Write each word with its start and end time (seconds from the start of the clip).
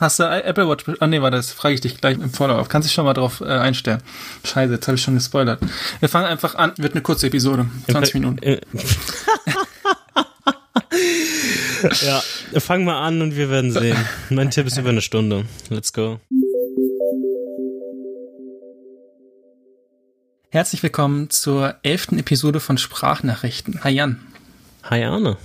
Hast 0.00 0.18
du 0.18 0.24
Apple 0.24 0.66
Watch? 0.66 0.86
Ah 1.00 1.06
nee, 1.06 1.20
war 1.20 1.30
das 1.30 1.52
frage 1.52 1.74
ich 1.74 1.82
dich 1.82 2.00
gleich 2.00 2.14
im 2.14 2.30
Follow-up. 2.30 2.70
Kannst 2.70 2.88
dich 2.88 2.94
schon 2.94 3.04
mal 3.04 3.12
drauf 3.12 3.42
äh, 3.42 3.44
einstellen. 3.44 4.02
Scheiße, 4.44 4.72
jetzt 4.72 4.88
habe 4.88 4.96
ich 4.96 5.02
schon 5.02 5.12
gespoilert. 5.12 5.60
Wir 6.00 6.08
fangen 6.08 6.24
einfach 6.24 6.54
an. 6.54 6.72
Wird 6.78 6.94
eine 6.94 7.02
kurze 7.02 7.26
Episode, 7.26 7.66
20 7.90 8.14
Minuten. 8.14 8.42
Äh, 8.42 8.62
ja, 12.00 12.22
fang 12.60 12.84
mal 12.84 13.06
an 13.06 13.20
und 13.20 13.36
wir 13.36 13.50
werden 13.50 13.72
sehen. 13.72 13.98
Mein 14.30 14.50
Tipp 14.50 14.66
ist 14.66 14.78
über 14.78 14.88
eine 14.88 15.02
Stunde. 15.02 15.44
Let's 15.68 15.92
go. 15.92 16.18
Herzlich 20.50 20.82
willkommen 20.82 21.28
zur 21.28 21.74
elften 21.82 22.18
Episode 22.18 22.60
von 22.60 22.78
Sprachnachrichten. 22.78 23.84
Hi 23.84 23.90
Jan. 23.90 24.18
Hi 24.84 25.04
Arne. 25.04 25.36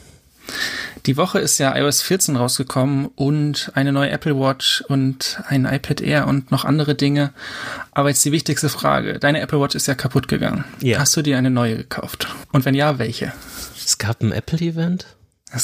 Die 1.05 1.17
Woche 1.17 1.39
ist 1.39 1.59
ja 1.59 1.75
iOS 1.77 2.01
14 2.01 2.35
rausgekommen 2.35 3.07
und 3.15 3.71
eine 3.75 3.91
neue 3.91 4.09
Apple 4.09 4.39
Watch 4.39 4.83
und 4.88 5.39
ein 5.47 5.65
iPad 5.65 6.01
Air 6.01 6.27
und 6.27 6.49
noch 6.52 6.66
andere 6.66 6.95
Dinge. 6.95 7.31
Aber 7.91 8.09
jetzt 8.09 8.25
die 8.25 8.31
wichtigste 8.31 8.70
Frage. 8.70 9.20
Deine 9.20 9.41
Apple 9.41 9.59
Watch 9.59 9.75
ist 9.75 9.88
ja 9.88 9.94
kaputt 9.94 10.27
gegangen. 10.27 10.66
Ja. 10.81 10.99
Hast 10.99 11.16
du 11.16 11.21
dir 11.21 11.38
eine 11.38 11.52
neue 11.52 11.77
gekauft? 11.77 12.27
Und 12.52 12.66
wenn 12.66 12.73
ja, 12.73 12.97
welche? 12.97 13.33
Es 13.83 13.99
gab 13.99 14.21
ein 14.23 14.31
Apple-Event? 14.31 15.05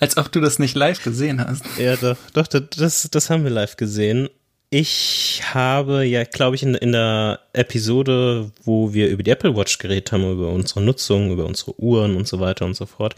Als 0.00 0.16
ob 0.16 0.32
du 0.32 0.40
das 0.40 0.58
nicht 0.58 0.74
live 0.74 1.04
gesehen 1.04 1.44
hast. 1.44 1.64
Ja, 1.78 1.96
doch, 1.96 2.16
doch, 2.32 2.46
das, 2.46 3.08
das 3.10 3.30
haben 3.30 3.44
wir 3.44 3.50
live 3.50 3.76
gesehen. 3.76 4.30
Ich 4.76 5.40
habe 5.54 6.04
ja, 6.04 6.24
glaube 6.24 6.56
ich, 6.56 6.64
in, 6.64 6.74
in 6.74 6.90
der 6.90 7.38
Episode, 7.52 8.50
wo 8.64 8.92
wir 8.92 9.06
über 9.08 9.22
die 9.22 9.30
Apple 9.30 9.54
Watch 9.54 9.78
geredet 9.78 10.10
haben, 10.10 10.28
über 10.28 10.48
unsere 10.48 10.82
Nutzung, 10.82 11.30
über 11.30 11.46
unsere 11.46 11.80
Uhren 11.80 12.16
und 12.16 12.26
so 12.26 12.40
weiter 12.40 12.64
und 12.64 12.74
so 12.74 12.84
fort, 12.84 13.14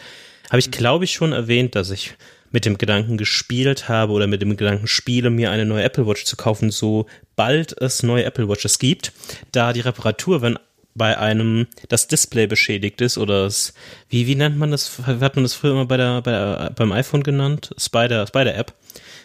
habe 0.51 0.59
ich, 0.59 0.70
glaube 0.70 1.06
ich, 1.06 1.12
schon 1.12 1.32
erwähnt, 1.32 1.74
dass 1.74 1.91
ich 1.91 2.12
mit 2.51 2.66
dem 2.66 2.77
Gedanken 2.77 3.16
gespielt 3.16 3.88
habe 3.88 4.12
oder 4.12 4.27
mit 4.27 4.42
dem 4.42 4.55
Gedanken 4.59 4.87
spiele, 4.87 5.30
mir 5.30 5.51
eine 5.51 5.65
neue 5.65 5.82
Apple 5.82 6.06
Watch 6.06 6.27
zu 6.27 6.37
kaufen, 6.37 6.70
sobald 6.70 7.80
es 7.80 8.02
neue 8.02 8.24
Apple 8.24 8.51
Watches 8.51 8.79
gibt, 8.79 9.15
da 9.51 9.73
die 9.73 9.80
Reparatur, 9.80 10.43
wenn 10.43 10.59
bei 10.95 11.16
einem 11.16 11.68
das 11.88 12.07
Display 12.07 12.46
beschädigt 12.46 13.01
ist 13.01 13.16
oder 13.16 13.46
es, 13.46 13.73
wie, 14.10 14.27
wie 14.27 14.34
nennt 14.34 14.59
man 14.59 14.73
das, 14.73 14.99
hat 15.07 15.37
man 15.37 15.45
das 15.45 15.54
früher 15.54 15.73
immer 15.73 15.87
bei 15.87 15.96
der, 15.96 16.21
bei 16.21 16.32
der 16.32 16.73
beim 16.77 16.93
iPhone 16.93 17.23
genannt? 17.23 17.74
Spider, 17.79 18.27
Spider 18.27 18.54
App 18.54 18.74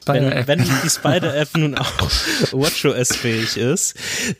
wenn, 0.06 0.26
wenn 0.48 0.64
die 0.64 0.90
Spider-App 0.90 1.58
nun 1.58 1.76
auch 1.78 1.92
WatchOS-fähig 2.52 3.58
ist, 3.58 3.96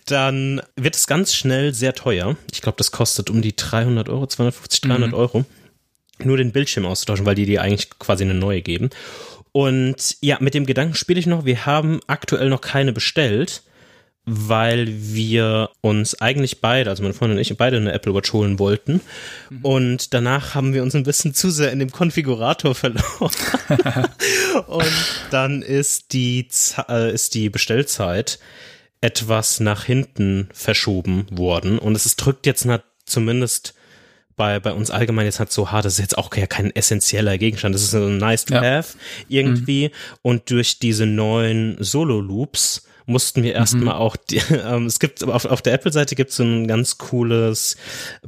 dann 0.06 0.62
wird 0.76 0.96
es 0.96 1.08
ganz 1.08 1.34
schnell 1.34 1.74
sehr 1.74 1.94
teuer. 1.94 2.36
Ich 2.52 2.62
glaube, 2.62 2.78
das 2.78 2.92
kostet 2.92 3.30
um 3.30 3.42
die 3.42 3.56
300 3.56 4.10
Euro, 4.10 4.28
250, 4.28 4.82
300 4.82 5.10
mhm. 5.10 5.14
Euro. 5.14 5.46
Nur 6.24 6.38
den 6.38 6.52
Bildschirm 6.52 6.86
auszutauschen, 6.86 7.26
weil 7.26 7.36
die 7.36 7.46
dir 7.46 7.62
eigentlich 7.62 7.90
quasi 7.98 8.24
eine 8.24 8.36
neue 8.36 8.62
geben. 8.62 8.92
Und 9.52 10.18
ja, 10.22 10.38
mit 10.40 10.54
dem 10.54 10.66
Gedanken 10.66 10.96
spiele 10.96 11.20
ich 11.20 11.26
noch. 11.26 11.46
Wir 11.46 11.66
haben 11.66 12.00
aktuell 12.08 12.50
noch 12.50 12.62
keine 12.62 12.94
bestellt 12.94 13.64
weil 14.26 14.88
wir 14.88 15.70
uns 15.82 16.22
eigentlich 16.22 16.62
beide, 16.62 16.90
also 16.90 17.02
meine 17.02 17.16
Freundin 17.16 17.38
und 17.38 17.42
ich, 17.42 17.58
beide 17.58 17.78
eine 17.78 17.92
Apple 17.92 18.14
Watch 18.14 18.34
holen 18.34 18.60
wollten. 18.60 19.02
Mhm. 19.50 19.66
Und 19.66 20.14
danach 20.14 20.54
haben 20.54 20.74
wir 20.74 20.84
uns 20.84 20.96
ein 20.96 21.04
bisschen 21.04 21.34
zu 21.34 21.50
sehr 21.50 21.72
in 21.72 21.80
dem 21.80 21.92
Konfigurator 21.92 22.76
verloren. 22.76 23.32
und 24.68 24.94
dann 25.32 25.62
ist 25.62 26.14
die, 26.14 26.48
äh, 26.88 27.12
ist 27.12 27.34
die 27.34 27.50
Bestellzeit 27.50 28.40
etwas 29.02 29.60
nach 29.60 29.86
hinten 29.86 30.50
verschoben 30.54 31.26
worden. 31.32 31.80
Und 31.80 31.96
es 31.96 32.06
ist, 32.06 32.18
drückt 32.18 32.46
jetzt 32.46 32.68
zumindest 33.06 33.74
bei, 34.36 34.60
bei 34.60 34.74
uns 34.74 34.92
allgemein 34.92 35.26
jetzt 35.26 35.40
halt 35.40 35.52
so 35.52 35.72
hart, 35.72 35.86
das 35.86 35.94
ist 35.94 36.00
jetzt 36.00 36.18
auch 36.18 36.30
kein 36.30 36.76
essentieller 36.76 37.38
Gegenstand, 37.38 37.76
das 37.76 37.82
ist 37.82 37.92
so 37.92 38.08
nice 38.08 38.46
to 38.46 38.54
ja. 38.54 38.62
have 38.62 38.98
irgendwie. 39.28 39.90
Mhm. 39.90 40.18
Und 40.22 40.50
durch 40.52 40.78
diese 40.78 41.08
neuen 41.08 41.78
Solo-Loops 41.80 42.88
mussten 43.06 43.44
wir 43.44 43.54
erstmal 43.54 43.96
mhm. 43.96 44.02
auch, 44.02 44.16
die, 44.16 44.38
ähm, 44.66 44.86
es 44.86 45.00
gibt, 45.00 45.24
auf, 45.24 45.46
auf 45.46 45.62
der 45.62 45.74
Apple-Seite 45.74 46.16
gibt 46.16 46.32
es 46.32 46.38
so 46.38 46.44
ein 46.44 46.68
ganz 46.68 46.98
cooles 46.98 47.78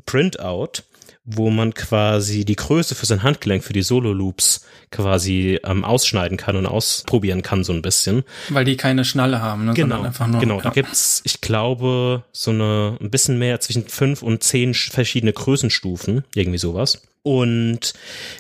Printout, 0.06 0.84
wo 1.26 1.50
man 1.50 1.74
quasi 1.74 2.44
die 2.44 2.56
Größe 2.56 2.96
für 2.96 3.06
sein 3.06 3.24
Handgelenk, 3.24 3.64
für 3.64 3.74
die 3.74 3.82
Solo-Loops 3.82 4.66
quasi 4.92 5.60
ähm, 5.64 5.86
ausschneiden 5.86 6.38
kann 6.38 6.58
und 6.58 6.66
ausprobieren 6.66 7.42
kann 7.42 7.64
so 7.64 7.72
ein 7.72 7.82
bisschen. 7.82 8.24
Weil 8.50 8.66
die 8.66 8.76
keine 8.76 9.06
Schnalle 9.06 9.42
haben, 9.42 9.66
ne? 9.66 9.74
Genau, 9.74 10.02
einfach 10.02 10.28
nur, 10.28 10.42
genau. 10.42 10.58
Ja. 10.58 10.64
Da 10.64 10.70
gibt's, 10.72 11.22
ich 11.24 11.40
glaube, 11.40 12.24
so 12.34 12.52
eine 12.52 12.98
ein 13.00 13.10
bisschen 13.10 13.40
mehr 13.40 13.62
zwischen 13.62 13.88
fünf 13.88 14.22
und 14.22 14.44
zehn 14.44 14.74
verschiedene 14.74 15.32
Größenstufen, 15.32 16.26
irgendwie 16.36 16.60
sowas. 16.60 17.02
Und 17.24 17.94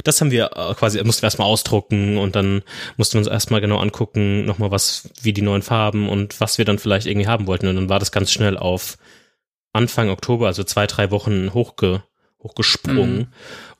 das 0.03 0.19
haben 0.19 0.31
wir 0.31 0.51
äh, 0.55 0.73
quasi, 0.75 1.01
mussten 1.03 1.23
wir 1.23 1.27
erstmal 1.27 1.47
ausdrucken 1.47 2.17
und 2.17 2.35
dann 2.35 2.63
mussten 2.97 3.13
wir 3.13 3.19
uns 3.19 3.27
erstmal 3.27 3.61
genau 3.61 3.79
angucken, 3.79 4.45
nochmal 4.45 4.71
was, 4.71 5.09
wie 5.21 5.31
die 5.31 5.41
neuen 5.41 5.61
Farben 5.61 6.09
und 6.09 6.39
was 6.41 6.57
wir 6.57 6.65
dann 6.65 6.79
vielleicht 6.79 7.07
irgendwie 7.07 7.27
haben 7.27 7.47
wollten. 7.47 7.67
Und 7.67 7.75
dann 7.75 7.89
war 7.89 7.99
das 7.99 8.11
ganz 8.11 8.31
schnell 8.31 8.57
auf 8.57 8.97
Anfang 9.71 10.09
Oktober, 10.09 10.47
also 10.47 10.63
zwei, 10.65 10.85
drei 10.85 11.11
Wochen 11.11 11.53
hochge, 11.53 12.03
hochgesprungen. 12.41 13.17
Mhm. 13.17 13.27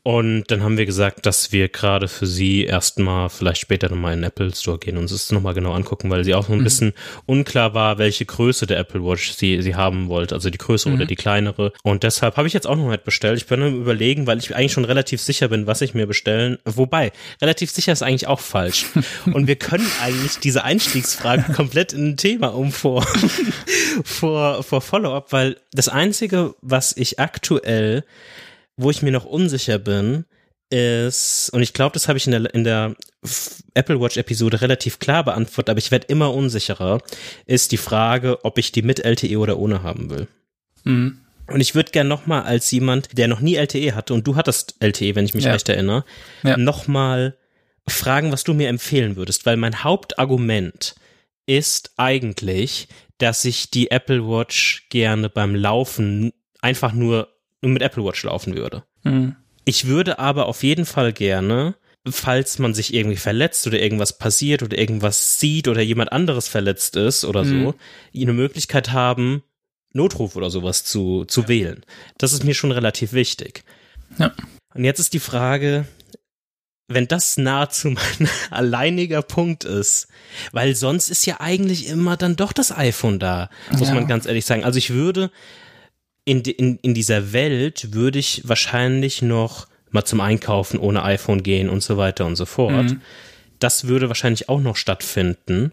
Und 0.03 0.51
dann 0.51 0.61
haben 0.61 0.77
wir 0.77 0.85
gesagt, 0.85 1.25
dass 1.25 1.53
wir 1.53 1.69
gerade 1.69 2.09
für 2.09 2.27
sie 2.27 2.65
erstmal 2.65 3.29
vielleicht 3.29 3.61
später 3.61 3.87
nochmal 3.87 4.13
in 4.13 4.19
den 4.19 4.27
Apple 4.27 4.53
Store 4.53 4.77
gehen 4.77 4.97
und 4.97 5.09
es 5.09 5.31
nochmal 5.31 5.53
genau 5.53 5.71
angucken, 5.71 6.09
weil 6.09 6.25
sie 6.25 6.35
auch 6.35 6.45
so 6.45 6.51
ein 6.51 6.59
mhm. 6.59 6.65
bisschen 6.65 6.93
unklar 7.25 7.73
war, 7.73 7.97
welche 7.99 8.25
Größe 8.25 8.67
der 8.67 8.79
Apple 8.79 9.01
Watch 9.01 9.31
sie, 9.31 9.61
sie 9.61 9.75
haben 9.75 10.09
wollte, 10.09 10.35
also 10.35 10.49
die 10.49 10.57
größere 10.57 10.89
mhm. 10.89 10.97
oder 10.97 11.05
die 11.05 11.15
kleinere. 11.15 11.71
Und 11.83 12.03
deshalb 12.03 12.35
habe 12.35 12.47
ich 12.47 12.53
jetzt 12.53 12.67
auch 12.67 12.75
noch 12.75 12.89
nicht 12.89 13.05
bestellt. 13.05 13.37
Ich 13.37 13.47
bin 13.47 13.63
am 13.63 13.79
überlegen, 13.79 14.27
weil 14.27 14.39
ich 14.39 14.53
eigentlich 14.53 14.73
schon 14.73 14.83
relativ 14.83 15.21
sicher 15.21 15.47
bin, 15.47 15.67
was 15.67 15.79
ich 15.79 15.93
mir 15.93 16.05
bestellen. 16.05 16.57
Wobei, 16.65 17.13
relativ 17.41 17.71
sicher 17.71 17.93
ist 17.93 18.03
eigentlich 18.03 18.27
auch 18.27 18.41
falsch. 18.41 18.87
und 19.33 19.47
wir 19.47 19.55
können 19.55 19.89
eigentlich 20.01 20.37
diese 20.39 20.65
Einstiegsfrage 20.65 21.53
komplett 21.53 21.93
in 21.93 22.09
ein 22.09 22.17
Thema 22.17 22.47
um 22.47 22.73
vor, 22.73 23.07
vor, 24.03 24.63
vor 24.63 24.81
Follow-up, 24.81 25.31
weil 25.31 25.55
das 25.71 25.87
Einzige, 25.87 26.55
was 26.61 26.97
ich 26.97 27.19
aktuell 27.21 28.03
wo 28.77 28.89
ich 28.89 29.01
mir 29.01 29.11
noch 29.11 29.25
unsicher 29.25 29.79
bin, 29.79 30.25
ist, 30.69 31.51
und 31.53 31.61
ich 31.61 31.73
glaube, 31.73 31.93
das 31.93 32.07
habe 32.07 32.17
ich 32.17 32.25
in 32.25 32.31
der, 32.31 32.53
in 32.53 32.63
der 32.63 32.95
Apple 33.75 34.01
Watch 34.01 34.17
Episode 34.17 34.61
relativ 34.61 34.99
klar 34.99 35.23
beantwortet, 35.23 35.69
aber 35.69 35.77
ich 35.77 35.91
werde 35.91 36.07
immer 36.07 36.33
unsicherer, 36.33 37.01
ist 37.45 37.71
die 37.71 37.77
Frage, 37.77 38.43
ob 38.43 38.57
ich 38.57 38.71
die 38.71 38.81
mit 38.81 38.99
LTE 38.99 39.37
oder 39.37 39.59
ohne 39.59 39.83
haben 39.83 40.09
will. 40.09 40.27
Mhm. 40.83 41.19
Und 41.47 41.59
ich 41.59 41.75
würde 41.75 41.91
gern 41.91 42.07
nochmal 42.07 42.43
als 42.43 42.71
jemand, 42.71 43.17
der 43.17 43.27
noch 43.27 43.39
nie 43.39 43.55
LTE 43.55 43.93
hatte, 43.93 44.13
und 44.13 44.25
du 44.25 44.35
hattest 44.35 44.75
LTE, 44.79 45.15
wenn 45.15 45.25
ich 45.25 45.33
mich 45.33 45.43
ja. 45.43 45.51
recht 45.51 45.69
erinnere, 45.69 46.05
ja. 46.41 46.57
nochmal 46.57 47.37
fragen, 47.87 48.31
was 48.31 48.43
du 48.43 48.53
mir 48.53 48.69
empfehlen 48.69 49.15
würdest, 49.15 49.45
weil 49.45 49.57
mein 49.57 49.83
Hauptargument 49.83 50.95
ist 51.45 51.91
eigentlich, 51.97 52.87
dass 53.17 53.45
ich 53.45 53.69
die 53.69 53.91
Apple 53.91 54.27
Watch 54.27 54.87
gerne 54.89 55.29
beim 55.29 55.53
Laufen 55.53 56.33
einfach 56.61 56.93
nur 56.93 57.32
mit 57.71 57.81
Apple 57.81 58.03
Watch 58.03 58.23
laufen 58.23 58.55
würde. 58.55 58.83
Mhm. 59.03 59.35
Ich 59.65 59.87
würde 59.87 60.19
aber 60.19 60.47
auf 60.47 60.63
jeden 60.63 60.85
Fall 60.85 61.13
gerne, 61.13 61.75
falls 62.09 62.59
man 62.59 62.73
sich 62.73 62.93
irgendwie 62.93 63.15
verletzt 63.15 63.65
oder 63.65 63.79
irgendwas 63.79 64.17
passiert 64.17 64.61
oder 64.61 64.77
irgendwas 64.77 65.39
sieht 65.39 65.67
oder 65.67 65.81
jemand 65.81 66.11
anderes 66.11 66.47
verletzt 66.47 66.95
ist 66.97 67.23
oder 67.23 67.43
mhm. 67.45 67.63
so, 67.63 67.75
eine 68.15 68.33
Möglichkeit 68.33 68.91
haben, 68.91 69.43
Notruf 69.93 70.35
oder 70.35 70.49
sowas 70.49 70.83
zu, 70.83 71.23
zu 71.25 71.41
ja. 71.41 71.47
wählen. 71.47 71.85
Das 72.17 72.33
ist 72.33 72.43
mir 72.43 72.55
schon 72.55 72.71
relativ 72.71 73.13
wichtig. 73.13 73.63
Ja. 74.17 74.33
Und 74.73 74.83
jetzt 74.83 74.99
ist 74.99 75.13
die 75.13 75.19
Frage, 75.19 75.85
wenn 76.87 77.07
das 77.07 77.37
nahezu 77.37 77.91
mein 77.91 78.29
alleiniger 78.49 79.21
Punkt 79.21 79.63
ist, 79.63 80.07
weil 80.51 80.75
sonst 80.75 81.09
ist 81.09 81.25
ja 81.25 81.39
eigentlich 81.39 81.87
immer 81.87 82.17
dann 82.17 82.35
doch 82.35 82.51
das 82.51 82.75
iPhone 82.75 83.19
da, 83.19 83.49
muss 83.71 83.87
ja. 83.87 83.93
man 83.93 84.07
ganz 84.07 84.25
ehrlich 84.25 84.45
sagen. 84.45 84.63
Also 84.63 84.77
ich 84.77 84.89
würde 84.89 85.31
in, 86.25 86.41
in, 86.41 86.77
in 86.77 86.93
dieser 86.93 87.33
Welt 87.33 87.93
würde 87.93 88.19
ich 88.19 88.41
wahrscheinlich 88.45 89.21
noch 89.21 89.67
mal 89.91 90.05
zum 90.05 90.21
Einkaufen 90.21 90.79
ohne 90.79 91.03
iPhone 91.03 91.43
gehen 91.43 91.69
und 91.69 91.83
so 91.83 91.97
weiter 91.97 92.25
und 92.25 92.35
so 92.35 92.45
fort. 92.45 92.91
Mhm. 92.91 93.01
Das 93.59 93.87
würde 93.87 94.07
wahrscheinlich 94.07 94.49
auch 94.49 94.61
noch 94.61 94.75
stattfinden. 94.75 95.71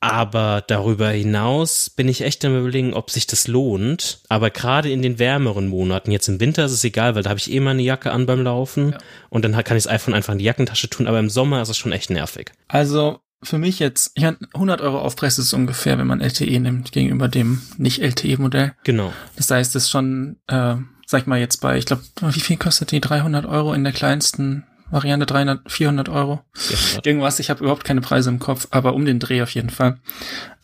Aber 0.00 0.64
darüber 0.66 1.10
hinaus 1.10 1.88
bin 1.88 2.08
ich 2.08 2.22
echt 2.22 2.44
am 2.44 2.58
überlegen, 2.58 2.92
ob 2.92 3.10
sich 3.10 3.28
das 3.28 3.46
lohnt. 3.46 4.20
Aber 4.28 4.50
gerade 4.50 4.90
in 4.90 5.00
den 5.00 5.20
wärmeren 5.20 5.68
Monaten, 5.68 6.10
jetzt 6.10 6.26
im 6.26 6.40
Winter 6.40 6.64
ist 6.64 6.72
es 6.72 6.82
egal, 6.82 7.14
weil 7.14 7.22
da 7.22 7.30
habe 7.30 7.38
ich 7.38 7.52
eh 7.52 7.60
mal 7.60 7.70
eine 7.70 7.82
Jacke 7.82 8.10
an 8.10 8.26
beim 8.26 8.42
Laufen 8.42 8.92
ja. 8.92 8.98
und 9.30 9.44
dann 9.44 9.52
kann 9.52 9.76
ich 9.76 9.84
das 9.84 9.92
iPhone 9.92 10.14
einfach 10.14 10.32
in 10.32 10.40
die 10.40 10.44
Jackentasche 10.44 10.90
tun. 10.90 11.06
Aber 11.06 11.20
im 11.20 11.30
Sommer 11.30 11.62
ist 11.62 11.68
es 11.68 11.78
schon 11.78 11.92
echt 11.92 12.10
nervig. 12.10 12.50
Also 12.66 13.20
für 13.42 13.58
mich 13.58 13.78
jetzt, 13.78 14.12
ich 14.14 14.24
100 14.24 14.80
Euro 14.80 15.00
Aufpreis 15.00 15.38
ist 15.38 15.52
ungefähr, 15.52 15.98
wenn 15.98 16.06
man 16.06 16.20
LTE 16.20 16.60
nimmt, 16.60 16.92
gegenüber 16.92 17.28
dem 17.28 17.60
nicht-LTE-Modell. 17.76 18.74
Genau. 18.84 19.12
Das 19.36 19.50
heißt, 19.50 19.74
das 19.74 19.84
ist 19.84 19.90
schon, 19.90 20.36
äh, 20.46 20.76
sag 21.06 21.22
ich 21.22 21.26
mal 21.26 21.40
jetzt 21.40 21.60
bei, 21.60 21.76
ich 21.76 21.86
glaube, 21.86 22.02
wie 22.20 22.40
viel 22.40 22.56
kostet 22.56 22.92
die? 22.92 23.00
300 23.00 23.44
Euro 23.46 23.74
in 23.74 23.84
der 23.84 23.92
kleinsten 23.92 24.64
Variante, 24.90 25.26
300, 25.26 25.70
400 25.70 26.08
Euro. 26.08 26.44
400. 26.54 27.06
Irgendwas, 27.06 27.38
ich 27.40 27.50
habe 27.50 27.60
überhaupt 27.60 27.84
keine 27.84 28.00
Preise 28.00 28.30
im 28.30 28.38
Kopf, 28.38 28.68
aber 28.70 28.94
um 28.94 29.04
den 29.04 29.18
Dreh 29.18 29.42
auf 29.42 29.50
jeden 29.50 29.70
Fall. 29.70 29.98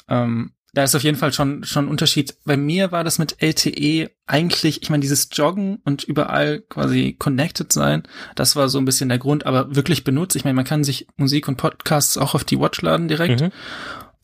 Ähm, 0.09 0.53
da 0.75 0.85
ist 0.85 0.95
auf 0.95 1.03
jeden 1.03 1.17
Fall 1.17 1.33
schon 1.33 1.65
schon 1.65 1.87
ein 1.87 1.91
Unterschied. 1.91 2.37
Bei 2.45 2.57
mir 2.57 2.93
war 2.93 3.05
das 3.05 3.19
mit 3.19 3.43
LTE 3.43 4.11
eigentlich, 4.27 4.83
ich 4.83 4.91
meine, 4.91 5.01
dieses 5.01 5.29
Joggen 5.33 5.81
und 5.85 6.05
überall 6.05 6.61
quasi 6.69 7.17
connected 7.19 7.73
sein, 7.73 8.03
das 8.35 8.57
war 8.57 8.69
so 8.69 8.79
ein 8.79 8.85
bisschen 8.85 9.09
der 9.09 9.19
Grund, 9.19 9.47
aber 9.47 9.75
wirklich 9.75 10.05
benutzt. 10.05 10.37
Ich 10.37 10.45
meine, 10.45 10.55
man 10.55 10.67
kann 10.67 10.85
sich 10.85 11.07
Musik 11.17 11.49
und 11.49 11.57
Podcasts 11.57 12.19
auch 12.19 12.35
auf 12.35 12.45
die 12.45 12.61
Watch 12.61 12.83
laden 12.83 13.09
direkt. 13.09 13.41
Mhm. 13.41 13.53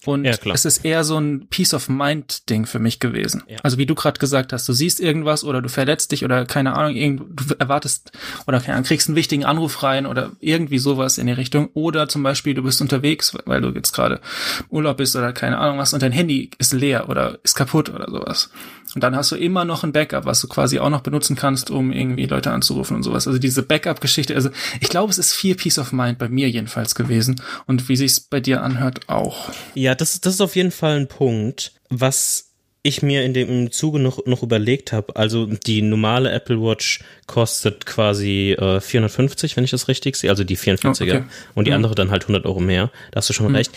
Und 0.07 0.25
ja, 0.25 0.35
es 0.53 0.65
ist 0.65 0.85
eher 0.85 1.05
so 1.05 1.19
ein 1.19 1.47
Peace 1.49 1.75
of 1.75 1.89
Mind 1.89 2.49
Ding 2.51 2.67
für 2.67 2.79
mich 2.79 3.01
gewesen. 3.01 3.43
Ja. 3.49 3.59
Also 3.63 3.79
wie 3.79 3.87
du 3.87 3.95
gerade 3.95 4.19
gesagt 4.19 4.53
hast, 4.53 4.69
du 4.69 4.73
siehst 4.73 5.01
irgendwas 5.01 5.45
oder 5.45 5.63
du 5.63 5.69
verletzt 5.69 6.13
dich 6.13 6.25
oder 6.25 6.45
keine 6.45 6.75
Ahnung, 6.75 6.95
irgend, 6.95 7.23
du 7.41 7.55
erwartest 7.59 8.13
oder 8.47 8.61
keine 8.61 8.75
Ahnung, 8.75 8.87
kriegst 8.87 9.09
einen 9.09 9.17
wichtigen 9.17 9.45
Anruf 9.45 9.83
rein 9.83 10.07
oder 10.07 10.33
irgendwie 10.41 10.79
sowas 10.79 11.19
in 11.19 11.27
die 11.27 11.33
Richtung. 11.33 11.71
Oder 11.75 12.09
zum 12.09 12.23
Beispiel 12.23 12.55
du 12.55 12.63
bist 12.63 12.81
unterwegs, 12.81 13.37
weil 13.45 13.61
du 13.61 13.71
jetzt 13.71 13.93
gerade 13.93 14.21
Urlaub 14.69 14.99
bist 14.99 15.17
oder 15.17 15.33
keine 15.33 15.59
Ahnung 15.59 15.79
was 15.79 15.93
und 15.93 16.03
dein 16.03 16.13
Handy 16.13 16.51
ist 16.59 16.73
leer 16.73 17.09
oder 17.09 17.39
ist 17.43 17.55
kaputt 17.55 17.89
oder 17.91 18.11
sowas. 18.11 18.51
Und 18.95 19.03
dann 19.03 19.17
hast 19.17 19.33
du 19.33 19.37
immer 19.37 19.65
noch 19.65 19.85
ein 19.85 19.93
Backup, 19.93 20.25
was 20.25 20.41
du 20.41 20.49
quasi 20.49 20.79
auch 20.79 20.91
noch 20.91 21.01
benutzen 21.01 21.37
kannst, 21.37 21.71
um 21.71 21.93
irgendwie 21.93 22.27
Leute 22.27 22.51
anzurufen 22.51 22.97
und 22.97 23.03
sowas. 23.03 23.27
Also 23.27 23.39
diese 23.39 23.63
Backup-Geschichte, 23.63 24.35
also 24.35 24.51
ich 24.81 24.89
glaube, 24.89 25.11
es 25.11 25.19
ist 25.19 25.35
viel 25.35 25.55
Peace 25.55 25.79
of 25.79 25.93
Mind 25.93 26.19
bei 26.19 26.29
mir 26.29 26.49
jedenfalls 26.49 26.95
gewesen 26.95 27.41
und 27.67 27.89
wie 27.89 27.97
sich's 27.97 28.21
bei 28.21 28.41
dir 28.41 28.63
anhört 28.63 29.09
auch. 29.09 29.51
Ja, 29.75 29.95
das, 29.95 30.21
das 30.21 30.35
ist 30.35 30.41
auf 30.41 30.57
jeden 30.57 30.71
Fall 30.71 30.97
ein 30.97 31.09
Punkt, 31.09 31.73
was 31.91 32.51
ich 32.87 33.01
mir 33.01 33.25
in 33.25 33.33
dem 33.33 33.73
Zuge 33.73 33.99
noch, 33.99 34.27
noch 34.27 34.43
überlegt 34.43 34.93
habe, 34.93 35.17
also 35.17 35.47
die 35.47 35.81
normale 35.81 36.31
Apple 36.31 36.61
Watch 36.61 37.03
kostet 37.27 37.87
quasi 37.87 38.53
äh, 38.53 38.79
450, 38.79 39.57
wenn 39.57 39.65
ich 39.65 39.71
das 39.71 39.89
richtig 39.89 40.17
sehe, 40.17 40.29
also 40.29 40.45
die 40.45 40.59
44er. 40.59 40.87
Oh, 40.87 40.91
okay. 40.91 41.23
Und 41.55 41.67
die 41.67 41.71
mhm. 41.71 41.77
andere 41.77 41.95
dann 41.95 42.11
halt 42.11 42.25
100 42.25 42.45
Euro 42.45 42.61
mehr. 42.61 42.91
Da 43.11 43.19
hast 43.19 43.31
du 43.31 43.33
schon 43.33 43.49
mhm. 43.49 43.57
recht. 43.57 43.73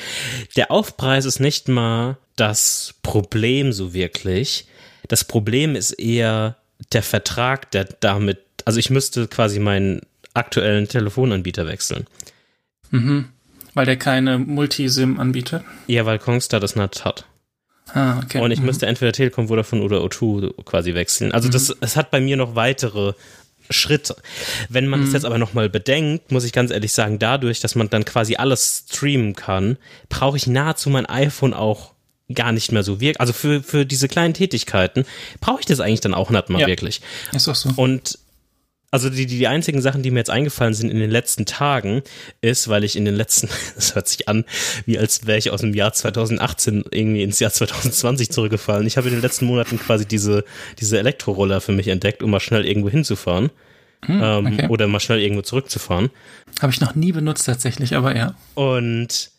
Der 0.57 0.71
Aufpreis 0.71 1.23
ist 1.23 1.39
nicht 1.39 1.69
mal 1.69 2.17
das 2.35 2.95
Problem 3.01 3.71
so 3.71 3.93
wirklich. 3.93 4.67
Das 5.07 5.23
Problem 5.23 5.75
ist 5.75 5.91
eher 5.91 6.57
der 6.93 7.03
Vertrag, 7.03 7.71
der 7.71 7.85
damit, 7.85 8.39
also 8.65 8.79
ich 8.79 8.89
müsste 8.89 9.27
quasi 9.27 9.59
meinen 9.59 10.01
aktuellen 10.33 10.87
Telefonanbieter 10.87 11.67
wechseln. 11.67 12.05
Mhm. 12.91 13.29
Weil 13.73 13.85
der 13.85 13.97
keine 13.97 14.39
Multisim 14.39 15.19
anbietet? 15.19 15.63
Ja, 15.87 16.05
weil 16.05 16.19
Kongstar 16.19 16.59
das 16.59 16.75
nicht 16.75 17.05
hat. 17.05 17.25
Ah, 17.93 18.19
okay. 18.23 18.39
Und 18.39 18.51
ich 18.51 18.59
mhm. 18.59 18.65
müsste 18.65 18.85
entweder 18.85 19.11
Telekom, 19.11 19.47
Vodafone 19.47 19.81
oder 19.81 19.99
O2 19.99 20.63
quasi 20.63 20.93
wechseln. 20.93 21.31
Also 21.31 21.47
mhm. 21.47 21.51
das, 21.51 21.75
es 21.79 21.95
hat 21.95 22.11
bei 22.11 22.19
mir 22.19 22.37
noch 22.37 22.55
weitere 22.55 23.13
Schritte. 23.69 24.15
Wenn 24.69 24.87
man 24.87 25.01
mhm. 25.01 25.05
das 25.05 25.13
jetzt 25.13 25.25
aber 25.25 25.37
nochmal 25.37 25.69
bedenkt, 25.69 26.31
muss 26.31 26.43
ich 26.43 26.53
ganz 26.53 26.71
ehrlich 26.71 26.93
sagen, 26.93 27.19
dadurch, 27.19 27.59
dass 27.59 27.75
man 27.75 27.89
dann 27.89 28.05
quasi 28.05 28.35
alles 28.35 28.85
streamen 28.89 29.35
kann, 29.35 29.77
brauche 30.09 30.37
ich 30.37 30.47
nahezu 30.47 30.89
mein 30.89 31.05
iPhone 31.05 31.53
auch 31.53 31.93
gar 32.33 32.51
nicht 32.51 32.71
mehr 32.71 32.83
so 32.83 32.99
wirkt. 32.99 33.19
Also 33.19 33.33
für, 33.33 33.63
für 33.63 33.85
diese 33.85 34.07
kleinen 34.07 34.33
Tätigkeiten 34.33 35.05
brauche 35.39 35.61
ich 35.61 35.65
das 35.65 35.79
eigentlich 35.79 36.01
dann 36.01 36.13
auch 36.13 36.29
nicht 36.29 36.49
mal 36.49 36.61
ja. 36.61 36.67
wirklich. 36.67 37.01
Ist 37.33 37.47
auch 37.47 37.55
so. 37.55 37.71
Und 37.75 38.19
also 38.89 39.09
die, 39.09 39.25
die 39.25 39.47
einzigen 39.47 39.81
Sachen, 39.81 40.01
die 40.01 40.11
mir 40.11 40.19
jetzt 40.19 40.29
eingefallen 40.29 40.73
sind 40.73 40.89
in 40.89 40.99
den 40.99 41.11
letzten 41.11 41.45
Tagen, 41.45 42.03
ist, 42.41 42.69
weil 42.69 42.83
ich 42.83 42.95
in 42.95 43.05
den 43.05 43.15
letzten, 43.15 43.49
das 43.75 43.95
hört 43.95 44.07
sich 44.07 44.27
an, 44.29 44.45
wie 44.85 44.97
als 44.97 45.27
wäre 45.27 45.37
ich 45.37 45.51
aus 45.51 45.61
dem 45.61 45.73
Jahr 45.73 45.93
2018 45.93 46.85
irgendwie 46.91 47.23
ins 47.23 47.39
Jahr 47.39 47.51
2020 47.51 48.29
zurückgefallen. 48.29 48.87
Ich 48.87 48.97
habe 48.97 49.07
in 49.07 49.15
den 49.15 49.21
letzten 49.21 49.45
Monaten 49.45 49.77
quasi 49.77 50.05
diese, 50.05 50.45
diese 50.79 50.97
Elektroroller 50.99 51.61
für 51.61 51.73
mich 51.73 51.89
entdeckt, 51.89 52.23
um 52.23 52.31
mal 52.31 52.39
schnell 52.39 52.65
irgendwo 52.65 52.89
hinzufahren. 52.89 53.49
Hm, 54.05 54.21
ähm, 54.23 54.45
okay. 54.45 54.67
Oder 54.69 54.87
mal 54.87 54.99
schnell 54.99 55.19
irgendwo 55.19 55.41
zurückzufahren. 55.41 56.11
Habe 56.61 56.71
ich 56.71 56.79
noch 56.79 56.95
nie 56.95 57.11
benutzt 57.11 57.45
tatsächlich, 57.45 57.95
aber 57.95 58.15
ja. 58.15 58.35
Und 58.53 59.31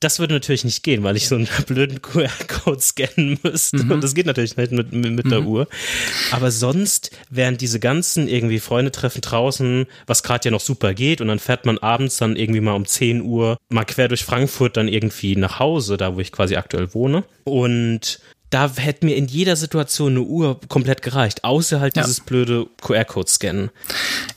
das 0.00 0.18
würde 0.18 0.34
natürlich 0.34 0.64
nicht 0.64 0.82
gehen, 0.82 1.02
weil 1.02 1.16
ich 1.16 1.28
so 1.28 1.36
einen 1.36 1.48
blöden 1.66 2.00
QR-Code 2.00 2.80
scannen 2.80 3.38
müsste. 3.42 3.84
Mhm. 3.84 3.90
Und 3.92 4.04
das 4.04 4.14
geht 4.14 4.26
natürlich 4.26 4.56
nicht 4.56 4.72
mit, 4.72 4.92
mit, 4.92 5.24
mhm. 5.24 5.28
der 5.28 5.42
Uhr. 5.42 5.68
Aber 6.30 6.50
sonst 6.50 7.10
wären 7.28 7.58
diese 7.58 7.80
ganzen 7.80 8.26
irgendwie 8.26 8.60
Freunde 8.60 8.90
treffen 8.90 9.20
draußen, 9.20 9.86
was 10.06 10.22
gerade 10.22 10.46
ja 10.46 10.50
noch 10.50 10.60
super 10.60 10.94
geht. 10.94 11.20
Und 11.20 11.28
dann 11.28 11.38
fährt 11.38 11.66
man 11.66 11.78
abends 11.78 12.16
dann 12.16 12.36
irgendwie 12.36 12.60
mal 12.60 12.72
um 12.72 12.86
10 12.86 13.22
Uhr 13.22 13.58
mal 13.68 13.84
quer 13.84 14.08
durch 14.08 14.24
Frankfurt 14.24 14.76
dann 14.78 14.88
irgendwie 14.88 15.36
nach 15.36 15.58
Hause, 15.58 15.98
da 15.98 16.16
wo 16.16 16.20
ich 16.20 16.32
quasi 16.32 16.56
aktuell 16.56 16.94
wohne. 16.94 17.24
Und 17.44 18.20
da 18.50 18.68
hätte 18.76 19.06
mir 19.06 19.16
in 19.16 19.26
jeder 19.26 19.54
Situation 19.54 20.12
eine 20.12 20.22
Uhr 20.22 20.60
komplett 20.68 21.02
gereicht, 21.02 21.44
außer 21.44 21.80
halt 21.80 21.96
ja. 21.96 22.02
dieses 22.02 22.20
blöde 22.20 22.66
QR-Code-Scannen. 22.82 23.70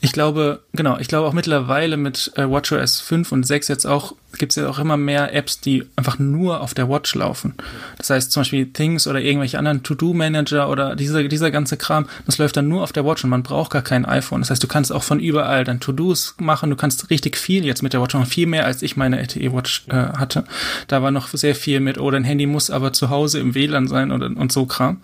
Ich 0.00 0.12
glaube, 0.12 0.62
genau, 0.72 0.98
ich 0.98 1.08
glaube 1.08 1.26
auch 1.26 1.32
mittlerweile 1.32 1.96
mit 1.96 2.32
äh, 2.36 2.48
WatchOS 2.48 3.00
5 3.00 3.32
und 3.32 3.44
6 3.44 3.66
jetzt 3.68 3.86
auch, 3.86 4.14
gibt 4.38 4.52
es 4.52 4.56
ja 4.56 4.68
auch 4.68 4.78
immer 4.78 4.96
mehr 4.96 5.34
Apps, 5.34 5.60
die 5.60 5.84
einfach 5.96 6.18
nur 6.18 6.60
auf 6.60 6.74
der 6.74 6.88
Watch 6.88 7.14
laufen. 7.14 7.54
Das 7.98 8.10
heißt 8.10 8.32
zum 8.32 8.42
Beispiel 8.42 8.66
Things 8.72 9.06
oder 9.06 9.20
irgendwelche 9.20 9.58
anderen 9.58 9.82
To-Do-Manager 9.82 10.68
oder 10.68 10.96
dieser, 10.96 11.24
dieser 11.24 11.50
ganze 11.50 11.76
Kram, 11.76 12.06
das 12.26 12.38
läuft 12.38 12.56
dann 12.56 12.68
nur 12.68 12.82
auf 12.82 12.92
der 12.92 13.04
Watch 13.04 13.24
und 13.24 13.30
man 13.30 13.42
braucht 13.42 13.72
gar 13.72 13.82
kein 13.82 14.04
iPhone. 14.04 14.40
Das 14.40 14.50
heißt, 14.50 14.62
du 14.62 14.68
kannst 14.68 14.92
auch 14.92 15.02
von 15.02 15.20
überall 15.20 15.64
dann 15.64 15.80
To-Dos 15.80 16.34
machen, 16.38 16.70
du 16.70 16.76
kannst 16.76 17.10
richtig 17.10 17.36
viel 17.36 17.64
jetzt 17.64 17.82
mit 17.82 17.92
der 17.92 18.02
Watch 18.02 18.14
machen, 18.14 18.26
viel 18.26 18.46
mehr 18.46 18.66
als 18.66 18.82
ich 18.82 18.96
meine 18.96 19.18
LTE-Watch 19.18 19.84
äh, 19.88 19.94
hatte. 19.94 20.44
Da 20.88 21.02
war 21.02 21.10
noch 21.10 21.28
sehr 21.28 21.54
viel 21.54 21.80
mit, 21.80 21.98
oh, 21.98 22.10
dein 22.10 22.24
Handy 22.24 22.46
muss 22.46 22.70
aber 22.70 22.92
zu 22.92 23.10
Hause 23.10 23.40
im 23.40 23.54
WLAN 23.54 23.88
sein 23.88 24.10
und, 24.10 24.22
und 24.22 24.52
so 24.52 24.66
Kram. 24.66 25.00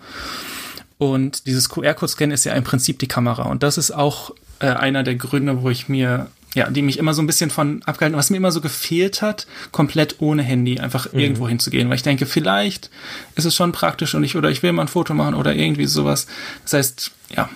Und 0.97 1.47
dieses 1.47 1.69
QR-Code-Scan 1.69 2.29
ist 2.29 2.43
ja 2.43 2.53
im 2.53 2.63
Prinzip 2.63 2.99
die 2.99 3.07
Kamera. 3.07 3.43
Und 3.43 3.63
das 3.63 3.79
ist 3.79 3.89
auch 3.89 4.35
äh, 4.59 4.67
einer 4.67 5.01
der 5.01 5.15
Gründe, 5.15 5.63
wo 5.63 5.71
ich 5.71 5.89
mir, 5.89 6.27
ja, 6.53 6.69
die 6.69 6.81
mich 6.81 6.97
immer 6.97 7.13
so 7.13 7.21
ein 7.21 7.27
bisschen 7.27 7.49
von 7.49 7.81
abgehalten, 7.83 8.17
was 8.17 8.29
mir 8.29 8.37
immer 8.37 8.51
so 8.51 8.61
gefehlt 8.61 9.21
hat, 9.21 9.47
komplett 9.71 10.17
ohne 10.19 10.43
Handy 10.43 10.79
einfach 10.79 11.11
mhm. 11.11 11.19
irgendwo 11.19 11.47
hinzugehen. 11.47 11.89
Weil 11.89 11.95
ich 11.95 12.03
denke, 12.03 12.25
vielleicht 12.25 12.89
ist 13.35 13.45
es 13.45 13.55
schon 13.55 13.71
praktisch 13.71 14.15
und 14.15 14.23
ich, 14.23 14.35
oder 14.35 14.49
ich 14.49 14.61
will 14.61 14.71
mal 14.73 14.83
ein 14.83 14.87
Foto 14.87 15.13
machen 15.13 15.33
oder 15.33 15.55
irgendwie 15.55 15.85
sowas. 15.85 16.27
Das 16.63 16.73
heißt, 16.73 17.11
ja, 17.35 17.49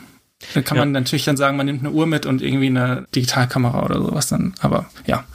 da 0.54 0.62
kann 0.62 0.78
ja. 0.78 0.82
man 0.84 0.92
natürlich 0.92 1.26
dann 1.26 1.38
sagen, 1.38 1.58
man 1.58 1.66
nimmt 1.66 1.82
eine 1.82 1.92
Uhr 1.92 2.08
mit 2.08 2.26
und 2.26 2.42
irgendwie 2.42 2.68
eine 2.68 3.06
Digitalkamera 3.14 3.84
oder 3.84 4.00
sowas 4.00 4.28
dann. 4.28 4.54
Aber 4.60 4.90
ja. 5.06 5.26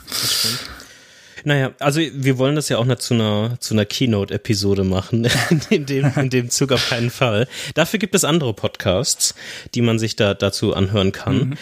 Naja, 1.43 1.71
also 1.79 1.99
wir 1.99 2.37
wollen 2.37 2.55
das 2.55 2.69
ja 2.69 2.77
auch 2.77 2.85
nicht 2.85 3.01
zu 3.01 3.15
einer, 3.15 3.57
zu 3.59 3.73
einer 3.73 3.85
Keynote-Episode 3.85 4.83
machen, 4.83 5.27
in 5.69 5.85
dem, 5.85 6.11
in 6.15 6.29
dem 6.29 6.49
Zug 6.49 6.71
auf 6.71 6.89
keinen 6.89 7.09
Fall. 7.09 7.47
Dafür 7.73 7.99
gibt 7.99 8.15
es 8.15 8.23
andere 8.23 8.53
Podcasts, 8.53 9.35
die 9.73 9.81
man 9.81 9.97
sich 9.99 10.15
da 10.15 10.33
dazu 10.33 10.75
anhören 10.75 11.11
kann. 11.11 11.37
Mhm. 11.37 11.57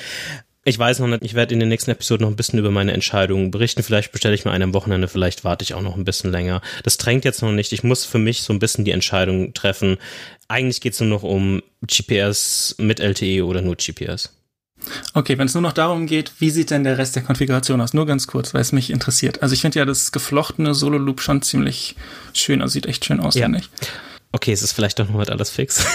Ich 0.69 0.77
weiß 0.77 0.99
noch 0.99 1.07
nicht, 1.07 1.23
ich 1.23 1.33
werde 1.33 1.55
in 1.55 1.59
den 1.59 1.67
nächsten 1.69 1.89
Episoden 1.89 2.25
noch 2.25 2.31
ein 2.31 2.35
bisschen 2.35 2.59
über 2.59 2.69
meine 2.69 2.93
Entscheidungen 2.93 3.49
berichten. 3.49 3.81
Vielleicht 3.81 4.11
bestelle 4.11 4.35
ich 4.35 4.45
mir 4.45 4.51
eine 4.51 4.65
am 4.65 4.75
Wochenende, 4.75 5.07
vielleicht 5.07 5.43
warte 5.43 5.63
ich 5.63 5.73
auch 5.73 5.81
noch 5.81 5.97
ein 5.97 6.05
bisschen 6.05 6.31
länger. 6.31 6.61
Das 6.83 6.97
drängt 6.97 7.25
jetzt 7.25 7.41
noch 7.41 7.51
nicht. 7.51 7.73
Ich 7.73 7.83
muss 7.83 8.05
für 8.05 8.19
mich 8.19 8.43
so 8.43 8.53
ein 8.53 8.59
bisschen 8.59 8.85
die 8.85 8.91
Entscheidung 8.91 9.55
treffen. 9.55 9.97
Eigentlich 10.47 10.79
geht 10.79 10.93
es 10.93 10.99
nur 10.99 11.09
noch 11.09 11.23
um 11.23 11.63
GPS 11.81 12.75
mit 12.77 12.99
LTE 12.99 13.47
oder 13.47 13.63
nur 13.63 13.77
GPS. 13.77 14.31
Okay, 15.15 15.39
wenn 15.39 15.47
es 15.47 15.55
nur 15.55 15.63
noch 15.63 15.73
darum 15.73 16.05
geht, 16.05 16.33
wie 16.37 16.51
sieht 16.51 16.69
denn 16.69 16.83
der 16.83 16.99
Rest 16.99 17.15
der 17.15 17.23
Konfiguration 17.23 17.81
aus? 17.81 17.95
Nur 17.95 18.05
ganz 18.05 18.27
kurz, 18.27 18.53
weil 18.53 18.61
es 18.61 18.71
mich 18.71 18.91
interessiert. 18.91 19.41
Also 19.41 19.53
ich 19.53 19.61
finde 19.61 19.79
ja 19.79 19.85
das 19.85 20.11
geflochtene 20.11 20.75
Solo-Loop 20.75 21.19
schon 21.19 21.41
ziemlich 21.41 21.95
schön, 22.33 22.61
also 22.61 22.73
sieht 22.73 22.85
echt 22.85 23.05
schön 23.05 23.19
aus, 23.19 23.33
ja. 23.33 23.45
finde 23.45 23.59
ich. 23.59 23.69
Okay, 24.31 24.51
es 24.51 24.61
ist 24.61 24.73
vielleicht 24.73 24.99
doch 24.99 25.07
noch 25.07 25.15
mal 25.15 25.29
alles 25.29 25.49
fix. 25.49 25.85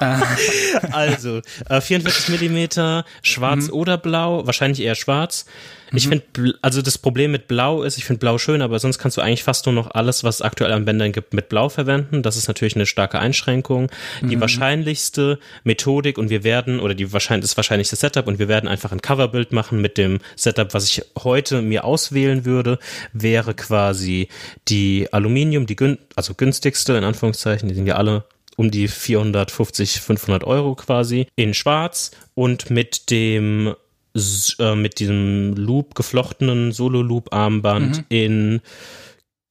Ah. 0.00 0.22
also, 0.92 1.42
äh, 1.68 1.80
44 1.80 2.30
Millimeter, 2.30 3.04
schwarz 3.22 3.66
mhm. 3.66 3.74
oder 3.74 3.98
blau, 3.98 4.46
wahrscheinlich 4.46 4.80
eher 4.80 4.94
schwarz. 4.94 5.44
Ich 5.92 6.06
mhm. 6.06 6.22
finde, 6.34 6.54
also 6.62 6.82
das 6.82 6.98
Problem 6.98 7.32
mit 7.32 7.48
Blau 7.48 7.82
ist, 7.82 7.98
ich 7.98 8.04
finde 8.04 8.20
Blau 8.20 8.38
schön, 8.38 8.62
aber 8.62 8.78
sonst 8.78 8.98
kannst 8.98 9.16
du 9.16 9.20
eigentlich 9.20 9.44
fast 9.44 9.66
nur 9.66 9.74
noch 9.74 9.90
alles, 9.90 10.24
was 10.24 10.36
es 10.36 10.42
aktuell 10.42 10.72
an 10.72 10.84
Bändern 10.84 11.12
gibt, 11.12 11.34
mit 11.34 11.48
Blau 11.48 11.68
verwenden. 11.68 12.22
Das 12.22 12.36
ist 12.36 12.48
natürlich 12.48 12.74
eine 12.76 12.86
starke 12.86 13.18
Einschränkung. 13.18 13.90
Mhm. 14.20 14.28
Die 14.28 14.40
wahrscheinlichste 14.40 15.38
Methodik 15.64 16.18
und 16.18 16.30
wir 16.30 16.44
werden, 16.44 16.80
oder 16.80 16.94
die 16.94 17.12
wahrscheinlich, 17.12 17.50
das 17.50 17.56
wahrscheinlichste 17.56 17.96
Setup 17.96 18.26
und 18.26 18.38
wir 18.38 18.48
werden 18.48 18.68
einfach 18.68 18.92
ein 18.92 19.02
Coverbild 19.02 19.52
machen 19.52 19.80
mit 19.80 19.98
dem 19.98 20.18
Setup, 20.36 20.72
was 20.74 20.86
ich 20.86 21.02
heute 21.22 21.62
mir 21.62 21.84
auswählen 21.84 22.44
würde, 22.44 22.78
wäre 23.12 23.54
quasi 23.54 24.28
die 24.68 25.08
Aluminium, 25.12 25.66
die 25.66 25.76
gün 25.76 25.98
also 26.16 26.34
günstigste, 26.34 26.94
in 26.94 27.04
Anführungszeichen, 27.04 27.68
die 27.68 27.74
sind 27.74 27.86
ja 27.86 27.96
alle 27.96 28.24
um 28.56 28.70
die 28.70 28.88
450, 28.88 30.00
500 30.00 30.44
Euro 30.44 30.74
quasi 30.74 31.26
in 31.36 31.54
schwarz 31.54 32.10
und 32.34 32.70
mit 32.70 33.10
dem 33.10 33.74
äh, 34.14 34.74
mit 34.74 34.98
diesem 34.98 35.54
Loop 35.54 35.94
geflochtenen 35.94 36.72
Solo-Loop-Armband 36.72 37.98
mhm. 37.98 38.04
in 38.08 38.60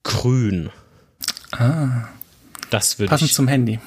grün. 0.04 0.70
Ah. 1.52 2.08
Das 2.70 3.00
würde 3.00 3.10
Passend 3.10 3.34
zum 3.34 3.48
Handy. 3.48 3.80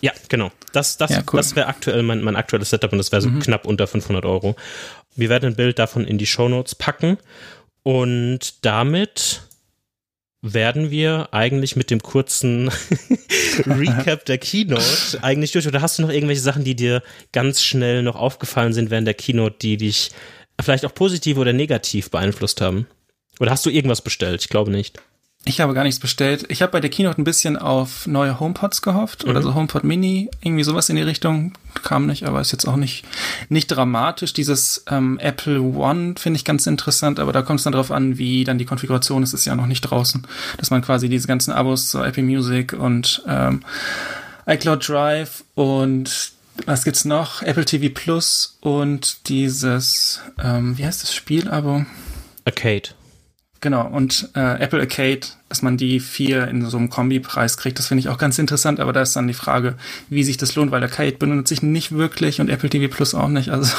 Ja, 0.00 0.12
genau. 0.28 0.50
Das, 0.72 0.98
das, 0.98 1.10
ja, 1.10 1.22
cool. 1.32 1.38
das 1.38 1.56
wäre 1.56 1.68
aktuell 1.68 2.02
mein, 2.02 2.22
mein 2.22 2.36
aktuelles 2.36 2.70
Setup 2.70 2.92
und 2.92 2.98
das 2.98 3.12
wäre 3.12 3.22
so 3.22 3.30
mhm. 3.30 3.40
knapp 3.40 3.66
unter 3.66 3.86
500 3.86 4.24
Euro. 4.24 4.56
Wir 5.14 5.28
werden 5.28 5.46
ein 5.46 5.56
Bild 5.56 5.78
davon 5.78 6.04
in 6.04 6.18
die 6.18 6.26
Show 6.26 6.48
Notes 6.48 6.74
packen 6.74 7.18
und 7.82 8.64
damit 8.64 9.45
werden 10.54 10.90
wir 10.90 11.28
eigentlich 11.32 11.76
mit 11.76 11.90
dem 11.90 12.02
kurzen 12.02 12.70
Recap 13.66 14.24
der 14.24 14.38
Keynote 14.38 15.18
eigentlich 15.22 15.52
durch. 15.52 15.66
Oder 15.66 15.82
hast 15.82 15.98
du 15.98 16.02
noch 16.02 16.10
irgendwelche 16.10 16.42
Sachen, 16.42 16.64
die 16.64 16.76
dir 16.76 17.02
ganz 17.32 17.62
schnell 17.62 18.02
noch 18.02 18.16
aufgefallen 18.16 18.72
sind 18.72 18.90
während 18.90 19.06
der 19.06 19.14
Keynote, 19.14 19.56
die 19.60 19.76
dich 19.76 20.10
vielleicht 20.60 20.84
auch 20.84 20.94
positiv 20.94 21.38
oder 21.38 21.52
negativ 21.52 22.10
beeinflusst 22.10 22.60
haben? 22.60 22.86
Oder 23.40 23.50
hast 23.50 23.66
du 23.66 23.70
irgendwas 23.70 24.02
bestellt? 24.02 24.40
Ich 24.42 24.48
glaube 24.48 24.70
nicht. 24.70 25.00
Ich 25.44 25.60
habe 25.60 25.74
gar 25.74 25.84
nichts 25.84 26.00
bestellt. 26.00 26.44
Ich 26.48 26.60
habe 26.60 26.72
bei 26.72 26.80
der 26.80 26.90
Keynote 26.90 27.20
ein 27.20 27.24
bisschen 27.24 27.56
auf 27.56 28.06
neue 28.06 28.40
HomePods 28.40 28.82
gehofft 28.82 29.24
mhm. 29.24 29.30
oder 29.30 29.42
so 29.42 29.54
HomePod 29.54 29.84
Mini, 29.84 30.28
irgendwie 30.42 30.64
sowas 30.64 30.88
in 30.88 30.96
die 30.96 31.02
Richtung. 31.02 31.52
Kam 31.82 32.06
nicht, 32.06 32.24
aber 32.24 32.40
ist 32.40 32.52
jetzt 32.52 32.66
auch 32.66 32.76
nicht, 32.76 33.04
nicht 33.48 33.68
dramatisch. 33.68 34.32
Dieses 34.32 34.84
ähm, 34.90 35.18
Apple 35.18 35.60
One 35.60 36.14
finde 36.18 36.38
ich 36.38 36.44
ganz 36.44 36.66
interessant, 36.66 37.20
aber 37.20 37.32
da 37.32 37.42
kommt 37.42 37.60
es 37.60 37.64
dann 37.64 37.72
drauf 37.72 37.90
an, 37.90 38.18
wie 38.18 38.44
dann 38.44 38.58
die 38.58 38.64
Konfiguration 38.64 39.22
ist. 39.22 39.34
Ist 39.34 39.44
ja 39.44 39.54
noch 39.54 39.66
nicht 39.66 39.82
draußen, 39.82 40.26
dass 40.58 40.70
man 40.70 40.82
quasi 40.82 41.08
diese 41.08 41.28
ganzen 41.28 41.52
Abos, 41.52 41.90
so 41.90 42.02
Apple 42.02 42.22
Music 42.22 42.72
und 42.72 43.22
ähm, 43.26 43.62
iCloud 44.46 44.88
Drive 44.88 45.44
und 45.54 46.32
was 46.64 46.84
gibt's 46.84 47.04
noch? 47.04 47.42
Apple 47.42 47.64
TV 47.64 47.92
Plus 47.92 48.56
und 48.60 49.28
dieses, 49.28 50.20
ähm, 50.42 50.78
wie 50.78 50.86
heißt 50.86 51.02
das 51.02 51.14
Spiel-Abo? 51.14 51.84
Arcade. 52.44 52.90
Genau, 53.60 53.86
und 53.86 54.28
äh, 54.34 54.60
Apple 54.60 54.80
Arcade, 54.80 55.20
dass 55.48 55.62
man 55.62 55.76
die 55.76 56.00
vier 56.00 56.46
in 56.48 56.64
so 56.68 56.76
einem 56.76 56.90
Kombipreis 56.90 57.56
kriegt, 57.56 57.78
das 57.78 57.88
finde 57.88 58.00
ich 58.00 58.08
auch 58.08 58.18
ganz 58.18 58.38
interessant, 58.38 58.80
aber 58.80 58.92
da 58.92 59.02
ist 59.02 59.16
dann 59.16 59.26
die 59.26 59.34
Frage, 59.34 59.76
wie 60.08 60.24
sich 60.24 60.36
das 60.36 60.54
lohnt, 60.54 60.70
weil 60.70 60.82
Arcade 60.82 61.16
benutzt 61.16 61.48
sich 61.48 61.62
nicht 61.62 61.92
wirklich 61.92 62.40
und 62.40 62.50
Apple 62.50 62.68
TV 62.68 62.94
Plus 62.94 63.14
auch 63.14 63.28
nicht. 63.28 63.48
Also 63.48 63.74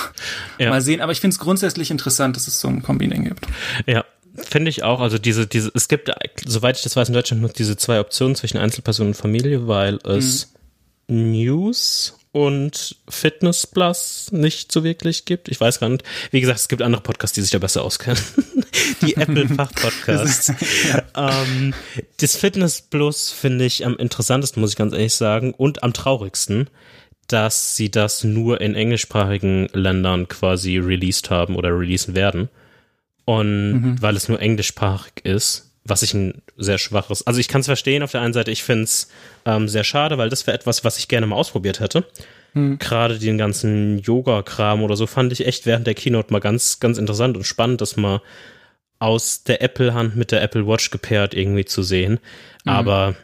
ja. 0.58 0.70
mal 0.70 0.82
sehen, 0.82 1.02
aber 1.02 1.12
ich 1.12 1.22
finde 1.22 1.34
es 1.34 1.40
grundsätzlich 1.40 1.92
interessant, 1.92 2.36
dass 2.36 2.48
es 2.48 2.60
so 2.60 2.68
ein 2.68 2.82
Kombineng 2.82 3.26
gibt. 3.26 3.46
Ja, 3.86 4.04
Finde 4.38 4.70
ich 4.70 4.84
auch. 4.84 5.00
Also 5.00 5.18
diese, 5.18 5.48
diese, 5.48 5.72
es 5.74 5.88
gibt, 5.88 6.12
soweit 6.46 6.78
ich 6.78 6.84
das 6.84 6.96
weiß, 6.96 7.08
in 7.08 7.16
Deutschland 7.16 7.42
nur 7.42 7.50
diese 7.50 7.76
zwei 7.76 8.00
Optionen 8.00 8.36
zwischen 8.36 8.58
Einzelperson 8.58 9.08
und 9.08 9.14
Familie, 9.16 9.68
weil 9.68 9.98
es 10.06 10.54
mhm. 11.08 11.32
News 11.32 12.17
und 12.38 12.96
Fitness 13.10 13.66
Plus 13.66 14.32
nicht 14.32 14.72
so 14.72 14.84
wirklich 14.84 15.26
gibt. 15.26 15.50
Ich 15.50 15.60
weiß 15.60 15.80
gar 15.80 15.90
nicht. 15.90 16.04
Wie 16.30 16.40
gesagt, 16.40 16.60
es 16.60 16.68
gibt 16.68 16.84
andere 16.84 17.02
Podcasts, 17.02 17.34
die 17.34 17.42
sich 17.42 17.50
da 17.50 17.58
besser 17.58 17.84
auskennen. 17.84 18.22
die 19.02 19.18
Apple-Fachpodcasts. 19.18 20.54
ja. 20.88 21.04
ähm, 21.16 21.74
das 22.20 22.36
Fitness 22.36 22.84
Plus 22.84 23.32
finde 23.32 23.66
ich 23.66 23.84
am 23.88 23.98
interessantesten, 23.98 24.62
muss 24.62 24.70
ich 24.70 24.76
ganz 24.76 24.94
ehrlich 24.94 25.16
sagen, 25.16 25.56
und 25.56 25.82
am 25.82 25.94
traurigsten, 25.94 26.70
dass 27.26 27.76
sie 27.76 27.90
das 27.90 28.24
nur 28.24 28.62
in 28.62 28.76
englischsprachigen 28.76 29.70
Ländern 29.74 30.28
quasi 30.28 30.78
released 30.78 31.32
haben 31.32 31.56
oder 31.56 31.70
releasen 31.70 32.16
werden. 32.16 32.50
Und 33.26 33.72
mhm. 33.72 34.02
weil 34.02 34.16
es 34.16 34.30
nur 34.30 34.40
englischsprachig 34.40 35.26
ist, 35.26 35.67
was 35.88 36.04
ich 36.04 36.14
ein 36.14 36.42
sehr 36.58 36.78
schwaches, 36.78 37.26
also 37.26 37.40
ich 37.40 37.48
kann 37.48 37.62
es 37.62 37.68
verstehen 37.68 38.04
auf 38.04 38.12
der 38.12 38.22
einen 38.22 38.34
Seite, 38.34 38.52
ich 38.52 38.64
finde 38.64 38.84
es 38.84 39.10
ähm, 39.46 39.68
sehr 39.68 39.84
schade, 39.84 40.18
weil 40.18 40.30
das 40.30 40.46
wäre 40.48 40.56
etwas, 40.56 40.84
was 40.84 40.98
ich 40.98 41.08
gerne 41.08 41.28
mal 41.28 41.36
ausprobiert 41.36 41.80
hätte. 41.80 42.06
Hm. 42.54 42.78
Gerade 42.80 43.20
den 43.20 43.38
ganzen 43.38 44.00
Yoga-Kram 44.00 44.84
oder 44.84 44.96
so 44.96 45.08
fand 45.08 45.32
ich 45.32 45.46
echt 45.46 45.66
während 45.66 45.88
der 45.88 45.96
Keynote 45.96 46.32
mal 46.32 46.40
ganz, 46.40 46.80
ganz 46.80 46.98
interessant 46.98 47.38
und 47.38 47.46
spannend, 47.46 47.82
das 47.82 47.98
mal 47.98 48.22
aus 49.00 49.44
der 49.44 49.62
Apple-Hand 49.62 50.16
mit 50.16 50.32
der 50.32 50.42
Apple 50.42 50.68
Watch 50.68 50.90
gepaart 50.90 51.34
irgendwie 51.34 51.66
zu 51.66 51.84
sehen. 51.84 52.20
Mhm. 52.66 52.72
Aber 52.72 53.16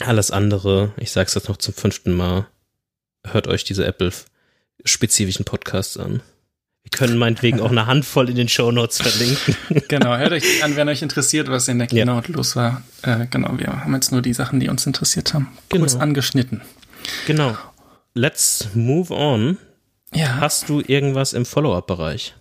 alles 0.00 0.30
andere, 0.30 0.92
ich 0.98 1.10
sag's 1.10 1.34
jetzt 1.34 1.48
noch 1.48 1.56
zum 1.56 1.74
fünften 1.74 2.12
Mal, 2.12 2.48
hört 3.24 3.46
euch 3.46 3.64
diese 3.64 3.86
Apple-spezifischen 3.86 5.44
Podcasts 5.44 5.96
an. 5.96 6.22
Wir 6.86 6.98
können 6.98 7.18
meinetwegen 7.18 7.60
auch 7.60 7.70
eine 7.70 7.86
Handvoll 7.86 8.30
in 8.30 8.36
den 8.36 8.48
Show 8.48 8.70
Notes 8.70 9.02
verlinken. 9.02 9.56
genau, 9.88 10.16
hört 10.16 10.30
euch 10.30 10.62
an, 10.62 10.76
wenn 10.76 10.88
euch 10.88 11.02
interessiert, 11.02 11.48
was 11.50 11.66
in 11.66 11.78
der 11.78 11.88
Keynote 11.88 12.30
ja. 12.30 12.36
los 12.36 12.54
war. 12.54 12.82
Äh, 13.02 13.26
genau, 13.28 13.58
wir 13.58 13.66
haben 13.66 13.92
jetzt 13.92 14.12
nur 14.12 14.22
die 14.22 14.32
Sachen, 14.32 14.60
die 14.60 14.68
uns 14.68 14.86
interessiert 14.86 15.34
haben, 15.34 15.48
kurz 15.68 15.92
genau. 15.94 16.04
angeschnitten. 16.04 16.60
Genau. 17.26 17.56
Let's 18.14 18.68
move 18.74 19.12
on. 19.12 19.58
Ja. 20.14 20.38
Hast 20.38 20.68
du 20.68 20.80
irgendwas 20.80 21.32
im 21.32 21.44
Follow-up-Bereich? 21.44 22.34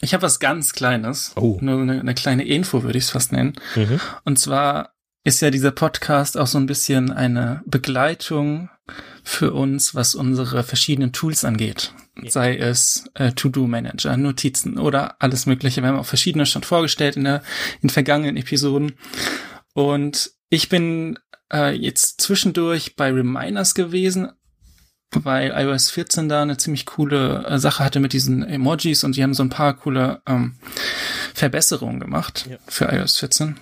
Ich 0.00 0.12
habe 0.12 0.22
was 0.22 0.40
ganz 0.40 0.72
Kleines. 0.72 1.32
Oh. 1.36 1.58
Nur 1.60 1.80
eine, 1.80 2.00
eine 2.00 2.14
kleine 2.14 2.44
Info 2.44 2.82
würde 2.82 2.98
ich 2.98 3.04
es 3.04 3.10
fast 3.10 3.30
nennen. 3.30 3.54
Mhm. 3.76 4.00
Und 4.24 4.40
zwar 4.40 4.93
ist 5.24 5.40
ja 5.40 5.50
dieser 5.50 5.70
Podcast 5.70 6.36
auch 6.36 6.46
so 6.46 6.58
ein 6.58 6.66
bisschen 6.66 7.10
eine 7.10 7.62
Begleitung 7.64 8.68
für 9.22 9.54
uns, 9.54 9.94
was 9.94 10.14
unsere 10.14 10.62
verschiedenen 10.62 11.12
Tools 11.12 11.46
angeht. 11.46 11.94
Ja. 12.22 12.30
Sei 12.30 12.56
es 12.56 13.06
äh, 13.14 13.32
To-Do-Manager, 13.32 14.18
Notizen 14.18 14.78
oder 14.78 15.16
alles 15.20 15.46
Mögliche. 15.46 15.80
Wir 15.80 15.88
haben 15.88 15.98
auch 15.98 16.06
verschiedene 16.06 16.44
schon 16.44 16.62
vorgestellt 16.62 17.16
in, 17.16 17.24
der, 17.24 17.42
in 17.80 17.88
vergangenen 17.88 18.36
Episoden. 18.36 18.92
Und 19.72 20.30
ich 20.50 20.68
bin 20.68 21.18
äh, 21.50 21.74
jetzt 21.74 22.20
zwischendurch 22.20 22.94
bei 22.94 23.10
Reminders 23.10 23.74
gewesen, 23.74 24.30
weil 25.10 25.52
iOS 25.56 25.90
14 25.90 26.28
da 26.28 26.42
eine 26.42 26.58
ziemlich 26.58 26.84
coole 26.84 27.46
äh, 27.46 27.58
Sache 27.58 27.82
hatte 27.82 27.98
mit 27.98 28.12
diesen 28.12 28.42
Emojis 28.42 29.04
und 29.04 29.16
die 29.16 29.22
haben 29.22 29.34
so 29.34 29.42
ein 29.42 29.48
paar 29.48 29.74
coole 29.74 30.20
ähm, 30.26 30.56
Verbesserungen 31.32 31.98
gemacht 31.98 32.46
ja. 32.50 32.58
für 32.68 32.92
iOS 32.92 33.18
14. 33.18 33.56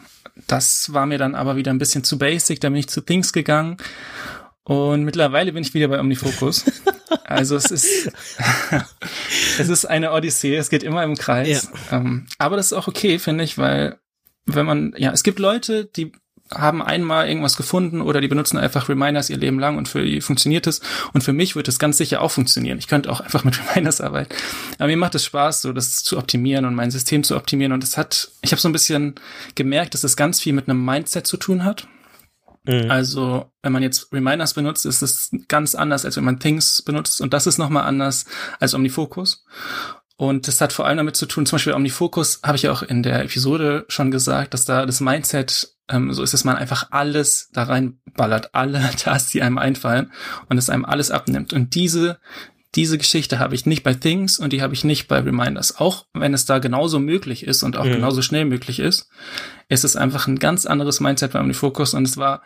Das 0.47 0.93
war 0.93 1.07
mir 1.07 1.19
dann 1.19 1.35
aber 1.35 1.57
wieder 1.57 1.73
ein 1.73 1.79
bisschen 1.79 2.05
zu 2.05 2.19
basic, 2.19 2.61
da 2.61 2.69
bin 2.69 2.79
ich 2.79 2.89
zu 2.89 3.01
Things 3.01 3.33
gegangen 3.33 3.77
und 4.65 5.05
mittlerweile 5.05 5.53
bin 5.53 5.63
ich 5.63 5.75
wieder 5.75 5.89
bei 5.89 5.99
Omnifocus. 5.99 6.65
also 7.25 7.57
es 7.57 7.71
ist, 7.71 8.13
es 9.59 9.69
ist 9.69 9.85
eine 9.85 10.13
Odyssee, 10.13 10.57
es 10.57 10.71
geht 10.71 10.83
immer 10.83 11.03
im 11.03 11.17
Kreis. 11.17 11.71
Ja. 11.91 11.99
Ähm, 11.99 12.27
aber 12.39 12.57
das 12.57 12.67
ist 12.67 12.73
auch 12.73 12.89
okay, 12.89 13.19
finde 13.19 13.45
ich, 13.45 13.59
weil 13.59 13.99
wenn 14.47 14.67
man, 14.67 14.95
ja, 14.97 15.13
es 15.13 15.23
gibt 15.23 15.39
Leute, 15.39 15.85
die 15.85 16.13
haben 16.55 16.83
einmal 16.83 17.29
irgendwas 17.29 17.57
gefunden 17.57 18.01
oder 18.01 18.21
die 18.21 18.29
benutzen 18.29 18.59
einfach 18.59 18.89
Reminders 18.89 19.31
ihr 19.31 19.37
Leben 19.37 19.59
lang 19.59 19.77
und 19.77 19.89
für 19.89 20.05
die 20.05 20.21
funktioniert 20.21 20.67
es. 20.67 20.81
Und 21.13 21.23
für 21.23 21.33
mich 21.33 21.57
wird 21.57 21.69
es 21.69 21.79
ganz 21.79 21.99
sicher 21.99 22.21
auch 22.21 22.31
funktionieren. 22.31 22.79
Ich 22.79 22.89
könnte 22.89 23.11
auch 23.11 23.21
einfach 23.21 23.45
mit 23.45 23.59
Reminders 23.71 24.01
arbeiten. 24.01 24.35
Aber 24.79 24.89
mir 24.89 24.97
macht 24.97 25.15
es 25.15 25.25
Spaß, 25.25 25.63
so 25.63 25.73
das 25.73 26.03
zu 26.03 26.19
optimieren 26.19 26.65
und 26.65 26.75
mein 26.75 26.91
System 26.91 27.25
zu 27.25 27.37
optimieren. 27.37 27.73
Und 27.73 27.85
es 27.85 27.97
hat, 27.97 28.31
ich 28.43 28.53
habe 28.53 28.61
so 28.61 28.69
ein 28.69 28.73
bisschen 28.73 29.15
gemerkt, 29.55 29.95
dass 29.95 30.05
es 30.05 30.17
ganz 30.17 30.41
viel 30.41 30.53
mit 30.53 30.69
einem 30.69 30.85
Mindset 30.85 31.27
zu 31.27 31.37
tun 31.37 31.65
hat. 31.65 31.87
Mhm. 32.65 32.91
Also, 32.91 33.51
wenn 33.63 33.73
man 33.73 33.83
jetzt 33.83 34.13
Reminders 34.13 34.55
benutzt, 34.55 34.87
ist 34.87 35.03
es 35.03 35.31
ganz 35.49 35.75
anders, 35.75 36.05
als 36.05 36.17
wenn 36.17 36.25
man 36.25 36.39
Things 36.39 36.83
benutzt. 36.83 37.21
Und 37.21 37.33
das 37.33 37.47
ist 37.47 37.59
nochmal 37.59 37.85
anders 37.85 38.25
als 38.61 38.75
Omnifocus. 38.75 39.45
Und 40.23 40.47
das 40.47 40.61
hat 40.61 40.73
vor 40.73 40.87
allem 40.87 40.99
damit 40.99 41.17
zu 41.17 41.27
tun, 41.27 41.47
zum 41.47 41.57
Beispiel 41.57 41.73
Omnifocus 41.73 42.43
habe 42.45 42.55
ich 42.55 42.63
ja 42.63 42.71
auch 42.71 42.85
in 42.85 43.03
der 43.03 43.25
Episode 43.25 43.85
schon 43.89 44.13
gesagt, 44.13 44.55
dass 44.55 44.65
da 44.65 44.87
das 44.87 45.01
Mindset 45.01 45.75
ähm, 45.89 46.13
so 46.13 46.23
ist, 46.23 46.33
dass 46.33 46.45
man 46.45 46.55
einfach 46.55 46.93
alles 46.93 47.51
da 47.53 47.65
reinballert, 47.65 48.55
alle 48.55 48.89
Tasks, 48.97 49.33
die 49.33 49.43
einem 49.43 49.59
einfallen 49.59 50.13
und 50.49 50.59
es 50.59 50.71
einem 50.71 50.85
alles 50.85 51.11
abnimmt. 51.11 51.53
Und 51.53 51.75
diese 51.75 52.21
diese 52.77 52.99
Geschichte 52.99 53.41
habe 53.41 53.57
ich 53.57 53.67
nicht 53.67 53.83
bei 53.83 53.95
Things 53.95 54.39
und 54.39 54.53
die 54.53 54.63
habe 54.63 54.75
ich 54.75 54.85
nicht 54.85 55.09
bei 55.09 55.19
Reminders. 55.19 55.79
Auch 55.79 56.07
wenn 56.15 56.35
es 56.35 56.45
da 56.45 56.61
genauso 56.61 57.01
möglich 57.01 57.45
ist 57.45 57.65
und 57.65 57.77
auch 57.77 57.85
mhm. 57.85 57.95
genauso 57.95 58.23
schnell 58.23 58.45
möglich 58.45 58.79
ist, 58.79 59.09
ist 59.69 59.83
es 59.83 59.97
einfach 59.97 60.29
ein 60.29 60.39
ganz 60.39 60.67
anderes 60.67 61.01
Mindset 61.01 61.33
bei 61.33 61.41
OmniFocus 61.41 61.95
und 61.95 62.05
es 62.05 62.17
war 62.17 62.43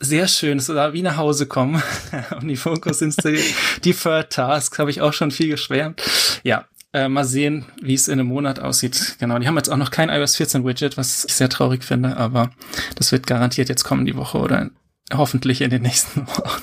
sehr 0.00 0.26
schön. 0.26 0.58
Es 0.58 0.68
war 0.68 0.92
wie 0.92 1.02
nach 1.02 1.16
Hause 1.16 1.46
kommen. 1.46 1.80
OmniFocus 2.36 3.00
installiert. 3.00 3.44
Deferred 3.84 4.30
Tasks 4.30 4.80
habe 4.80 4.90
ich 4.90 5.00
auch 5.00 5.12
schon 5.12 5.30
viel 5.30 5.48
geschwärmt. 5.48 6.02
Ja, 6.42 6.66
äh, 6.96 7.10
mal 7.10 7.26
sehen, 7.26 7.66
wie 7.82 7.92
es 7.92 8.08
in 8.08 8.14
einem 8.14 8.28
Monat 8.28 8.58
aussieht. 8.58 9.16
Genau, 9.18 9.38
die 9.38 9.46
haben 9.46 9.56
jetzt 9.56 9.68
auch 9.68 9.76
noch 9.76 9.90
kein 9.90 10.08
iOS 10.08 10.36
14 10.36 10.64
Widget, 10.64 10.96
was 10.96 11.26
ich 11.26 11.34
sehr 11.34 11.50
traurig 11.50 11.84
finde, 11.84 12.16
aber 12.16 12.50
das 12.94 13.12
wird 13.12 13.26
garantiert 13.26 13.68
jetzt 13.68 13.84
kommen 13.84 14.06
die 14.06 14.16
Woche 14.16 14.38
oder 14.38 14.70
hoffentlich 15.12 15.60
in 15.60 15.68
den 15.68 15.82
nächsten 15.82 16.26
Wochen. 16.26 16.62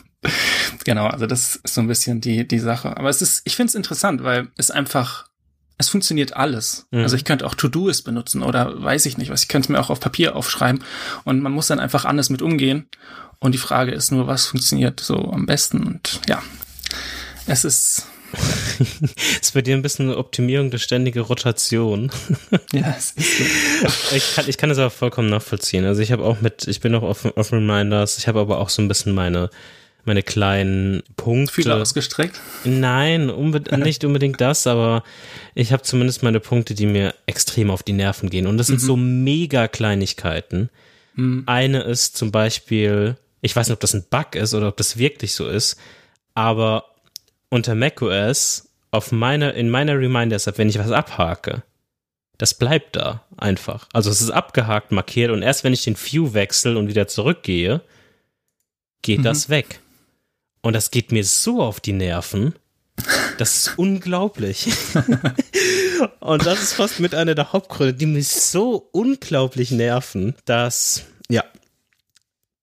genau, 0.85 1.05
also 1.05 1.27
das 1.27 1.57
ist 1.57 1.75
so 1.75 1.81
ein 1.81 1.87
bisschen 1.87 2.19
die, 2.19 2.47
die 2.47 2.57
Sache. 2.57 2.97
Aber 2.97 3.09
es 3.09 3.21
ist, 3.21 3.43
ich 3.45 3.55
finde 3.55 3.69
es 3.69 3.75
interessant, 3.75 4.23
weil 4.23 4.47
es 4.57 4.71
einfach, 4.71 5.27
es 5.77 5.89
funktioniert 5.89 6.35
alles. 6.35 6.87
Mhm. 6.89 7.01
Also 7.01 7.15
ich 7.15 7.25
könnte 7.25 7.45
auch 7.45 7.53
To-Doist 7.53 8.03
benutzen 8.03 8.41
oder 8.41 8.81
weiß 8.81 9.05
ich 9.05 9.19
nicht 9.19 9.29
was. 9.29 9.43
Ich 9.43 9.49
könnte 9.49 9.67
es 9.67 9.69
mir 9.69 9.79
auch 9.79 9.91
auf 9.91 9.99
Papier 9.99 10.35
aufschreiben 10.35 10.83
und 11.25 11.41
man 11.43 11.51
muss 11.51 11.67
dann 11.67 11.79
einfach 11.79 12.05
anders 12.05 12.31
mit 12.31 12.41
umgehen. 12.41 12.87
Und 13.37 13.51
die 13.51 13.59
Frage 13.59 13.91
ist 13.91 14.11
nur, 14.11 14.25
was 14.25 14.47
funktioniert 14.47 14.99
so 14.99 15.31
am 15.31 15.45
besten? 15.45 15.83
Und 15.83 16.21
ja, 16.27 16.41
es 17.45 17.65
ist 17.65 18.07
ist 19.41 19.53
bei 19.53 19.61
dir 19.61 19.75
ein 19.75 19.81
bisschen 19.81 20.09
eine 20.09 20.17
Optimierung 20.17 20.71
der 20.71 20.77
ständige 20.77 21.21
Rotation. 21.21 22.11
Ja, 22.71 22.95
es 22.97 23.11
ist 23.11 23.37
so. 23.37 23.43
Ich 24.15 24.35
kann, 24.35 24.49
ich 24.49 24.57
kann 24.57 24.69
das 24.69 24.77
aber 24.77 24.89
vollkommen 24.89 25.29
nachvollziehen. 25.29 25.85
Also 25.85 26.01
ich 26.01 26.11
habe 26.11 26.23
auch 26.23 26.41
mit, 26.41 26.67
ich 26.67 26.79
bin 26.79 26.93
auch 26.95 27.03
auf, 27.03 27.25
auf 27.37 27.51
Reminders, 27.51 28.17
ich 28.17 28.27
habe 28.27 28.39
aber 28.39 28.59
auch 28.59 28.69
so 28.69 28.81
ein 28.81 28.87
bisschen 28.87 29.13
meine, 29.13 29.49
meine 30.05 30.23
kleinen 30.23 31.03
Punkte. 31.15 31.53
Fühler 31.53 31.81
ausgestreckt? 31.81 32.39
Nein, 32.63 33.29
unbe 33.29 33.61
nicht 33.77 34.03
unbedingt 34.03 34.41
das, 34.41 34.67
aber 34.67 35.03
ich 35.55 35.71
habe 35.71 35.83
zumindest 35.83 36.23
meine 36.23 36.39
Punkte, 36.39 36.73
die 36.73 36.85
mir 36.85 37.13
extrem 37.25 37.71
auf 37.71 37.83
die 37.83 37.93
Nerven 37.93 38.29
gehen. 38.29 38.47
Und 38.47 38.57
das 38.57 38.67
sind 38.67 38.81
mhm. 38.81 38.85
so 38.85 38.97
mega 38.97 39.67
Kleinigkeiten. 39.67 40.69
Mhm. 41.15 41.43
Eine 41.45 41.83
ist 41.83 42.17
zum 42.17 42.31
Beispiel, 42.31 43.17
ich 43.41 43.55
weiß 43.55 43.67
nicht, 43.67 43.75
ob 43.75 43.79
das 43.79 43.93
ein 43.93 44.05
Bug 44.09 44.35
ist 44.35 44.53
oder 44.53 44.67
ob 44.67 44.77
das 44.77 44.97
wirklich 44.97 45.33
so 45.33 45.47
ist, 45.47 45.77
aber 46.33 46.85
unter 47.53 47.75
macOS 47.75 48.69
auf 48.89 49.11
meiner, 49.11 49.53
in 49.53 49.69
meiner 49.69 49.97
Reminders-App, 49.97 50.57
wenn 50.57 50.69
ich 50.69 50.79
was 50.79 50.91
abhake, 50.91 51.61
das 52.39 52.55
bleibt 52.55 52.95
da 52.95 53.23
einfach. 53.37 53.87
Also 53.93 54.09
es 54.09 54.21
ist 54.21 54.31
abgehakt 54.31 54.91
markiert 54.91 55.29
und 55.29 55.43
erst 55.43 55.63
wenn 55.63 55.71
ich 55.71 55.83
den 55.83 55.95
View 55.95 56.33
wechsle 56.33 56.77
und 56.79 56.87
wieder 56.87 57.07
zurückgehe, 57.07 57.81
geht 59.03 59.19
mhm. 59.19 59.23
das 59.23 59.49
weg. 59.49 59.79
Und 60.63 60.73
das 60.73 60.89
geht 60.89 61.11
mir 61.11 61.23
so 61.23 61.61
auf 61.61 61.79
die 61.79 61.93
Nerven. 61.93 62.55
Das 63.37 63.55
ist 63.55 63.73
unglaublich. 63.77 64.71
und 66.21 66.45
das 66.47 66.59
ist 66.59 66.73
fast 66.73 66.99
mit 66.99 67.13
einer 67.13 67.35
der 67.35 67.53
Hauptgründe, 67.53 67.93
die 67.93 68.07
mich 68.07 68.29
so 68.29 68.89
unglaublich 68.91 69.69
nerven, 69.69 70.33
dass 70.45 71.03
Ja. 71.29 71.43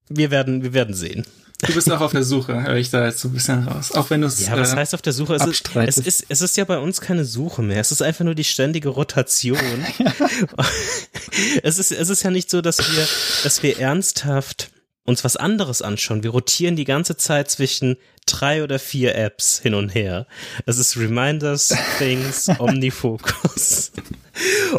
Wir 0.09 0.33
werden, 0.33 0.65
wir 0.65 0.73
werden 0.73 0.95
sehen. 0.97 1.25
Du 1.63 1.75
bist 1.75 1.91
auch 1.91 2.01
auf 2.01 2.13
der 2.13 2.23
Suche, 2.23 2.63
höre 2.63 2.77
ich 2.77 2.91
da 2.91 3.05
jetzt 3.05 3.21
so 3.21 3.29
ein 3.29 3.33
bisschen 3.33 3.67
raus. 3.67 3.93
Auch 3.93 4.11
wenn 4.11 4.23
du 4.23 4.27
es. 4.27 4.47
Ja, 4.47 4.57
was 4.57 4.73
äh, 4.73 4.77
heißt 4.77 4.95
auf 4.95 5.03
der 5.03 5.13
Suche? 5.13 5.35
Es 5.35 5.47
ist, 5.47 5.71
es, 5.75 5.99
ist, 5.99 6.27
es 6.29 6.41
ist 6.41 6.57
ja 6.57 6.65
bei 6.65 6.79
uns 6.79 7.01
keine 7.01 7.25
Suche 7.25 7.63
mehr. 7.63 7.81
Es 7.81 7.93
ist 7.93 8.03
einfach 8.03 8.25
nur 8.25 8.35
die 8.35 8.45
ständige 8.45 8.89
Rotation. 8.89 9.59
es, 11.63 11.79
ist, 11.79 11.93
es 11.93 12.09
ist 12.09 12.23
ja 12.23 12.31
nicht 12.31 12.51
so, 12.51 12.61
dass 12.61 12.79
wir, 12.79 13.07
dass 13.43 13.63
wir 13.63 13.79
ernsthaft 13.79 14.71
uns 15.05 15.25
was 15.25 15.37
anderes 15.37 15.83
anschauen. 15.83 16.23
Wir 16.23 16.31
rotieren 16.31 16.77
die 16.77 16.85
ganze 16.85 17.17
Zeit 17.17 17.51
zwischen 17.51 17.97
drei 18.27 18.63
oder 18.63 18.79
vier 18.79 19.15
Apps 19.15 19.59
hin 19.59 19.75
und 19.75 19.91
her. 19.91 20.27
Es 20.67 20.79
ist 20.79 20.97
Reminders, 20.97 21.75
Things, 21.99 22.49
Omnifocus. 22.59 23.93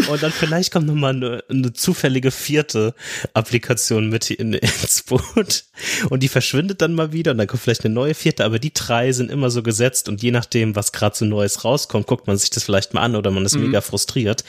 Und 0.10 0.24
dann 0.24 0.31
vielleicht 0.31 0.72
kommt 0.72 0.88
nochmal 0.88 1.15
eine, 1.15 1.43
eine 1.50 1.74
zufällige 1.74 2.31
vierte 2.31 2.93
Applikation 3.34 4.10
mit 4.10 4.31
in, 4.31 4.53
ins 4.53 5.03
Boot. 5.03 5.65
Und 6.10 6.24
die 6.24 6.27
verschwindet 6.27 6.81
dann 6.81 6.93
mal 6.93 7.12
wieder 7.12 7.31
und 7.31 7.38
dann 7.38 7.48
kommt 7.48 7.62
vielleicht 7.62 7.86
eine 7.86 7.93
neue 7.93 8.13
vierte. 8.13 8.46
Aber 8.46 8.60
die 8.60 8.74
drei 8.74 9.12
sind 9.12 9.31
immer 9.31 9.50
so 9.50 9.63
gesetzt 9.63 10.10
und 10.10 10.22
je 10.22 10.31
nachdem, 10.31 10.75
was 10.75 10.91
gerade 10.91 11.15
so 11.15 11.25
Neues 11.25 11.63
rauskommt, 11.63 12.08
guckt 12.08 12.27
man 12.27 12.38
sich 12.38 12.50
das 12.50 12.63
vielleicht 12.63 12.93
mal 12.93 13.01
an 13.01 13.15
oder 13.15 13.31
man 13.31 13.46
ist 13.46 13.55
mhm. 13.55 13.65
mega 13.65 13.81
frustriert 13.81 14.43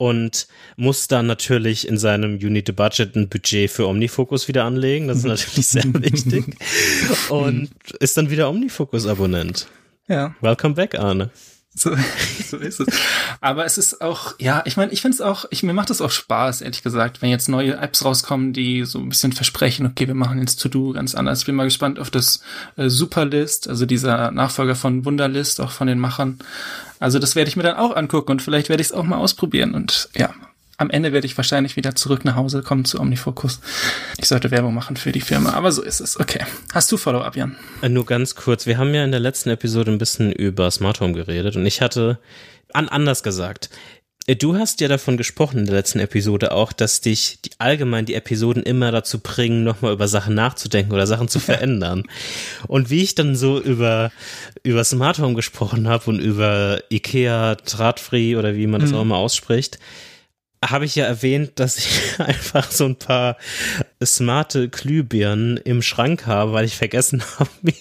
und 0.00 0.48
muss 0.76 1.08
dann 1.08 1.26
natürlich 1.26 1.86
in 1.86 1.98
seinem 1.98 2.36
Unity 2.36 2.72
Budget 2.72 3.14
ein 3.16 3.28
Budget 3.28 3.70
für 3.70 3.86
Omnifocus 3.86 4.48
wieder 4.48 4.64
anlegen. 4.64 5.08
Das 5.08 5.18
ist 5.18 5.24
natürlich 5.26 5.66
sehr 5.66 5.84
wichtig. 5.84 6.56
Und 7.28 7.70
ist 7.98 8.16
dann 8.16 8.30
wieder 8.30 8.48
Omnifocus-Abonnent. 8.48 9.66
Ja. 10.08 10.34
Welcome 10.40 10.74
back, 10.74 10.98
Arne. 10.98 11.30
So, 11.74 11.94
so 12.48 12.56
ist 12.56 12.80
es. 12.80 12.88
Aber 13.40 13.64
es 13.64 13.78
ist 13.78 14.00
auch, 14.00 14.34
ja, 14.38 14.62
ich 14.66 14.76
meine, 14.76 14.92
ich 14.92 15.00
finde 15.00 15.14
es 15.14 15.20
auch, 15.20 15.44
ich, 15.50 15.62
mir 15.62 15.72
macht 15.72 15.90
es 15.90 16.00
auch 16.00 16.10
Spaß, 16.10 16.62
ehrlich 16.62 16.82
gesagt, 16.82 17.22
wenn 17.22 17.30
jetzt 17.30 17.48
neue 17.48 17.76
Apps 17.76 18.04
rauskommen, 18.04 18.52
die 18.52 18.84
so 18.84 18.98
ein 18.98 19.08
bisschen 19.08 19.32
versprechen, 19.32 19.86
okay, 19.86 20.06
wir 20.08 20.14
machen 20.14 20.40
jetzt 20.40 20.60
To-Do 20.60 20.92
ganz 20.92 21.14
anders. 21.14 21.40
Ich 21.40 21.46
bin 21.46 21.54
mal 21.54 21.64
gespannt 21.64 21.98
auf 21.98 22.10
das 22.10 22.42
äh, 22.76 22.88
Superlist, 22.88 23.68
also 23.68 23.86
dieser 23.86 24.30
Nachfolger 24.32 24.74
von 24.74 25.04
Wunderlist, 25.04 25.60
auch 25.60 25.70
von 25.70 25.86
den 25.86 25.98
Machern. 25.98 26.38
Also 26.98 27.18
das 27.18 27.36
werde 27.36 27.48
ich 27.48 27.56
mir 27.56 27.62
dann 27.62 27.76
auch 27.76 27.94
angucken 27.94 28.32
und 28.32 28.42
vielleicht 28.42 28.68
werde 28.68 28.80
ich 28.80 28.88
es 28.88 28.92
auch 28.92 29.04
mal 29.04 29.18
ausprobieren 29.18 29.74
und 29.74 30.10
ja, 30.14 30.34
am 30.80 30.88
Ende 30.88 31.12
werde 31.12 31.26
ich 31.26 31.36
wahrscheinlich 31.36 31.76
wieder 31.76 31.94
zurück 31.94 32.24
nach 32.24 32.36
Hause 32.36 32.62
kommen 32.62 32.86
zu 32.86 32.98
Omnifocus. 32.98 33.60
Ich 34.16 34.28
sollte 34.28 34.50
Werbung 34.50 34.72
machen 34.72 34.96
für 34.96 35.12
die 35.12 35.20
Firma, 35.20 35.52
aber 35.52 35.72
so 35.72 35.82
ist 35.82 36.00
es. 36.00 36.18
Okay. 36.18 36.40
Hast 36.72 36.90
du 36.90 36.96
Follow-up, 36.96 37.36
Jan? 37.36 37.54
Äh, 37.82 37.90
nur 37.90 38.06
ganz 38.06 38.34
kurz. 38.34 38.64
Wir 38.64 38.78
haben 38.78 38.94
ja 38.94 39.04
in 39.04 39.10
der 39.10 39.20
letzten 39.20 39.50
Episode 39.50 39.92
ein 39.92 39.98
bisschen 39.98 40.32
über 40.32 40.70
Smart 40.70 41.00
Home 41.00 41.12
geredet 41.12 41.56
und 41.56 41.66
ich 41.66 41.82
hatte 41.82 42.18
an 42.72 42.88
anders 42.88 43.22
gesagt. 43.22 43.68
Äh, 44.26 44.36
du 44.36 44.56
hast 44.56 44.80
ja 44.80 44.88
davon 44.88 45.18
gesprochen 45.18 45.58
in 45.58 45.66
der 45.66 45.74
letzten 45.74 45.98
Episode 45.98 46.52
auch, 46.52 46.72
dass 46.72 47.02
dich 47.02 47.42
die, 47.44 47.50
allgemein 47.58 48.06
die 48.06 48.14
Episoden 48.14 48.62
immer 48.62 48.90
dazu 48.90 49.18
bringen, 49.18 49.64
nochmal 49.64 49.92
über 49.92 50.08
Sachen 50.08 50.34
nachzudenken 50.34 50.94
oder 50.94 51.06
Sachen 51.06 51.28
zu 51.28 51.40
verändern. 51.40 52.04
Und 52.68 52.88
wie 52.88 53.02
ich 53.02 53.14
dann 53.14 53.36
so 53.36 53.60
über, 53.60 54.12
über 54.62 54.82
Smart 54.84 55.18
Home 55.18 55.34
gesprochen 55.34 55.88
habe 55.88 56.08
und 56.08 56.20
über 56.20 56.82
Ikea 56.90 57.56
Drahtfree 57.56 58.36
oder 58.36 58.56
wie 58.56 58.66
man 58.66 58.80
das 58.80 58.92
mhm. 58.92 58.96
auch 58.96 59.02
immer 59.02 59.16
ausspricht, 59.16 59.78
habe 60.64 60.84
ich 60.84 60.94
ja 60.94 61.06
erwähnt, 61.06 61.52
dass 61.54 61.78
ich 61.78 61.88
einfach 62.18 62.70
so 62.70 62.84
ein 62.84 62.96
paar 62.96 63.36
smarte 64.04 64.68
Glühbirnen 64.68 65.56
im 65.58 65.82
Schrank 65.82 66.26
habe, 66.26 66.52
weil 66.52 66.64
ich 66.64 66.76
vergessen 66.76 67.22
habe, 67.38 67.50
mir 67.62 67.74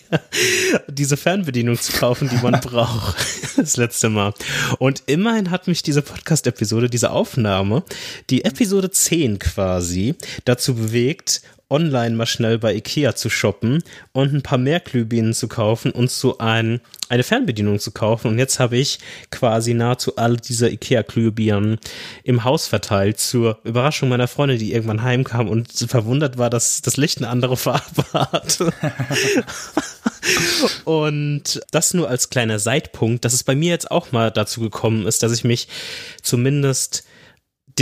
diese 0.88 1.18
Fernbedienung 1.18 1.80
zu 1.80 1.94
kaufen, 1.94 2.30
die 2.30 2.38
man 2.38 2.60
braucht. 2.62 3.18
Das 3.58 3.78
letzte 3.78 4.10
Mal. 4.10 4.34
Und 4.80 5.04
immerhin 5.08 5.52
hat 5.52 5.68
mich 5.68 5.84
diese 5.84 6.02
Podcast-Episode, 6.02 6.90
diese 6.90 7.12
Aufnahme, 7.12 7.84
die 8.30 8.46
Episode 8.46 8.90
10 8.90 9.40
quasi, 9.40 10.16
dazu 10.46 10.76
bewegt, 10.76 11.42
online 11.70 12.16
mal 12.16 12.26
schnell 12.26 12.58
bei 12.58 12.74
Ikea 12.74 13.16
zu 13.16 13.30
shoppen 13.30 13.84
und 14.12 14.34
ein 14.34 14.42
paar 14.42 14.58
mehr 14.58 14.80
Glühbirnen 14.80 15.34
zu 15.34 15.48
kaufen 15.48 15.92
und 15.92 16.10
so 16.10 16.40
ein, 16.40 16.82
eine 17.10 17.24
Fernbedienung 17.24 17.80
zu 17.80 17.92
kaufen. 17.92 18.30
Und 18.30 18.40
jetzt 18.40 18.60
habe 18.60 18.78
ich 18.78 19.00
quasi 19.32 19.74
nahezu 19.74 20.16
alle 20.16 20.38
dieser 20.38 20.72
Ikea-Glühbirnen 20.72 21.78
im 22.24 22.44
Haus 22.44 22.68
verteilt 22.68 23.20
zur 23.20 23.60
Überraschung 23.64 24.10
meiner 24.10 24.28
Freundin, 24.28 24.58
die 24.58 24.74
irgendwann 24.74 25.04
heimkam 25.04 25.48
und 25.48 25.72
verwundert 25.72 26.38
war, 26.38 26.50
dass 26.50 26.82
das 26.82 26.98
Licht 26.98 27.20
eine 27.20 27.30
andere 27.30 27.58
Farbe 27.58 28.04
hatte. 28.14 28.74
und 30.86 31.62
das 31.72 31.94
nur 31.94 32.10
als 32.10 32.30
kleiner 32.30 32.60
Seitpunkt, 32.60 33.26
dass 33.26 33.34
es 33.34 33.44
bei 33.44 33.56
mir 33.56 33.70
jetzt 33.70 33.92
auch 33.92 34.12
mal 34.12 34.32
dazu 34.32 34.62
gekommen 34.62 35.06
ist, 35.06 35.24
dass 35.24 35.34
ich 35.34 35.44
mich 35.44 35.68
zumindest 36.22 37.04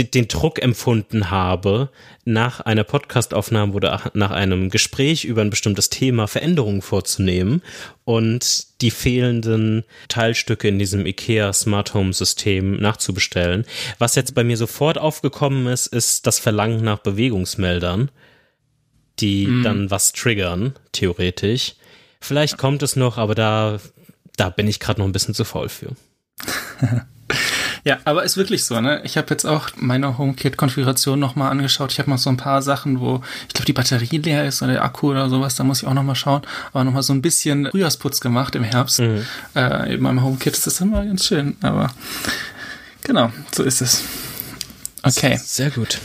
den 0.04 0.28
Druck 0.28 0.62
empfunden 0.62 1.30
habe, 1.30 1.90
nach 2.24 2.60
einer 2.60 2.84
Podcastaufnahme 2.84 3.72
oder 3.72 4.10
nach 4.14 4.30
einem 4.30 4.70
Gespräch 4.70 5.24
über 5.24 5.42
ein 5.42 5.50
bestimmtes 5.50 5.88
Thema 5.88 6.26
Veränderungen 6.26 6.82
vorzunehmen 6.82 7.62
und 8.04 8.80
die 8.80 8.90
fehlenden 8.90 9.84
Teilstücke 10.08 10.68
in 10.68 10.78
diesem 10.78 11.06
IKEA 11.06 11.52
Smart 11.52 11.94
Home 11.94 12.12
System 12.12 12.76
nachzubestellen. 12.76 13.64
Was 13.98 14.14
jetzt 14.14 14.34
bei 14.34 14.44
mir 14.44 14.56
sofort 14.56 14.98
aufgekommen 14.98 15.66
ist, 15.66 15.86
ist 15.86 16.26
das 16.26 16.38
Verlangen 16.38 16.84
nach 16.84 16.98
Bewegungsmeldern, 16.98 18.10
die 19.20 19.46
mm. 19.46 19.62
dann 19.62 19.90
was 19.90 20.12
triggern, 20.12 20.74
theoretisch. 20.92 21.74
Vielleicht 22.20 22.58
kommt 22.58 22.82
es 22.82 22.96
noch, 22.96 23.16
aber 23.18 23.34
da, 23.34 23.80
da 24.36 24.50
bin 24.50 24.68
ich 24.68 24.80
gerade 24.80 25.00
noch 25.00 25.06
ein 25.06 25.12
bisschen 25.12 25.34
zu 25.34 25.44
faul 25.44 25.68
für. 25.68 25.96
Ja, 27.84 27.98
aber 28.04 28.24
ist 28.24 28.36
wirklich 28.36 28.64
so, 28.64 28.80
ne? 28.80 29.00
Ich 29.04 29.16
habe 29.16 29.28
jetzt 29.30 29.44
auch 29.44 29.70
meine 29.76 30.18
HomeKit-Konfiguration 30.18 31.18
nochmal 31.18 31.50
angeschaut. 31.50 31.92
Ich 31.92 31.98
habe 31.98 32.10
noch 32.10 32.18
so 32.18 32.30
ein 32.30 32.36
paar 32.36 32.62
Sachen, 32.62 33.00
wo 33.00 33.22
ich 33.46 33.54
glaube, 33.54 33.66
die 33.66 33.72
Batterie 33.72 34.18
leer 34.18 34.46
ist 34.46 34.62
oder 34.62 34.72
der 34.72 34.84
Akku 34.84 35.10
oder 35.10 35.28
sowas. 35.28 35.56
Da 35.56 35.64
muss 35.64 35.82
ich 35.82 35.88
auch 35.88 35.94
nochmal 35.94 36.16
schauen. 36.16 36.42
Aber 36.72 36.84
nochmal 36.84 37.02
so 37.02 37.12
ein 37.12 37.22
bisschen 37.22 37.70
Frühjahrsputz 37.70 38.20
gemacht 38.20 38.54
im 38.54 38.64
Herbst. 38.64 39.00
Mhm. 39.00 39.24
Äh, 39.54 39.94
in 39.94 40.00
meinem 40.00 40.22
HomeKit 40.22 40.54
ist 40.54 40.66
das 40.66 40.80
immer 40.80 41.04
ganz 41.04 41.26
schön. 41.26 41.56
Aber 41.62 41.90
genau, 43.02 43.32
so 43.54 43.62
ist 43.62 43.80
es. 43.80 44.02
Okay. 45.02 45.38
Sehr 45.42 45.70
gut. 45.70 45.98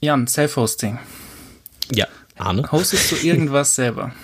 Jan, 0.00 0.26
Self-Hosting. 0.26 0.98
Ja, 1.92 2.06
Arne. 2.36 2.70
Hostest 2.72 3.12
du 3.12 3.16
irgendwas 3.16 3.74
selber? 3.74 4.12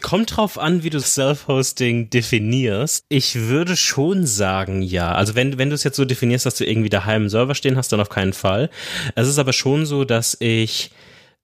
Kommt 0.00 0.36
drauf 0.36 0.58
an, 0.58 0.82
wie 0.82 0.90
du 0.90 1.00
Self-Hosting 1.00 2.10
definierst. 2.10 3.04
Ich 3.08 3.36
würde 3.36 3.76
schon 3.76 4.26
sagen, 4.26 4.82
ja. 4.82 5.14
Also 5.14 5.34
wenn, 5.34 5.56
wenn 5.58 5.68
du 5.68 5.74
es 5.74 5.84
jetzt 5.84 5.96
so 5.96 6.04
definierst, 6.04 6.46
dass 6.46 6.56
du 6.56 6.64
irgendwie 6.64 6.88
daheim 6.88 7.22
einen 7.22 7.30
Server 7.30 7.54
stehen 7.54 7.76
hast, 7.76 7.92
dann 7.92 8.00
auf 8.00 8.08
keinen 8.08 8.32
Fall. 8.32 8.70
Es 9.14 9.28
ist 9.28 9.38
aber 9.38 9.52
schon 9.52 9.86
so, 9.86 10.04
dass 10.04 10.36
ich 10.40 10.90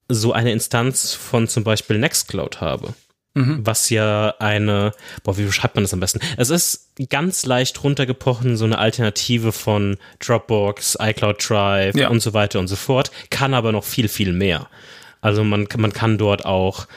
so 0.08 0.32
eine 0.32 0.52
Instanz 0.52 1.14
von 1.14 1.46
zum 1.46 1.62
Beispiel 1.62 1.98
Nextcloud 1.98 2.60
habe. 2.60 2.94
Mhm. 3.34 3.60
Was 3.64 3.90
ja 3.90 4.34
eine, 4.40 4.92
boah, 5.22 5.38
wie 5.38 5.44
beschreibt 5.44 5.76
man 5.76 5.84
das 5.84 5.94
am 5.94 6.00
besten? 6.00 6.18
Es 6.36 6.50
ist 6.50 6.88
ganz 7.08 7.46
leicht 7.46 7.82
runtergebrochen, 7.84 8.56
so 8.56 8.64
eine 8.64 8.78
Alternative 8.78 9.52
von 9.52 9.98
Dropbox, 10.18 10.98
iCloud 11.00 11.48
Drive 11.48 11.94
ja. 11.94 12.08
und 12.08 12.20
so 12.20 12.34
weiter 12.34 12.58
und 12.58 12.66
so 12.66 12.74
fort, 12.74 13.12
kann 13.30 13.54
aber 13.54 13.70
noch 13.70 13.84
viel, 13.84 14.08
viel 14.08 14.32
mehr. 14.32 14.68
Also 15.20 15.44
man, 15.44 15.68
man 15.76 15.92
kann 15.92 16.18
dort 16.18 16.44
auch 16.44 16.88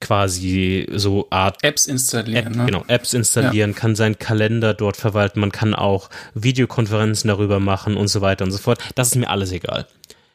quasi 0.00 0.86
so 0.92 1.26
Art 1.30 1.62
Apps 1.62 1.86
installieren. 1.86 2.46
App, 2.46 2.56
ne? 2.56 2.66
Genau, 2.66 2.84
Apps 2.88 3.14
installieren, 3.14 3.70
ja. 3.72 3.76
kann 3.76 3.94
seinen 3.94 4.18
Kalender 4.18 4.74
dort 4.74 4.96
verwalten, 4.96 5.40
man 5.40 5.52
kann 5.52 5.74
auch 5.74 6.10
Videokonferenzen 6.34 7.28
darüber 7.28 7.60
machen 7.60 7.96
und 7.96 8.08
so 8.08 8.20
weiter 8.20 8.44
und 8.44 8.52
so 8.52 8.58
fort. 8.58 8.80
Das 8.94 9.08
ist 9.08 9.16
mir 9.16 9.28
alles 9.28 9.52
egal. 9.52 9.86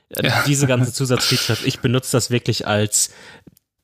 Äh, 0.10 0.28
ja. 0.28 0.44
Diese 0.48 0.68
ganze 0.68 0.94
Zusatzfeatures, 0.94 1.64
ich 1.64 1.80
benutze 1.80 2.12
das 2.14 2.32
wirklich 2.32 2.68
als 2.68 3.12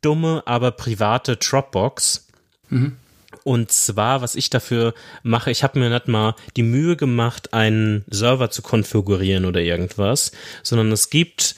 dumme, 0.01 0.43
aber 0.45 0.71
private 0.71 1.37
Dropbox. 1.37 2.27
Mhm. 2.69 2.97
Und 3.43 3.71
zwar, 3.71 4.21
was 4.21 4.33
ich 4.33 4.49
dafür 4.49 4.95
mache, 5.21 5.51
ich 5.51 5.63
habe 5.63 5.77
mir 5.77 5.89
nicht 5.89 6.07
mal 6.07 6.35
die 6.55 6.63
Mühe 6.63 6.95
gemacht, 6.95 7.53
einen 7.53 8.03
Server 8.09 8.49
zu 8.49 8.63
konfigurieren 8.63 9.45
oder 9.45 9.61
irgendwas, 9.61 10.31
sondern 10.63 10.91
es 10.91 11.11
gibt 11.11 11.55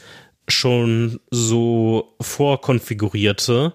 schon 0.50 1.22
so 1.30 2.16
vorkonfigurierte 2.20 3.74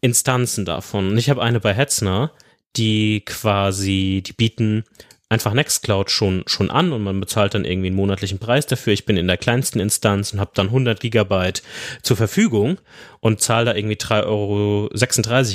Instanzen 0.00 0.64
davon. 0.64 1.10
Und 1.10 1.18
ich 1.18 1.30
habe 1.30 1.42
eine 1.42 1.60
bei 1.60 1.74
Hetzner, 1.74 2.32
die 2.76 3.22
quasi, 3.24 4.22
die 4.24 4.32
bieten 4.32 4.84
einfach 5.28 5.54
Nextcloud 5.54 6.10
schon, 6.10 6.42
schon 6.46 6.70
an 6.70 6.92
und 6.92 7.02
man 7.02 7.20
bezahlt 7.20 7.54
dann 7.54 7.64
irgendwie 7.64 7.86
einen 7.86 7.96
monatlichen 7.96 8.38
Preis 8.38 8.66
dafür. 8.66 8.92
Ich 8.92 9.06
bin 9.06 9.16
in 9.16 9.28
der 9.28 9.36
kleinsten 9.36 9.78
Instanz 9.78 10.32
und 10.32 10.40
habe 10.40 10.50
dann 10.54 10.66
100 10.66 11.00
Gigabyte 11.00 11.62
zur 12.02 12.16
Verfügung 12.16 12.78
und 13.20 13.40
zahle 13.40 13.66
da 13.66 13.74
irgendwie 13.74 13.96
3,36 13.96 14.26
Euro 14.26 14.88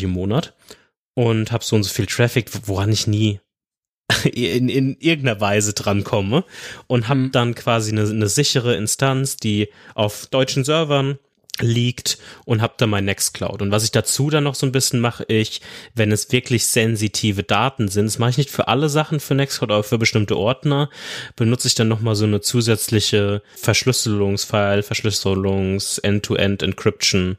im 0.04 0.10
Monat 0.12 0.54
und 1.14 1.52
habe 1.52 1.64
so 1.64 1.76
und 1.76 1.84
so 1.84 1.94
viel 1.94 2.06
Traffic, 2.06 2.50
woran 2.68 2.92
ich 2.92 3.06
nie 3.06 3.42
in, 4.24 4.70
in 4.70 4.96
irgendeiner 5.00 5.42
Weise 5.42 5.74
drankomme 5.74 6.46
und 6.88 7.10
habe 7.10 7.20
mhm. 7.20 7.32
dann 7.32 7.56
quasi 7.56 7.92
eine, 7.92 8.08
eine 8.08 8.30
sichere 8.30 8.76
Instanz, 8.76 9.36
die 9.36 9.70
auf 9.94 10.28
deutschen 10.28 10.64
Servern 10.64 11.20
liegt 11.62 12.18
und 12.46 12.62
habe 12.62 12.74
da 12.78 12.88
mein 12.88 13.06
Nextcloud. 13.06 13.62
Und 13.62 13.72
was 13.72 13.84
ich 13.84 13.92
dazu 13.92 14.30
dann 14.30 14.44
noch 14.44 14.56
so 14.56 14.66
ein 14.66 14.72
bisschen 14.72 15.00
mache, 15.00 15.26
ich, 15.28 15.62
wenn 15.94 16.12
es 16.12 16.32
wirklich 16.32 16.68
sensitive 16.68 17.44
Daten 17.44 17.88
sind, 17.88 18.06
das 18.06 18.20
mache 18.20 18.32
ich 18.32 18.38
nicht 18.38 18.50
für 18.50 18.68
alle 18.68 18.90
Sachen 18.90 19.20
für 19.20 19.36
Nextcloud, 19.36 19.72
aber 19.72 19.84
für 19.84 19.98
bestimmte 19.98 20.38
Ordner, 20.38 20.90
benutze 21.36 21.68
ich 21.68 21.76
dann 21.76 21.88
nochmal 21.88 22.16
so 22.16 22.26
eine 22.26 22.42
zusätzliche 22.42 23.42
Verschlüsselungsfile, 23.56 24.84
Verschlüsselungs 24.84 25.98
End-to-End 26.00 26.64
Encryption 26.64 27.38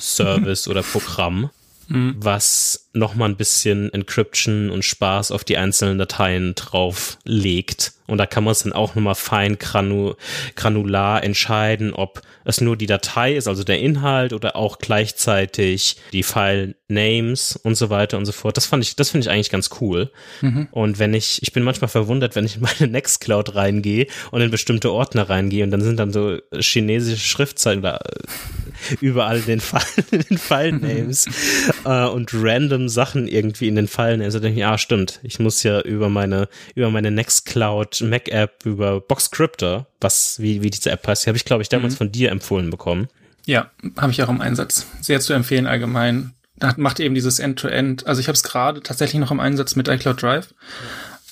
Service 0.00 0.68
oder 0.68 0.82
Programm, 0.82 1.50
mhm. 1.88 2.16
was 2.18 2.88
nochmal 2.92 3.28
ein 3.28 3.36
bisschen 3.36 3.92
Encryption 3.92 4.70
und 4.70 4.84
Spaß 4.84 5.30
auf 5.32 5.44
die 5.44 5.58
einzelnen 5.58 5.98
Dateien 5.98 6.54
drauf 6.54 7.18
legt. 7.24 7.92
Und 8.08 8.18
da 8.18 8.26
kann 8.26 8.42
man 8.42 8.52
es 8.52 8.60
dann 8.60 8.72
auch 8.72 8.94
nochmal 8.94 9.14
fein 9.14 9.58
granu 9.58 10.14
granular 10.56 11.22
entscheiden, 11.22 11.92
ob 11.92 12.22
es 12.44 12.60
nur 12.60 12.76
die 12.76 12.86
Datei 12.86 13.36
ist, 13.36 13.46
also 13.46 13.62
der 13.62 13.78
Inhalt 13.78 14.32
oder 14.32 14.56
auch 14.56 14.78
gleichzeitig 14.78 15.96
die 16.12 16.22
File 16.22 16.74
Names 16.88 17.54
und 17.62 17.74
so 17.74 17.90
weiter 17.90 18.16
und 18.16 18.24
so 18.24 18.32
fort. 18.32 18.56
Das 18.56 18.64
fand 18.64 18.82
ich, 18.82 18.96
das 18.96 19.10
finde 19.10 19.26
ich 19.26 19.30
eigentlich 19.30 19.50
ganz 19.50 19.68
cool. 19.80 20.10
Mhm. 20.40 20.68
Und 20.70 20.98
wenn 20.98 21.12
ich, 21.12 21.42
ich 21.42 21.52
bin 21.52 21.62
manchmal 21.62 21.88
verwundert, 21.88 22.34
wenn 22.34 22.46
ich 22.46 22.56
in 22.56 22.62
meine 22.62 22.86
Nextcloud 22.90 23.54
reingehe 23.54 24.06
und 24.30 24.40
in 24.40 24.50
bestimmte 24.50 24.90
Ordner 24.90 25.28
reingehe 25.28 25.64
und 25.64 25.70
dann 25.70 25.82
sind 25.82 25.98
dann 25.98 26.12
so 26.12 26.38
chinesische 26.58 27.18
Schriftzeichen 27.18 27.80
oder 27.80 28.00
überall 29.02 29.42
den 29.42 29.60
File, 29.60 30.04
den 30.30 30.38
File 30.38 30.72
Names 30.72 31.26
äh, 31.84 32.06
und 32.06 32.30
random 32.32 32.88
Sachen 32.88 33.28
irgendwie 33.28 33.68
in 33.68 33.76
den 33.76 33.88
File 33.88 34.16
Names. 34.16 34.32
Da 34.32 34.40
denke 34.40 34.54
ich, 34.54 34.60
ja, 34.60 34.78
stimmt. 34.78 35.20
Ich 35.22 35.38
muss 35.38 35.62
ja 35.62 35.82
über 35.82 36.08
meine, 36.08 36.48
über 36.74 36.90
meine 36.90 37.10
Nextcloud 37.10 37.97
Mac 38.02 38.28
App 38.28 38.64
über 38.64 39.00
Boxcryptor, 39.00 39.86
was, 40.00 40.40
wie, 40.40 40.62
wie 40.62 40.70
diese 40.70 40.90
App 40.90 41.06
heißt, 41.06 41.24
die 41.24 41.28
habe 41.28 41.36
ich, 41.36 41.44
glaube 41.44 41.62
ich, 41.62 41.68
damals 41.68 41.94
mhm. 41.94 41.98
von 41.98 42.12
dir 42.12 42.30
empfohlen 42.30 42.70
bekommen. 42.70 43.08
Ja, 43.46 43.70
habe 43.96 44.12
ich 44.12 44.22
auch 44.22 44.28
im 44.28 44.40
Einsatz. 44.40 44.86
Sehr 45.00 45.20
zu 45.20 45.32
empfehlen 45.32 45.66
allgemein. 45.66 46.34
Da 46.56 46.74
macht 46.76 47.00
eben 47.00 47.14
dieses 47.14 47.38
End-to-End. 47.38 48.02
-End. 48.02 48.06
Also 48.06 48.20
ich 48.20 48.28
habe 48.28 48.34
es 48.34 48.42
gerade 48.42 48.82
tatsächlich 48.82 49.20
noch 49.20 49.30
im 49.30 49.40
Einsatz 49.40 49.76
mit 49.76 49.88
iCloud 49.88 50.20
Drive. 50.20 50.54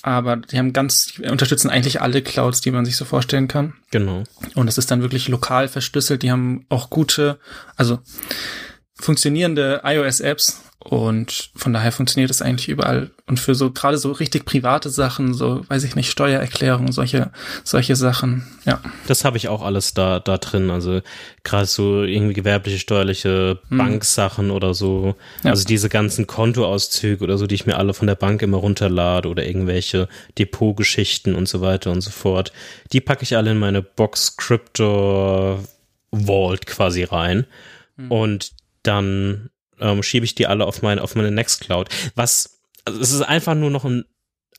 Aber 0.01 0.37
die 0.37 0.57
haben 0.57 0.73
ganz, 0.73 1.13
die 1.17 1.23
unterstützen 1.23 1.69
eigentlich 1.69 2.01
alle 2.01 2.21
Clouds, 2.21 2.61
die 2.61 2.71
man 2.71 2.85
sich 2.85 2.95
so 2.95 3.03
vorstellen 3.03 3.47
kann. 3.47 3.73
Genau. 3.91 4.23
Und 4.55 4.67
es 4.67 4.77
ist 4.77 4.89
dann 4.89 5.01
wirklich 5.01 5.27
lokal 5.27 5.67
verschlüsselt. 5.67 6.23
Die 6.23 6.31
haben 6.31 6.65
auch 6.69 6.89
gute, 6.89 7.39
also 7.75 7.99
funktionierende 8.95 9.81
iOS-Apps 9.83 10.61
und 10.89 11.49
von 11.53 11.73
daher 11.73 11.91
funktioniert 11.91 12.31
es 12.31 12.41
eigentlich 12.41 12.69
überall. 12.69 13.11
Und 13.25 13.41
für 13.41 13.55
so 13.55 13.71
gerade 13.71 13.97
so 13.97 14.13
richtig 14.13 14.45
private 14.45 14.89
Sachen, 14.89 15.33
so 15.33 15.65
weiß 15.67 15.83
ich 15.83 15.97
nicht, 15.97 16.09
Steuererklärung, 16.09 16.93
solche 16.93 17.29
solche 17.65 17.97
Sachen, 17.97 18.47
ja. 18.63 18.79
Das 19.05 19.25
habe 19.25 19.35
ich 19.35 19.49
auch 19.49 19.63
alles 19.63 19.93
da 19.93 20.21
da 20.21 20.37
drin. 20.37 20.69
Also 20.69 21.01
gerade 21.43 21.65
so 21.65 22.03
irgendwie 22.03 22.33
gewerbliche, 22.33 22.79
steuerliche 22.79 23.59
hm. 23.67 23.77
Banksachen 23.77 24.49
oder 24.49 24.73
so. 24.73 25.15
Ja. 25.43 25.51
Also 25.51 25.65
diese 25.65 25.89
ganzen 25.89 26.25
Kontoauszüge 26.25 27.21
oder 27.21 27.37
so, 27.37 27.47
die 27.47 27.55
ich 27.55 27.65
mir 27.65 27.77
alle 27.77 27.93
von 27.93 28.07
der 28.07 28.15
Bank 28.15 28.41
immer 28.41 28.57
runterlade 28.57 29.27
oder 29.27 29.45
irgendwelche 29.45 30.07
Depotgeschichten 30.37 31.35
und 31.35 31.49
so 31.49 31.59
weiter 31.59 31.91
und 31.91 31.99
so 31.99 32.11
fort. 32.11 32.53
Die 32.93 33.01
packe 33.01 33.23
ich 33.23 33.35
alle 33.35 33.51
in 33.51 33.59
meine 33.59 33.81
Box 33.81 34.37
Crypto 34.37 35.59
Vault 36.13 36.65
quasi 36.65 37.03
rein. 37.03 37.45
Hm. 37.97 38.09
Und 38.09 38.51
dann 38.83 39.49
ähm, 39.79 40.03
schiebe 40.03 40.25
ich 40.25 40.35
die 40.35 40.47
alle 40.47 40.65
auf 40.65 40.81
meine, 40.81 41.01
auf 41.01 41.15
meine 41.15 41.31
Nextcloud. 41.31 41.89
Was, 42.15 42.61
also 42.85 42.99
es 42.99 43.11
ist 43.11 43.21
einfach 43.21 43.55
nur 43.55 43.69
noch 43.69 43.85
ein, 43.85 44.05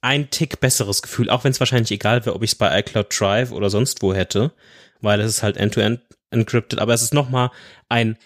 ein 0.00 0.30
Tick 0.30 0.60
besseres 0.60 1.02
Gefühl, 1.02 1.30
auch 1.30 1.44
wenn 1.44 1.52
es 1.52 1.60
wahrscheinlich 1.60 1.90
egal 1.90 2.24
wäre, 2.24 2.36
ob 2.36 2.42
ich 2.42 2.52
es 2.52 2.56
bei 2.56 2.78
iCloud 2.78 3.06
Drive 3.18 3.52
oder 3.52 3.70
sonst 3.70 4.02
wo 4.02 4.14
hätte, 4.14 4.52
weil 5.00 5.20
es 5.20 5.30
ist 5.30 5.42
halt 5.42 5.56
end-to-end 5.56 6.00
-end 6.00 6.16
encrypted, 6.30 6.78
aber 6.78 6.94
es 6.94 7.02
ist 7.02 7.14
nochmal 7.14 7.50
ein 7.88 8.18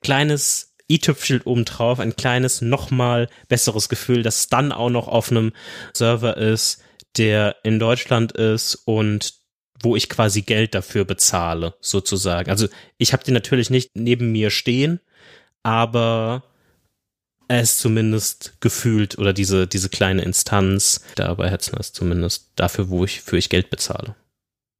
kleines 0.00 0.74
i-Tüpfschild 0.90 1.46
obendrauf, 1.46 2.00
ein 2.00 2.16
kleines, 2.16 2.62
nochmal 2.62 3.28
besseres 3.48 3.88
Gefühl, 3.88 4.22
dass 4.22 4.40
es 4.40 4.48
dann 4.48 4.72
auch 4.72 4.90
noch 4.90 5.08
auf 5.08 5.30
einem 5.30 5.52
Server 5.94 6.36
ist, 6.36 6.82
der 7.16 7.56
in 7.62 7.78
Deutschland 7.78 8.32
ist 8.32 8.74
und 8.86 9.34
wo 9.82 9.96
ich 9.96 10.08
quasi 10.08 10.42
Geld 10.42 10.74
dafür 10.74 11.04
bezahle, 11.04 11.74
sozusagen. 11.80 12.50
Also 12.50 12.68
ich 12.98 13.12
habe 13.12 13.24
den 13.24 13.34
natürlich 13.34 13.70
nicht 13.70 13.90
neben 13.94 14.32
mir 14.32 14.50
stehen, 14.50 15.00
aber 15.62 16.42
es 17.48 17.78
zumindest 17.78 18.54
gefühlt 18.60 19.18
oder 19.18 19.32
diese, 19.32 19.66
diese 19.66 19.88
kleine 19.88 20.22
Instanz 20.22 21.02
da 21.16 21.34
bei 21.34 21.50
Hetzner 21.50 21.80
ist 21.80 21.96
zumindest 21.96 22.48
dafür, 22.54 22.88
wo 22.90 23.04
ich, 23.04 23.22
für 23.22 23.36
ich 23.36 23.48
Geld 23.48 23.70
bezahle. 23.70 24.14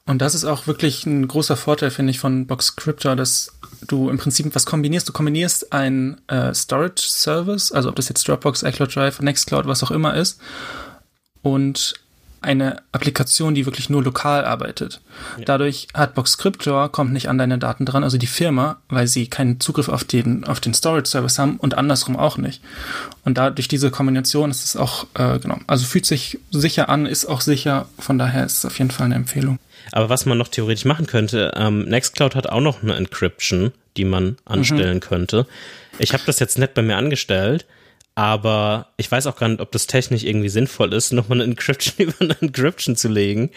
Und 0.06 0.22
das 0.22 0.34
ist 0.34 0.44
auch 0.44 0.66
wirklich 0.66 1.06
ein 1.06 1.28
großer 1.28 1.56
Vorteil, 1.56 1.90
finde 1.90 2.10
ich, 2.10 2.18
von 2.18 2.46
Box 2.46 2.76
Crypto, 2.76 3.14
dass 3.14 3.52
du 3.86 4.08
im 4.08 4.18
Prinzip 4.18 4.52
was 4.54 4.66
kombinierst. 4.66 5.08
Du 5.08 5.12
kombinierst 5.12 5.72
ein 5.72 6.20
äh, 6.28 6.54
Storage 6.54 7.02
Service, 7.02 7.70
also 7.70 7.88
ob 7.88 7.96
das 7.96 8.08
jetzt 8.08 8.26
Dropbox, 8.26 8.62
iCloud 8.62 8.94
Drive, 8.94 9.20
Nextcloud, 9.20 9.66
was 9.66 9.82
auch 9.82 9.90
immer 9.90 10.14
ist, 10.14 10.40
und 11.42 11.94
eine 12.42 12.82
Applikation, 12.92 13.54
die 13.54 13.66
wirklich 13.66 13.90
nur 13.90 14.02
lokal 14.02 14.44
arbeitet. 14.44 15.00
Ja. 15.38 15.44
Dadurch 15.44 15.88
hat 15.92 16.14
Boxcryptor 16.14 16.90
kommt 16.90 17.12
nicht 17.12 17.28
an 17.28 17.38
deine 17.38 17.58
Daten 17.58 17.84
dran, 17.84 18.02
also 18.02 18.16
die 18.16 18.26
Firma, 18.26 18.78
weil 18.88 19.06
sie 19.06 19.26
keinen 19.26 19.60
Zugriff 19.60 19.88
auf 19.88 20.04
den 20.04 20.44
auf 20.44 20.60
den 20.60 20.72
Storage 20.72 21.08
Service 21.08 21.38
haben 21.38 21.56
und 21.58 21.76
andersrum 21.76 22.16
auch 22.16 22.38
nicht. 22.38 22.62
Und 23.24 23.36
dadurch 23.36 23.68
diese 23.68 23.90
Kombination 23.90 24.50
ist 24.50 24.64
es 24.64 24.76
auch 24.76 25.06
äh, 25.14 25.38
genau, 25.38 25.58
also 25.66 25.84
fühlt 25.84 26.06
sich 26.06 26.38
sicher 26.50 26.88
an, 26.88 27.06
ist 27.06 27.26
auch 27.26 27.42
sicher. 27.42 27.88
Von 27.98 28.18
daher 28.18 28.46
ist 28.46 28.58
es 28.58 28.64
auf 28.64 28.78
jeden 28.78 28.90
Fall 28.90 29.06
eine 29.06 29.16
Empfehlung. 29.16 29.58
Aber 29.92 30.08
was 30.08 30.24
man 30.24 30.38
noch 30.38 30.48
theoretisch 30.48 30.84
machen 30.84 31.06
könnte, 31.06 31.52
ähm, 31.56 31.84
Nextcloud 31.84 32.34
hat 32.34 32.48
auch 32.48 32.60
noch 32.60 32.82
eine 32.82 32.94
Encryption, 32.96 33.72
die 33.96 34.04
man 34.04 34.36
anstellen 34.44 34.96
mhm. 34.96 35.00
könnte. 35.00 35.46
Ich 35.98 36.12
habe 36.12 36.22
das 36.24 36.38
jetzt 36.38 36.58
nicht 36.58 36.74
bei 36.74 36.82
mir 36.82 36.96
angestellt 36.96 37.66
aber 38.14 38.88
ich 38.96 39.10
weiß 39.10 39.26
auch 39.26 39.36
gar 39.36 39.48
nicht, 39.48 39.60
ob 39.60 39.72
das 39.72 39.86
technisch 39.86 40.24
irgendwie 40.24 40.48
sinnvoll 40.48 40.92
ist, 40.92 41.12
nochmal 41.12 41.40
eine 41.40 41.50
Encryption 41.50 41.94
über 42.08 42.20
eine 42.20 42.36
Encryption 42.40 42.96
zu 42.96 43.08
legen. 43.08 43.50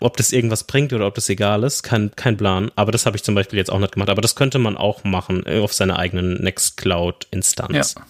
Ob 0.00 0.16
das 0.16 0.32
irgendwas 0.32 0.64
bringt 0.64 0.92
oder 0.92 1.06
ob 1.06 1.14
das 1.14 1.28
egal 1.28 1.64
ist, 1.64 1.82
kein, 1.82 2.10
kein 2.16 2.36
Plan. 2.36 2.70
Aber 2.76 2.92
das 2.92 3.06
habe 3.06 3.16
ich 3.16 3.22
zum 3.22 3.34
Beispiel 3.34 3.58
jetzt 3.58 3.70
auch 3.70 3.78
nicht 3.78 3.92
gemacht. 3.92 4.10
Aber 4.10 4.22
das 4.22 4.34
könnte 4.34 4.58
man 4.58 4.76
auch 4.76 5.04
machen 5.04 5.44
äh, 5.46 5.60
auf 5.60 5.72
seiner 5.72 5.98
eigenen 5.98 6.42
Nextcloud-Instanz. 6.42 7.94
Ja. 7.94 8.02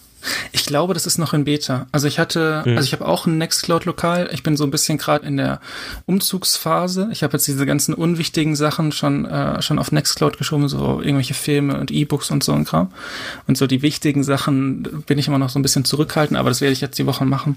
Ich 0.51 0.65
glaube, 0.65 0.93
das 0.93 1.05
ist 1.05 1.17
noch 1.17 1.33
in 1.33 1.43
Beta. 1.43 1.87
Also 1.91 2.07
ich 2.07 2.19
hatte, 2.19 2.63
mhm. 2.65 2.77
also 2.77 2.85
ich 2.85 2.93
habe 2.93 3.07
auch 3.07 3.25
ein 3.25 3.37
Nextcloud 3.37 3.85
lokal. 3.85 4.29
Ich 4.31 4.43
bin 4.43 4.57
so 4.57 4.63
ein 4.63 4.71
bisschen 4.71 4.97
gerade 4.97 5.25
in 5.25 5.37
der 5.37 5.59
Umzugsphase. 6.05 7.09
Ich 7.11 7.23
habe 7.23 7.33
jetzt 7.33 7.47
diese 7.47 7.65
ganzen 7.65 7.93
unwichtigen 7.93 8.55
Sachen 8.55 8.91
schon 8.91 9.25
äh, 9.25 9.61
schon 9.61 9.79
auf 9.79 9.91
Nextcloud 9.91 10.37
geschoben, 10.37 10.67
so 10.67 11.01
irgendwelche 11.01 11.33
Filme 11.33 11.79
und 11.79 11.91
E-Books 11.91 12.31
und 12.31 12.43
so 12.43 12.53
ein 12.53 12.65
Kram. 12.65 12.91
Und 13.47 13.57
so 13.57 13.67
die 13.67 13.81
wichtigen 13.81 14.23
Sachen 14.23 15.03
bin 15.05 15.17
ich 15.17 15.27
immer 15.27 15.37
noch 15.37 15.49
so 15.49 15.59
ein 15.59 15.61
bisschen 15.61 15.85
zurückhaltend, 15.85 16.39
aber 16.39 16.49
das 16.49 16.61
werde 16.61 16.73
ich 16.73 16.81
jetzt 16.81 16.97
die 16.99 17.05
Woche 17.05 17.25
machen. 17.25 17.55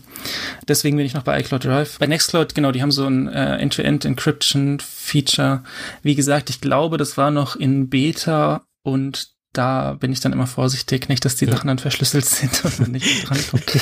Deswegen 0.68 0.96
bin 0.96 1.06
ich 1.06 1.14
noch 1.14 1.22
bei 1.22 1.40
iCloud 1.40 1.64
Drive. 1.64 1.98
Bei 1.98 2.06
Nextcloud, 2.06 2.54
genau, 2.54 2.72
die 2.72 2.82
haben 2.82 2.92
so 2.92 3.06
ein 3.06 3.28
äh, 3.28 3.56
End-to-End 3.56 4.04
Encryption 4.04 4.78
Feature. 4.80 5.62
Wie 6.02 6.14
gesagt, 6.14 6.50
ich 6.50 6.60
glaube, 6.60 6.96
das 6.96 7.16
war 7.16 7.30
noch 7.30 7.56
in 7.56 7.88
Beta 7.88 8.62
und 8.82 9.31
da 9.52 9.94
bin 9.94 10.12
ich 10.12 10.20
dann 10.20 10.32
immer 10.32 10.46
vorsichtig, 10.46 11.08
nicht, 11.08 11.24
dass 11.24 11.36
die 11.36 11.44
Sachen 11.44 11.68
dann 11.68 11.78
verschlüsselt 11.78 12.24
sind 12.24 12.64
und 12.64 12.80
man 12.80 12.90
nicht 12.92 13.28
drankommt. 13.28 13.78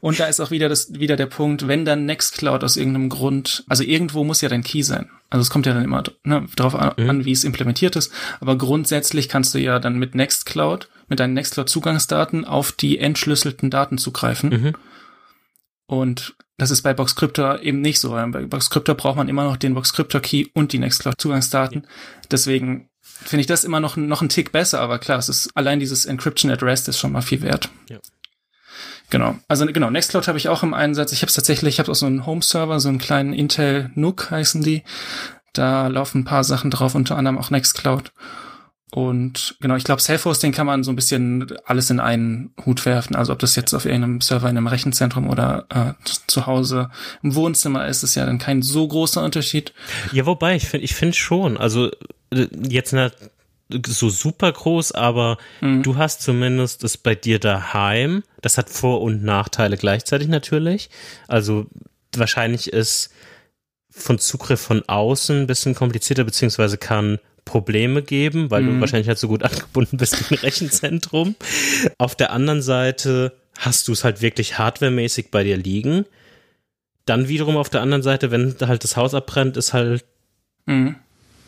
und 0.00 0.18
da 0.18 0.26
ist 0.26 0.40
auch 0.40 0.50
wieder 0.50 0.68
das, 0.68 0.94
wieder 0.94 1.16
der 1.16 1.26
Punkt, 1.26 1.68
wenn 1.68 1.84
dann 1.84 2.06
Nextcloud 2.06 2.64
aus 2.64 2.76
irgendeinem 2.76 3.10
Grund, 3.10 3.64
also 3.68 3.82
irgendwo 3.82 4.24
muss 4.24 4.40
ja 4.40 4.48
dein 4.48 4.62
Key 4.62 4.82
sein. 4.82 5.10
Also 5.28 5.42
es 5.42 5.50
kommt 5.50 5.66
ja 5.66 5.74
dann 5.74 5.84
immer 5.84 6.02
ne, 6.24 6.46
darauf 6.56 6.74
an, 6.74 6.94
mhm. 6.96 7.24
wie 7.24 7.32
es 7.32 7.44
implementiert 7.44 7.96
ist. 7.96 8.12
Aber 8.40 8.56
grundsätzlich 8.56 9.28
kannst 9.28 9.54
du 9.54 9.58
ja 9.58 9.78
dann 9.78 9.98
mit 9.98 10.14
Nextcloud, 10.14 10.88
mit 11.08 11.20
deinen 11.20 11.34
Nextcloud-Zugangsdaten 11.34 12.44
auf 12.44 12.72
die 12.72 12.98
entschlüsselten 12.98 13.70
Daten 13.70 13.98
zugreifen. 13.98 14.50
Mhm. 14.50 14.72
Und 15.86 16.34
das 16.56 16.70
ist 16.70 16.82
bei 16.82 16.92
Boxcryptor 16.92 17.60
eben 17.62 17.80
nicht 17.80 18.00
so. 18.00 18.10
Bei 18.10 18.26
Boxcryptor 18.26 18.94
braucht 18.94 19.16
man 19.16 19.28
immer 19.28 19.44
noch 19.44 19.56
den 19.56 19.74
Boxcryptor 19.74 20.20
Key 20.20 20.48
und 20.52 20.72
die 20.72 20.78
Nextcloud-Zugangsdaten. 20.78 21.86
Deswegen 22.30 22.89
finde 23.24 23.40
ich 23.40 23.46
das 23.46 23.64
immer 23.64 23.80
noch, 23.80 23.96
noch 23.96 24.22
ein 24.22 24.28
Tick 24.28 24.52
besser, 24.52 24.80
aber 24.80 24.98
klar, 24.98 25.18
es 25.18 25.28
ist 25.28 25.50
allein 25.56 25.80
dieses 25.80 26.06
Encryption 26.06 26.50
at 26.50 26.62
Rest 26.62 26.88
ist 26.88 26.98
schon 26.98 27.12
mal 27.12 27.22
viel 27.22 27.42
wert. 27.42 27.70
Ja. 27.88 27.98
Genau. 29.10 29.36
Also 29.48 29.66
genau, 29.66 29.90
Nextcloud 29.90 30.28
habe 30.28 30.38
ich 30.38 30.48
auch 30.48 30.62
im 30.62 30.72
Einsatz. 30.72 31.12
Ich 31.12 31.22
habe 31.22 31.28
es 31.28 31.34
tatsächlich, 31.34 31.74
ich 31.74 31.78
habe 31.80 31.90
auch 31.90 31.96
so 31.96 32.06
einen 32.06 32.26
Home-Server, 32.26 32.78
so 32.78 32.88
einen 32.88 32.98
kleinen 32.98 33.32
Intel 33.32 33.90
NUC 33.96 34.30
heißen 34.30 34.62
die. 34.62 34.84
Da 35.52 35.88
laufen 35.88 36.20
ein 36.20 36.24
paar 36.24 36.44
Sachen 36.44 36.70
drauf, 36.70 36.94
unter 36.94 37.16
anderem 37.16 37.36
auch 37.36 37.50
Nextcloud. 37.50 38.12
Und 38.92 39.56
genau, 39.60 39.76
ich 39.76 39.84
glaube, 39.84 40.00
Self-Hosting 40.00 40.52
kann 40.52 40.66
man 40.66 40.82
so 40.82 40.90
ein 40.90 40.96
bisschen 40.96 41.46
alles 41.64 41.90
in 41.90 42.00
einen 42.00 42.52
Hut 42.64 42.84
werfen. 42.86 43.14
Also 43.14 43.32
ob 43.32 43.38
das 43.38 43.54
jetzt 43.54 43.72
auf 43.72 43.84
irgendeinem 43.84 44.20
Server 44.20 44.48
in 44.48 44.56
einem 44.56 44.66
Rechenzentrum 44.66 45.28
oder 45.28 45.66
äh, 45.68 45.92
zu 46.26 46.46
Hause 46.46 46.90
im 47.22 47.34
Wohnzimmer 47.34 47.86
ist, 47.86 48.02
ist 48.02 48.16
ja 48.16 48.26
dann 48.26 48.38
kein 48.38 48.62
so 48.62 48.86
großer 48.86 49.22
Unterschied. 49.22 49.72
Ja, 50.12 50.26
wobei, 50.26 50.56
ich 50.56 50.68
finde 50.68 50.84
ich 50.84 50.94
finde 50.94 51.16
schon. 51.16 51.56
Also 51.56 51.90
jetzt 52.32 52.92
nicht 52.92 53.14
so 53.86 54.10
super 54.10 54.50
groß, 54.50 54.92
aber 54.92 55.38
mhm. 55.60 55.82
du 55.82 55.96
hast 55.96 56.22
zumindest 56.22 56.82
es 56.84 56.96
bei 56.96 57.14
dir 57.14 57.38
daheim. 57.38 58.22
Das 58.40 58.58
hat 58.58 58.70
Vor- 58.70 59.00
und 59.00 59.22
Nachteile 59.22 59.76
gleichzeitig 59.76 60.28
natürlich. 60.28 60.90
Also 61.28 61.66
wahrscheinlich 62.14 62.72
ist 62.72 63.10
von 63.90 64.18
Zugriff 64.18 64.60
von 64.60 64.82
außen 64.88 65.40
ein 65.40 65.46
bisschen 65.46 65.74
komplizierter, 65.74 66.24
beziehungsweise 66.24 66.78
kann 66.78 67.18
Probleme 67.44 68.02
geben, 68.02 68.50
weil 68.50 68.62
mhm. 68.62 68.74
du 68.74 68.80
wahrscheinlich 68.80 69.08
halt 69.08 69.18
so 69.18 69.28
gut 69.28 69.42
angebunden 69.44 69.96
bist 69.96 70.30
im 70.30 70.36
Rechenzentrum. 70.36 71.34
Auf 71.98 72.14
der 72.14 72.32
anderen 72.32 72.62
Seite 72.62 73.36
hast 73.58 73.88
du 73.88 73.92
es 73.92 74.04
halt 74.04 74.22
wirklich 74.22 74.58
hardwaremäßig 74.58 75.30
bei 75.30 75.44
dir 75.44 75.56
liegen. 75.56 76.06
Dann 77.06 77.28
wiederum 77.28 77.56
auf 77.56 77.68
der 77.68 77.82
anderen 77.82 78.02
Seite, 78.02 78.30
wenn 78.30 78.54
halt 78.60 78.84
das 78.84 78.96
Haus 78.96 79.14
abbrennt, 79.14 79.56
ist 79.56 79.72
halt 79.72 80.04
mhm. 80.66 80.96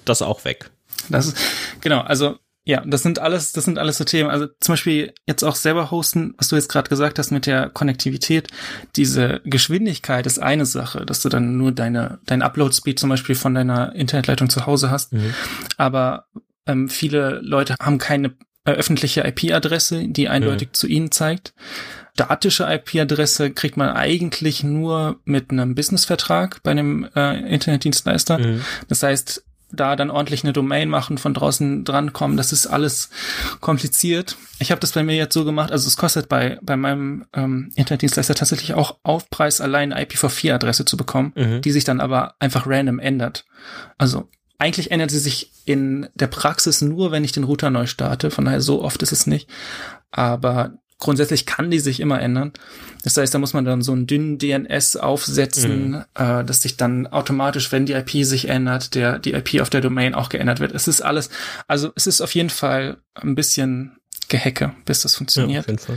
das 0.05 0.23
auch 0.23 0.45
weg. 0.45 0.72
Das 1.09 1.27
ist, 1.29 1.37
genau, 1.81 2.01
also 2.01 2.39
ja, 2.65 2.83
das 2.87 3.03
sind 3.03 3.19
alles, 3.19 3.53
das 3.53 3.65
sind 3.65 3.79
alles 3.79 3.99
so 3.99 4.05
Themen. 4.05 4.31
Also 4.31 4.47
zum 4.61 4.75
Beispiel 4.75 5.13
jetzt 5.27 5.43
auch 5.43 5.57
selber 5.57 5.91
hosten, 5.91 6.35
was 6.39 6.49
du 6.49 6.57
jetzt 6.57 6.69
gerade 6.69 6.89
gesagt 6.89 7.19
hast 7.19 7.33
mit 7.33 7.47
der 7.47 7.71
Konnektivität. 7.71 8.49
Diese 8.95 9.41
Geschwindigkeit 9.45 10.27
ist 10.27 10.39
eine 10.39 10.65
Sache, 10.65 11.05
dass 11.05 11.23
du 11.23 11.29
dann 11.29 11.57
nur 11.57 11.73
deine, 11.73 12.21
dein 12.25 12.43
Upload-Speed 12.43 13.01
zum 13.01 13.11
Beispiel 13.11 13.35
von 13.35 13.55
deiner 13.55 13.95
Internetleitung 13.97 14.49
zu 14.49 14.67
Hause 14.67 14.91
hast. 14.91 15.13
Mhm. 15.13 15.35
Aber 15.77 16.27
ähm, 16.67 16.89
viele 16.89 17.41
Leute 17.43 17.75
haben 17.81 17.99
keine 17.99 18.37
äh, 18.65 18.71
öffentliche 18.71 19.27
IP-Adresse, 19.27 20.07
die 20.07 20.29
eindeutig 20.29 20.69
mhm. 20.69 20.75
zu 20.75 20.87
ihnen 20.87 21.11
zeigt. 21.11 21.55
Statische 22.15 22.65
IP-Adresse 22.71 23.51
kriegt 23.51 23.77
man 23.77 23.89
eigentlich 23.89 24.63
nur 24.63 25.21
mit 25.25 25.51
einem 25.51 25.75
Business-Vertrag 25.75 26.63
bei 26.63 26.71
einem 26.71 27.09
äh, 27.17 27.41
Internetdienstleister. 27.53 28.39
Mhm. 28.39 28.61
Das 28.87 29.03
heißt, 29.03 29.45
da 29.73 29.97
dann 29.97 30.11
ordentlich 30.11 30.45
eine 30.45 30.53
Domain 30.53 30.89
machen, 30.89 31.19
von 31.19 31.35
draußen 31.35 31.85
drankommen, 31.85 32.37
das 32.37 32.53
ist 32.53 32.67
alles 32.67 33.11
kompliziert. 33.61 34.37
Ich 34.59 34.71
habe 34.71 34.81
das 34.81 34.93
bei 34.93 35.03
mir 35.03 35.17
jetzt 35.17 35.35
so 35.35 35.45
gemacht, 35.45 35.73
also 35.73 35.89
es 35.89 35.97
kostet 35.97 36.29
bei, 36.29 36.59
bei 36.63 36.77
meinem 36.77 37.25
ähm, 37.33 37.71
Internetdienstleister 37.75 38.35
tatsächlich 38.35 38.75
auch 38.75 38.99
Aufpreis 39.03 39.61
allein 39.61 39.93
IPv4-Adresse 39.93 40.85
zu 40.85 40.97
bekommen, 40.97 41.33
mhm. 41.35 41.63
die 41.63 41.73
sich 41.73 41.85
dann 41.85 42.01
aber 42.01 42.35
einfach 42.39 42.67
random 42.67 42.99
ändert. 42.99 43.45
Also 43.99 44.29
eigentlich 44.59 44.91
ändert 44.91 45.11
sie 45.11 45.19
sich 45.19 45.51
in 45.65 46.09
der 46.15 46.29
Praxis 46.29 46.83
nur, 46.83 47.11
wenn 47.11 47.25
ich 47.25 47.33
den 47.33 47.45
Router 47.45 47.71
neu 47.71 47.87
starte, 47.87 48.31
von 48.31 48.45
daher 48.45 48.61
so 48.61 48.83
oft 48.83 49.03
ist 49.03 49.13
es 49.13 49.27
nicht. 49.27 49.49
Aber 50.13 50.79
grundsätzlich 51.03 51.47
kann 51.47 51.71
die 51.71 51.81
sich 51.81 51.99
immer 51.99 52.21
ändern. 52.21 52.53
Das 53.03 53.17
heißt, 53.17 53.35
da 53.35 53.39
muss 53.41 53.55
man 53.55 53.65
dann 53.65 53.83
so 53.83 53.91
einen 53.91 54.07
dünnen 54.07 54.39
DNS 54.39 54.97
aufsetzen, 54.97 55.91
mhm. 55.91 56.05
äh, 56.15 56.45
dass 56.45 56.63
sich 56.63 56.77
dann 56.77 57.09
automatisch, 57.09 57.73
wenn 57.73 57.87
die 57.87 57.95
IP 57.95 58.25
sich 58.25 58.49
ändert, 58.49 58.95
der 58.95 59.19
die 59.19 59.33
IP 59.33 59.61
auf 59.61 59.69
der 59.69 59.81
Domain 59.81 60.15
auch 60.15 60.29
geändert 60.29 60.61
wird. 60.61 60.73
Es 60.73 60.87
ist 60.87 61.01
alles, 61.01 61.29
also 61.67 61.91
es 61.97 62.07
ist 62.07 62.21
auf 62.21 62.35
jeden 62.35 62.51
Fall 62.51 62.99
ein 63.15 63.35
bisschen 63.35 63.97
Gehacke, 64.29 64.73
bis 64.85 65.01
das 65.01 65.17
funktioniert. 65.17 65.67
Ja. 65.69 65.95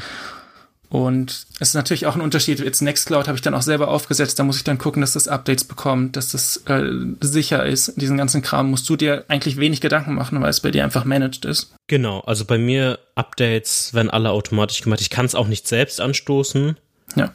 Und 0.95 1.47
es 1.59 1.69
ist 1.69 1.73
natürlich 1.73 2.05
auch 2.05 2.15
ein 2.15 2.21
Unterschied. 2.21 2.61
Jetzt 2.61 2.79
Nextcloud 2.79 3.27
habe 3.27 3.35
ich 3.35 3.41
dann 3.41 3.53
auch 3.53 3.63
selber 3.63 3.89
aufgesetzt. 3.89 4.39
Da 4.39 4.45
muss 4.45 4.55
ich 4.55 4.63
dann 4.63 4.77
gucken, 4.77 5.01
dass 5.01 5.11
das 5.11 5.27
Updates 5.27 5.65
bekommt, 5.65 6.15
dass 6.15 6.31
das 6.31 6.63
äh, 6.67 6.89
sicher 7.19 7.65
ist. 7.65 7.91
Diesen 7.97 8.15
ganzen 8.15 8.41
Kram 8.41 8.69
musst 8.69 8.87
du 8.87 8.95
dir 8.95 9.25
eigentlich 9.27 9.57
wenig 9.57 9.81
Gedanken 9.81 10.15
machen, 10.15 10.41
weil 10.41 10.49
es 10.49 10.61
bei 10.61 10.71
dir 10.71 10.85
einfach 10.85 11.03
managed 11.03 11.43
ist. 11.43 11.75
Genau. 11.87 12.21
Also 12.21 12.45
bei 12.45 12.57
mir 12.57 12.97
Updates 13.15 13.93
werden 13.93 14.09
alle 14.09 14.31
automatisch 14.31 14.83
gemacht. 14.83 15.01
Ich 15.01 15.09
kann 15.09 15.25
es 15.25 15.35
auch 15.35 15.47
nicht 15.47 15.67
selbst 15.67 15.99
anstoßen. 15.99 16.77
Ja. 17.17 17.33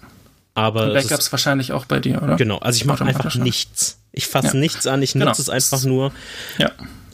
Aber 0.55 0.87
Die 0.87 0.95
Backups 0.95 1.31
wahrscheinlich 1.31 1.73
auch 1.73 1.85
bei 1.85 2.01
dir, 2.01 2.23
oder? 2.23 2.37
Genau. 2.37 2.61
Also 2.61 2.79
ich 2.79 2.87
mache 2.87 3.05
einfach 3.05 3.35
nichts. 3.35 3.99
Ich 4.11 4.27
fasse 4.27 4.55
ja. 4.55 4.55
nichts 4.55 4.87
an. 4.87 5.03
Ich 5.03 5.15
nutze 5.15 5.27
genau. 5.27 5.33
es 5.39 5.49
einfach 5.51 5.85
nur. 5.85 6.13
Ja. 6.57 6.71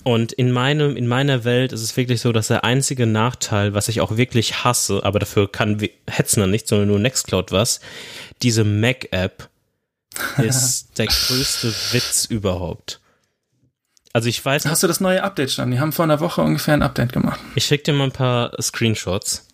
Und 0.07 0.33
in 0.33 0.53
meinem, 0.53 0.97
in 0.97 1.09
meiner 1.09 1.43
Welt 1.43 1.73
ist 1.73 1.83
es 1.83 1.97
wirklich 1.97 2.21
so, 2.21 2.31
dass 2.31 2.47
der 2.47 2.63
einzige 2.63 3.09
Nachteil, 3.09 3.75
was 3.75 3.89
ich 3.89 4.01
auch 4.01 4.17
wirklich 4.17 4.63
hasse, 4.63 5.01
aber 5.03 5.19
dafür 5.19 5.51
kann 5.51 5.85
Hetzner 6.09 6.47
nicht, 6.47 6.69
sondern 6.69 6.87
nur 6.87 7.01
Nextcloud 7.01 7.51
was, 7.51 7.81
diese 8.41 8.63
Mac-App 8.63 9.49
ist 10.39 10.97
der 10.99 11.07
größte 11.07 11.75
Witz 11.91 12.25
überhaupt. 12.27 13.01
Also 14.13 14.29
ich 14.29 14.45
weiß. 14.45 14.67
Hast 14.67 14.85
du 14.85 14.87
das 14.87 15.01
neue 15.01 15.25
Update 15.25 15.51
schon? 15.51 15.73
Die 15.73 15.81
haben 15.81 15.91
vor 15.91 16.05
einer 16.05 16.21
Woche 16.21 16.41
ungefähr 16.41 16.75
ein 16.75 16.83
Update 16.83 17.13
gemacht. 17.13 17.41
Ich 17.57 17.65
schick 17.65 17.83
dir 17.83 17.93
mal 17.93 18.05
ein 18.05 18.13
paar 18.13 18.53
Screenshots. 18.63 19.49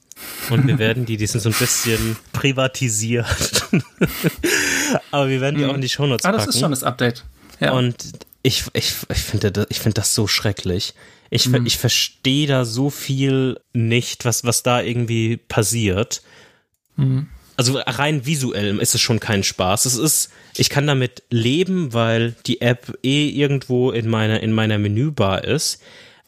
Und 0.50 0.66
wir 0.66 0.78
werden 0.78 1.06
die, 1.06 1.16
die 1.16 1.26
sind 1.28 1.40
so 1.40 1.48
ein 1.48 1.54
bisschen 1.58 2.18
privatisiert. 2.34 3.24
Aber 5.12 5.30
wir 5.30 5.40
werden 5.40 5.56
die 5.56 5.64
mhm. 5.64 5.70
auch 5.70 5.74
in 5.76 5.80
die 5.80 5.88
Shownotes 5.88 6.24
packen. 6.24 6.34
Ah, 6.34 6.44
das 6.44 6.54
ist 6.54 6.60
schon 6.60 6.72
das 6.72 6.84
Update. 6.84 7.24
Ja. 7.58 7.72
Und 7.72 7.96
ich, 8.42 8.64
ich, 8.72 8.94
ich 9.08 9.18
finde 9.18 9.52
das, 9.52 9.66
ich 9.70 9.80
finde 9.80 9.94
das 9.94 10.14
so 10.14 10.26
schrecklich. 10.26 10.94
Ich, 11.30 11.48
mhm. 11.48 11.64
ich 11.66 11.78
verstehe 11.78 12.46
da 12.46 12.64
so 12.64 12.90
viel 12.90 13.60
nicht, 13.72 14.24
was, 14.24 14.44
was 14.44 14.62
da 14.62 14.82
irgendwie 14.82 15.36
passiert. 15.36 16.22
Mhm. 16.96 17.28
Also 17.56 17.78
rein 17.78 18.26
visuell 18.26 18.78
ist 18.80 18.94
es 18.94 19.00
schon 19.00 19.20
kein 19.20 19.44
Spaß. 19.44 19.84
Es 19.84 19.96
ist, 19.96 20.30
ich 20.56 20.70
kann 20.70 20.86
damit 20.86 21.22
leben, 21.30 21.92
weil 21.92 22.34
die 22.46 22.60
App 22.60 22.98
eh 23.02 23.28
irgendwo 23.28 23.90
in 23.92 24.08
meiner, 24.08 24.42
in 24.42 24.52
meiner 24.52 24.78
Menübar 24.78 25.44
ist. 25.44 25.80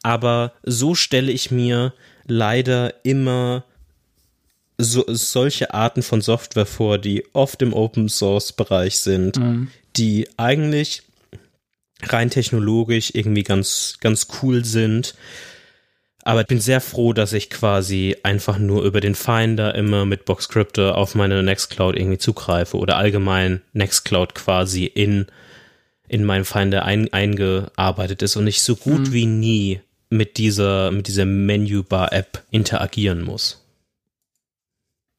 Aber 0.02 0.52
so 0.62 0.94
stelle 0.94 1.32
ich 1.32 1.50
mir 1.50 1.92
leider 2.26 2.94
immer 3.04 3.64
so, 4.78 5.04
solche 5.08 5.72
Arten 5.72 6.02
von 6.02 6.20
Software 6.20 6.66
vor, 6.66 6.98
die 6.98 7.24
oft 7.32 7.62
im 7.62 7.72
Open 7.72 8.08
Source 8.08 8.52
Bereich 8.52 8.98
sind, 8.98 9.38
mhm. 9.38 9.68
die 9.96 10.28
eigentlich 10.36 11.02
rein 12.12 12.30
technologisch 12.30 13.10
irgendwie 13.14 13.42
ganz, 13.42 13.96
ganz 14.00 14.28
cool 14.42 14.64
sind. 14.64 15.14
Aber 16.26 16.40
ich 16.40 16.46
bin 16.46 16.60
sehr 16.60 16.80
froh, 16.80 17.12
dass 17.12 17.34
ich 17.34 17.50
quasi 17.50 18.16
einfach 18.22 18.58
nur 18.58 18.82
über 18.84 19.00
den 19.00 19.14
Finder 19.14 19.74
immer 19.74 20.06
mit 20.06 20.24
Boxcryptor 20.24 20.96
auf 20.96 21.14
meine 21.14 21.42
Nextcloud 21.42 21.96
irgendwie 21.96 22.18
zugreife 22.18 22.78
oder 22.78 22.96
allgemein 22.96 23.60
Nextcloud 23.74 24.34
quasi 24.34 24.86
in, 24.86 25.26
in 26.08 26.24
meinen 26.24 26.46
Finder 26.46 26.86
ein, 26.86 27.12
eingearbeitet 27.12 28.22
ist 28.22 28.36
und 28.36 28.46
ich 28.46 28.62
so 28.62 28.74
gut 28.74 29.08
mhm. 29.08 29.12
wie 29.12 29.26
nie 29.26 29.80
mit 30.08 30.38
dieser, 30.38 30.90
mit 30.92 31.08
dieser 31.08 31.26
Menübar-App 31.26 32.42
interagieren 32.50 33.20
muss. 33.22 33.63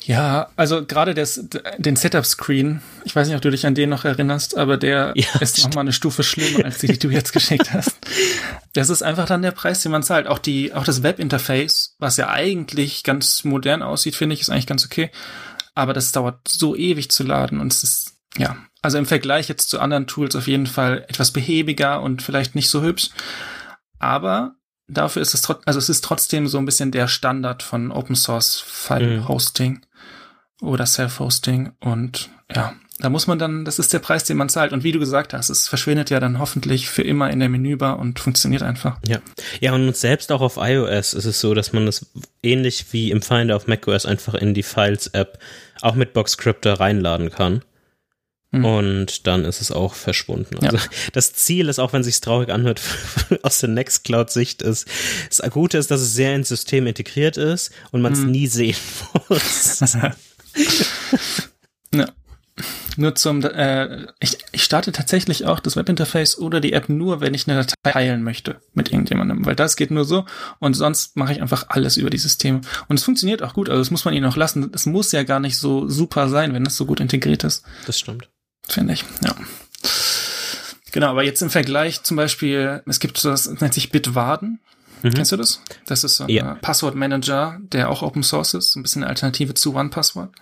Ja, 0.06 0.50
also 0.56 0.86
gerade 0.86 1.16
das, 1.16 1.48
den 1.80 1.96
Setup-Screen, 1.96 2.82
ich 3.06 3.16
weiß 3.16 3.28
nicht, 3.28 3.36
ob 3.36 3.42
du 3.42 3.50
dich 3.50 3.66
an 3.66 3.74
den 3.74 3.90
noch 3.90 4.06
erinnerst, 4.06 4.56
aber 4.56 4.78
der 4.78 5.14
ja, 5.16 5.28
ist 5.40 5.64
nochmal 5.64 5.82
eine 5.82 5.94
Stufe 5.94 6.22
schlimmer 6.22 6.64
als 6.64 6.78
die, 6.78 6.88
die 6.88 7.00
du 7.00 7.10
jetzt 7.10 7.34
geschickt 7.34 7.74
hast. 7.74 7.98
Das 8.74 8.90
ist 8.90 9.02
einfach 9.02 9.26
dann 9.26 9.42
der 9.42 9.52
Preis, 9.52 9.82
den 9.82 9.92
man 9.92 10.04
zahlt. 10.04 10.28
Auch 10.28 10.38
die, 10.38 10.74
auch 10.76 10.84
das 10.84 11.02
Webinterface, 11.02 11.96
was 11.98 12.18
ja 12.18 12.30
eigentlich 12.30 13.04
ganz 13.04 13.44
modern 13.44 13.82
aussieht, 13.82 14.16
finde 14.16 14.36
ich, 14.36 14.42
ist 14.42 14.52
eigentlich 14.52 14.68
ganz 14.68 14.86
okay. 14.86 15.10
Aber 15.74 15.94
das 15.94 16.12
dauert 16.12 16.48
so 16.48 16.76
ewig 16.76 17.10
zu 17.10 17.24
laden 17.24 17.60
und 17.60 17.74
es 17.74 17.84
ist, 17.84 18.14
ja, 18.38 18.58
also 18.84 19.00
im 19.00 19.08
Vergleich 19.08 19.50
jetzt 19.50 19.70
zu 19.70 19.80
anderen 19.80 20.06
Tools 20.06 20.36
auf 20.36 20.48
jeden 20.48 20.68
Fall 20.68 21.04
etwas 21.08 21.32
behäbiger 21.32 22.04
und 22.04 22.22
vielleicht 22.22 22.54
nicht 22.54 22.70
so 22.70 22.84
hübsch. 22.84 23.10
Aber 23.98 24.54
dafür 24.88 25.22
ist 25.22 25.34
es 25.34 25.42
trotzdem, 25.42 25.64
also 25.66 25.80
es 25.80 25.90
ist 25.90 26.04
trotzdem 26.04 26.48
so 26.48 26.58
ein 26.58 26.66
bisschen 26.66 26.92
der 26.92 27.08
Standard 27.08 27.64
von 27.64 27.92
Open 27.92 28.16
Source 28.16 28.60
File 28.60 29.28
Hosting 29.28 29.82
mhm. 30.62 30.68
oder 30.68 30.86
Self-Hosting 30.86 31.72
und 31.80 32.30
ja, 32.54 32.74
da 33.00 33.10
muss 33.10 33.28
man 33.28 33.38
dann, 33.38 33.66
das 33.66 33.78
ist 33.78 33.92
der 33.92 34.00
Preis, 34.00 34.24
den 34.24 34.38
man 34.38 34.48
zahlt. 34.48 34.72
Und 34.72 34.84
wie 34.86 34.94
du 34.94 35.00
gesagt 35.00 35.34
hast, 35.34 35.50
es 35.50 35.68
verschwindet 35.68 36.10
ja 36.10 36.22
dann 36.22 36.40
hoffentlich 36.40 36.88
für 36.88 37.02
immer 37.02 37.30
in 37.30 37.40
der 37.40 37.50
Menübar 37.50 38.00
und 38.00 38.20
funktioniert 38.20 38.62
einfach. 38.62 38.98
Ja. 39.06 39.20
Ja, 39.60 39.74
und 39.74 39.96
selbst 39.98 40.32
auch 40.32 40.42
auf 40.42 40.58
iOS 40.58 41.14
ist 41.14 41.26
es 41.26 41.42
so, 41.42 41.54
dass 41.54 41.74
man 41.74 41.86
das 41.86 42.06
ähnlich 42.42 42.86
wie 42.92 43.12
im 43.12 43.22
Finder 43.22 43.58
auf 43.58 43.68
macOS 43.68 44.06
einfach 44.06 44.34
in 44.36 44.54
die 44.54 44.64
Files-App 44.64 45.40
auch 45.82 45.96
mit 45.96 46.14
Boxcryptor 46.14 46.80
reinladen 46.80 47.32
kann. 47.32 47.64
Mhm. 48.60 48.66
Und 48.66 49.28
dann 49.28 49.46
ist 49.46 49.62
es 49.62 49.72
auch 49.72 49.94
verschwunden. 49.94 50.58
Also 50.62 50.78
ja. 50.78 50.84
das 51.14 51.34
Ziel 51.34 51.70
ist, 51.70 51.80
auch 51.80 51.94
wenn 51.94 52.04
sich 52.04 52.22
traurig 52.22 52.50
anhört, 52.50 52.82
aus 53.44 53.60
der 53.60 53.70
Nextcloud-Sicht 53.70 54.62
ist, 54.62 54.88
das 55.30 55.42
Gute 55.52 55.78
ist, 55.78 55.92
dass 55.92 56.02
es 56.02 56.14
sehr 56.14 56.36
ins 56.36 56.50
System 56.50 56.88
integriert 56.88 57.38
ist 57.38 57.72
und 57.92 58.02
man 58.02 58.14
es 58.14 58.20
mhm. 58.20 58.32
nie 58.32 58.48
sehen 58.48 58.78
muss. 59.30 59.94
ja. 61.94 62.08
Nur 62.98 63.16
zum, 63.16 63.44
äh, 63.44 64.08
ich, 64.20 64.38
ich 64.54 64.64
starte 64.64 64.94
tatsächlich 64.94 65.46
auch 65.46 65.60
das 65.60 65.76
Webinterface 65.76 66.38
oder 66.40 66.62
die 66.62 66.72
App 66.72 66.88
nur, 66.88 67.20
wenn 67.20 67.34
ich 67.34 67.48
eine 67.48 67.60
Datei 67.60 67.92
teilen 67.92 68.24
möchte 68.24 68.62
mit 68.74 68.92
irgendjemandem, 68.92 69.46
weil 69.46 69.56
das 69.56 69.76
geht 69.76 69.92
nur 69.92 70.06
so 70.06 70.26
und 70.60 70.74
sonst 70.76 71.18
mache 71.18 71.34
ich 71.34 71.42
einfach 71.42 71.66
alles 71.70 71.98
über 71.98 72.10
die 72.10 72.18
Systeme. 72.18 72.62
Und 72.88 72.96
es 72.98 73.04
funktioniert 73.04 73.44
auch 73.44 73.54
gut, 73.54 73.70
also 73.70 73.82
das 73.82 73.92
muss 73.92 74.06
man 74.06 74.14
ihnen 74.14 74.26
auch 74.26 74.38
lassen. 74.38 74.72
Es 74.74 74.86
muss 74.86 75.12
ja 75.12 75.24
gar 75.24 75.42
nicht 75.42 75.58
so 75.58 75.90
super 75.90 76.30
sein, 76.30 76.54
wenn 76.54 76.66
es 76.66 76.78
so 76.78 76.86
gut 76.86 77.02
integriert 77.02 77.44
ist. 77.44 77.66
Das 77.86 78.00
stimmt. 78.00 78.30
Finde 78.68 78.94
ich, 78.94 79.06
ja. 79.24 79.36
Genau, 80.92 81.08
aber 81.08 81.24
jetzt 81.24 81.42
im 81.42 81.50
Vergleich 81.50 82.04
zum 82.04 82.18
Beispiel, 82.18 82.82
es 82.86 83.00
gibt 83.00 83.18
so, 83.18 83.30
das 83.30 83.48
nennt 83.48 83.74
sich 83.74 83.92
Bitwarden. 83.92 84.60
Mhm. 85.02 85.14
Kennst 85.14 85.32
du 85.34 85.38
das? 85.38 85.62
Das 85.86 86.04
ist 86.04 86.18
so 86.18 86.24
ein 86.24 86.30
ja. 86.30 86.56
Passwortmanager, 86.56 87.60
der 87.62 87.90
auch 87.90 88.02
Open 88.02 88.24
Source 88.24 88.54
ist, 88.54 88.76
ein 88.76 88.84
bisschen 88.84 89.04
eine 89.04 89.10
Alternative 89.10 89.54
zu 89.54 89.76
OnePassword. 89.76 90.34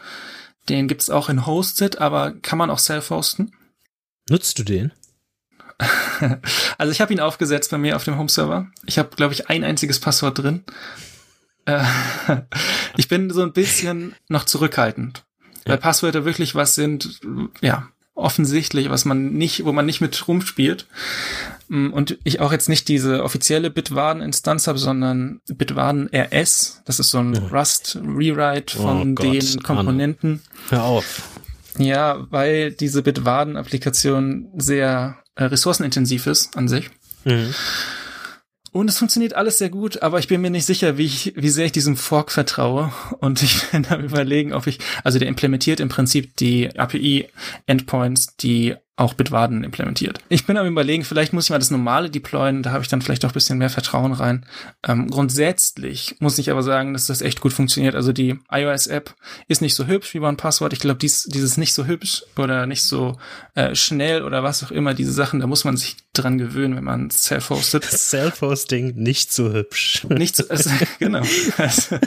Den 0.69 0.87
gibt's 0.87 1.09
auch 1.09 1.29
in 1.29 1.45
Hosted, 1.45 1.99
aber 1.99 2.31
kann 2.31 2.57
man 2.57 2.69
auch 2.69 2.79
self-hosten. 2.79 3.53
Nutzt 4.29 4.59
du 4.59 4.63
den? 4.63 4.93
also 6.77 6.91
ich 6.91 7.01
habe 7.01 7.11
ihn 7.11 7.19
aufgesetzt 7.19 7.71
bei 7.71 7.77
mir 7.77 7.95
auf 7.95 8.03
dem 8.03 8.17
Home-Server. 8.17 8.67
Ich 8.85 8.97
habe, 8.97 9.15
glaube 9.15 9.33
ich, 9.33 9.49
ein 9.49 9.63
einziges 9.63 9.99
Passwort 9.99 10.37
drin. 10.37 10.63
Äh, 11.65 11.83
ich 12.97 13.07
bin 13.07 13.29
so 13.31 13.41
ein 13.41 13.53
bisschen 13.53 14.15
noch 14.27 14.45
zurückhaltend, 14.45 15.25
weil 15.65 15.77
Passwörter 15.77 16.25
wirklich 16.25 16.55
was 16.55 16.75
sind, 16.75 17.19
ja, 17.61 17.89
offensichtlich, 18.15 18.89
was 18.89 19.05
man 19.05 19.33
nicht, 19.33 19.65
wo 19.65 19.71
man 19.71 19.85
nicht 19.85 20.01
mit 20.01 20.27
rumspielt. 20.27 20.87
Mm, 21.67 21.91
und 21.91 22.17
ich 22.23 22.39
auch 22.39 22.51
jetzt 22.51 22.69
nicht 22.69 22.87
diese 22.87 23.23
offizielle 23.23 23.69
Bitwarden-Instanz 23.69 24.67
habe, 24.67 24.77
sondern 24.77 25.41
Bitwarden 25.47 26.09
RS. 26.13 26.81
Das 26.85 26.99
ist 26.99 27.09
so 27.09 27.19
ein 27.19 27.35
Rust-Rewrite 27.35 28.77
von 28.77 29.17
oh 29.17 29.21
den 29.21 29.63
Komponenten. 29.63 30.41
Anna. 30.69 30.69
Hör 30.69 30.83
auf. 30.83 31.29
Ja, 31.77 32.27
weil 32.29 32.71
diese 32.71 33.01
Bitwarden-Applikation 33.01 34.49
sehr 34.55 35.17
äh, 35.35 35.45
ressourcenintensiv 35.45 36.27
ist 36.27 36.55
an 36.55 36.67
sich. 36.67 36.91
Mhm. 37.25 37.53
Und 38.73 38.89
es 38.89 38.97
funktioniert 38.97 39.35
alles 39.35 39.59
sehr 39.59 39.69
gut, 39.69 40.01
aber 40.01 40.17
ich 40.17 40.27
bin 40.27 40.41
mir 40.41 40.49
nicht 40.49 40.65
sicher, 40.65 40.97
wie 40.97 41.05
ich, 41.05 41.33
wie 41.35 41.49
sehr 41.49 41.67
ich 41.67 41.71
diesem 41.71 41.95
Fork 41.95 42.31
vertraue. 42.31 42.91
Und 43.19 43.43
ich 43.43 43.61
bin 43.71 43.83
da 43.83 43.97
überlegen, 43.97 44.51
ob 44.51 44.65
ich, 44.65 44.79
also 45.03 45.19
der 45.19 45.27
implementiert 45.27 45.79
im 45.79 45.89
Prinzip 45.89 46.35
die 46.37 46.75
API-Endpoints, 46.77 48.35
die 48.37 48.75
auch 48.95 49.15
Bitwarden 49.15 49.63
implementiert. 49.63 50.19
Ich 50.29 50.45
bin 50.45 50.55
am 50.55 50.67
überlegen, 50.67 51.03
vielleicht 51.03 51.33
muss 51.33 51.45
ich 51.45 51.49
mal 51.49 51.57
das 51.57 51.71
normale 51.71 52.11
deployen, 52.11 52.61
da 52.61 52.71
habe 52.71 52.83
ich 52.83 52.89
dann 52.89 53.01
vielleicht 53.01 53.25
auch 53.25 53.31
ein 53.31 53.33
bisschen 53.33 53.57
mehr 53.57 53.71
Vertrauen 53.71 54.13
rein. 54.13 54.45
Ähm, 54.87 55.09
grundsätzlich 55.09 56.15
muss 56.19 56.37
ich 56.37 56.51
aber 56.51 56.61
sagen, 56.61 56.93
dass 56.93 57.07
das 57.07 57.21
echt 57.21 57.41
gut 57.41 57.53
funktioniert. 57.53 57.95
Also 57.95 58.13
die 58.13 58.39
iOS-App 58.51 59.15
ist 59.47 59.63
nicht 59.63 59.73
so 59.73 59.87
hübsch 59.87 60.13
wie 60.13 60.19
OnePassword. 60.19 60.73
Ich 60.73 60.79
glaube, 60.79 60.99
dies, 60.99 61.23
dieses 61.23 61.57
nicht 61.57 61.73
so 61.73 61.87
hübsch 61.87 62.23
oder 62.37 62.67
nicht 62.67 62.83
so 62.83 63.17
äh, 63.55 63.73
schnell 63.73 64.23
oder 64.23 64.43
was 64.43 64.63
auch 64.63 64.69
immer, 64.69 64.93
diese 64.93 65.11
Sachen, 65.11 65.39
da 65.39 65.47
muss 65.47 65.63
man 65.63 65.75
sich 65.75 65.97
dran 66.13 66.37
gewöhnen, 66.37 66.75
wenn 66.75 66.83
man 66.83 67.09
self-hostet. 67.09 67.83
Self-Hosting 67.89 68.93
nicht 68.95 69.33
so 69.33 69.51
hübsch. 69.51 70.03
Nicht 70.09 70.35
so, 70.35 70.47
also, 70.49 70.69
genau. 70.99 71.23
Also, 71.57 71.97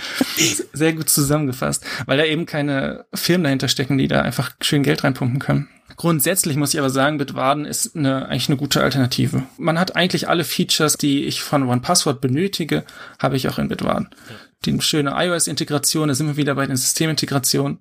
sehr 0.72 0.92
gut 0.92 1.08
zusammengefasst, 1.08 1.84
weil 2.06 2.18
da 2.18 2.24
eben 2.24 2.46
keine 2.46 3.06
Firmen 3.12 3.42
dahinter 3.42 3.66
stecken, 3.66 3.98
die 3.98 4.06
da 4.06 4.22
einfach 4.22 4.52
schön 4.60 4.84
Geld 4.84 5.02
reinpumpen 5.02 5.40
können. 5.40 5.68
Grundsätzlich 5.96 6.56
muss 6.56 6.74
ich 6.74 6.75
aber 6.78 6.90
sagen, 6.90 7.18
Bitwarden 7.18 7.64
ist 7.64 7.96
eine, 7.96 8.26
eigentlich 8.26 8.48
eine 8.48 8.56
gute 8.56 8.82
Alternative. 8.82 9.42
Man 9.58 9.78
hat 9.78 9.96
eigentlich 9.96 10.28
alle 10.28 10.44
Features, 10.44 10.96
die 10.96 11.24
ich 11.24 11.42
von 11.42 11.68
OnePassword 11.68 12.20
benötige, 12.20 12.84
habe 13.18 13.36
ich 13.36 13.48
auch 13.48 13.58
in 13.58 13.68
Bitwarden. 13.68 14.08
Die 14.64 14.80
schöne 14.80 15.14
iOS-Integration, 15.16 16.08
da 16.08 16.14
sind 16.14 16.26
wir 16.26 16.36
wieder 16.36 16.54
bei 16.54 16.66
den 16.66 16.76
Systemintegrationen. 16.76 17.78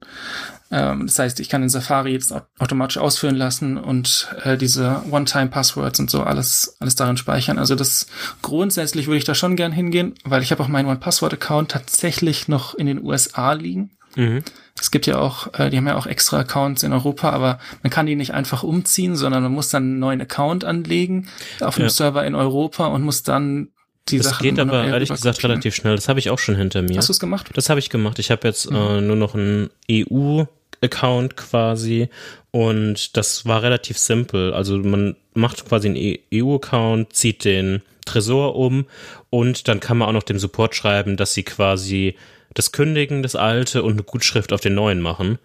Ähm, 0.71 1.07
das 1.07 1.17
heißt, 1.17 1.39
ich 1.39 1.49
kann 1.49 1.61
den 1.61 1.69
Safari 1.69 2.11
jetzt 2.11 2.33
automatisch 2.59 2.97
ausführen 2.97 3.35
lassen 3.35 3.77
und 3.77 4.27
äh, 4.43 4.57
diese 4.57 5.01
One-Time-Passwords 5.09 5.99
und 5.99 6.09
so 6.09 6.23
alles, 6.23 6.75
alles 6.79 6.95
darin 6.95 7.17
speichern. 7.17 7.59
Also 7.59 7.75
das 7.75 8.07
grundsätzlich 8.41 9.07
würde 9.07 9.17
ich 9.17 9.25
da 9.25 9.35
schon 9.35 9.55
gern 9.55 9.71
hingehen, 9.71 10.15
weil 10.23 10.41
ich 10.41 10.51
habe 10.51 10.61
auch 10.63 10.67
meinen 10.67 10.87
One-Password-Account 10.87 11.71
tatsächlich 11.71 12.47
noch 12.47 12.75
in 12.75 12.87
den 12.87 13.03
USA 13.03 13.53
liegen. 13.53 13.91
Mhm. 14.15 14.43
Es 14.79 14.91
gibt 14.91 15.07
ja 15.07 15.19
auch, 15.19 15.53
äh, 15.53 15.69
die 15.69 15.77
haben 15.77 15.87
ja 15.87 15.95
auch 15.95 16.05
extra 16.05 16.39
Accounts 16.39 16.83
in 16.83 16.91
Europa, 16.91 17.29
aber 17.29 17.59
man 17.81 17.91
kann 17.91 18.05
die 18.05 18.15
nicht 18.15 18.33
einfach 18.33 18.63
umziehen, 18.63 19.15
sondern 19.15 19.41
man 19.41 19.53
muss 19.53 19.69
dann 19.69 19.83
einen 19.83 19.99
neuen 19.99 20.21
Account 20.21 20.65
anlegen 20.65 21.29
auf 21.61 21.77
einem 21.77 21.85
ja. 21.85 21.89
Server 21.89 22.25
in 22.25 22.35
Europa 22.35 22.87
und 22.87 23.03
muss 23.03 23.23
dann 23.23 23.69
die 24.09 24.17
das 24.17 24.27
Sachen 24.27 24.43
geht 24.43 24.59
aber 24.59 24.85
ehrlich 24.85 25.09
gesagt 25.09 25.43
relativ 25.43 25.73
schnell. 25.73 25.95
Das 25.95 26.07
habe 26.09 26.19
ich 26.19 26.29
auch 26.29 26.37
schon 26.37 26.55
hinter 26.55 26.81
mir. 26.83 26.97
Hast 26.97 27.09
du 27.09 27.13
es 27.13 27.19
gemacht? 27.19 27.49
Das 27.53 27.69
habe 27.69 27.79
ich 27.79 27.89
gemacht. 27.89 28.19
Ich 28.19 28.29
habe 28.29 28.47
jetzt 28.47 28.69
mhm. 28.69 28.75
äh, 28.75 29.01
nur 29.01 29.15
noch 29.15 29.33
einen 29.33 29.69
EU-Account 29.89 31.37
quasi 31.37 32.09
und 32.51 33.17
das 33.17 33.45
war 33.45 33.63
relativ 33.63 33.97
simpel. 33.97 34.53
Also 34.53 34.77
man 34.77 35.15
macht 35.33 35.67
quasi 35.67 35.87
einen 35.87 36.17
EU-Account, 36.33 37.13
zieht 37.13 37.45
den 37.45 37.81
Tresor 38.05 38.55
um 38.55 38.85
und 39.31 39.67
dann 39.67 39.79
kann 39.79 39.97
man 39.97 40.09
auch 40.09 40.13
noch 40.13 40.23
dem 40.23 40.37
Support 40.37 40.75
schreiben, 40.75 41.17
dass 41.17 41.33
sie 41.33 41.43
quasi 41.43 42.15
das 42.55 42.71
Kündigen, 42.71 43.21
das 43.21 43.35
alte 43.35 43.83
und 43.83 43.93
eine 43.93 44.03
Gutschrift 44.03 44.51
auf 44.51 44.61
den 44.61 44.73
neuen 44.73 45.01
machen. 45.01 45.37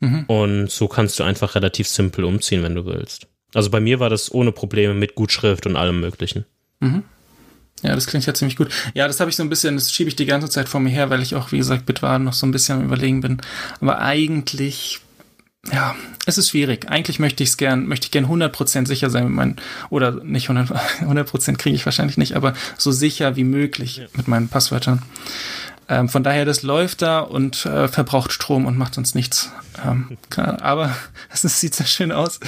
Mhm. 0.00 0.24
Und 0.26 0.70
so 0.70 0.88
kannst 0.88 1.18
du 1.18 1.24
einfach 1.24 1.54
relativ 1.54 1.86
simpel 1.86 2.24
umziehen, 2.24 2.62
wenn 2.62 2.74
du 2.74 2.86
willst. 2.86 3.26
Also 3.52 3.70
bei 3.70 3.80
mir 3.80 4.00
war 4.00 4.08
das 4.08 4.32
ohne 4.32 4.52
Probleme 4.52 4.94
mit 4.94 5.14
Gutschrift 5.14 5.66
und 5.66 5.76
allem 5.76 6.00
Möglichen. 6.00 6.46
Mhm. 6.80 7.04
Ja, 7.82 7.94
das 7.94 8.06
klingt 8.06 8.24
ja 8.24 8.34
ziemlich 8.34 8.56
gut. 8.56 8.68
Ja, 8.94 9.06
das 9.06 9.20
habe 9.20 9.30
ich 9.30 9.36
so 9.36 9.42
ein 9.42 9.50
bisschen, 9.50 9.74
das 9.76 9.92
schiebe 9.92 10.08
ich 10.08 10.16
die 10.16 10.26
ganze 10.26 10.48
Zeit 10.48 10.68
vor 10.68 10.80
mir 10.80 10.90
her, 10.90 11.10
weil 11.10 11.22
ich 11.22 11.34
auch, 11.34 11.52
wie 11.52 11.58
gesagt, 11.58 11.86
Bitwarden 11.86 12.24
noch 12.24 12.32
so 12.32 12.46
ein 12.46 12.52
bisschen 12.52 12.78
am 12.78 12.84
Überlegen 12.84 13.20
bin. 13.20 13.42
Aber 13.80 14.00
eigentlich, 14.00 15.00
ja, 15.70 15.94
es 16.24 16.38
ist 16.38 16.50
schwierig. 16.50 16.88
Eigentlich 16.88 17.18
möchte 17.18 17.42
ich 17.42 17.50
es 17.50 17.56
gern, 17.56 17.86
möchte 17.86 18.06
ich 18.06 18.10
gern 18.10 18.26
100% 18.26 18.86
sicher 18.86 19.10
sein 19.10 19.24
mit 19.24 19.34
meinen, 19.34 19.56
oder 19.90 20.12
nicht 20.24 20.48
100%, 20.48 20.72
100% 21.02 21.56
kriege 21.58 21.76
ich 21.76 21.84
wahrscheinlich 21.84 22.16
nicht, 22.16 22.36
aber 22.36 22.54
so 22.78 22.90
sicher 22.90 23.36
wie 23.36 23.44
möglich 23.44 23.98
ja. 23.98 24.06
mit 24.16 24.28
meinen 24.28 24.48
Passwörtern. 24.48 25.02
Ähm, 25.88 26.08
von 26.08 26.22
daher, 26.22 26.44
das 26.44 26.62
läuft 26.62 27.02
da 27.02 27.20
und 27.20 27.66
äh, 27.66 27.88
verbraucht 27.88 28.32
Strom 28.32 28.66
und 28.66 28.78
macht 28.78 28.96
uns 28.96 29.14
nichts. 29.14 29.50
Ähm, 29.84 30.16
klar, 30.30 30.62
aber 30.62 30.96
es 31.32 31.42
sieht 31.42 31.74
sehr 31.74 31.86
schön 31.86 32.12
aus. 32.12 32.40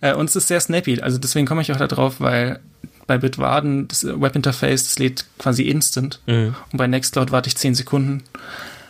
Äh, 0.00 0.14
und 0.14 0.28
es 0.28 0.36
ist 0.36 0.48
sehr 0.48 0.60
snappy. 0.60 1.00
Also 1.00 1.18
deswegen 1.18 1.46
komme 1.46 1.62
ich 1.62 1.72
auch 1.72 1.76
da 1.76 1.86
drauf, 1.86 2.16
weil 2.18 2.60
bei 3.06 3.18
Bitwarden 3.18 3.88
das 3.88 4.04
Webinterface, 4.04 4.84
das 4.84 4.98
lädt 4.98 5.24
quasi 5.38 5.64
instant. 5.64 6.20
Mhm. 6.26 6.54
Und 6.72 6.78
bei 6.78 6.86
Nextcloud 6.86 7.32
warte 7.32 7.48
ich 7.48 7.56
10 7.56 7.74
Sekunden. 7.74 8.22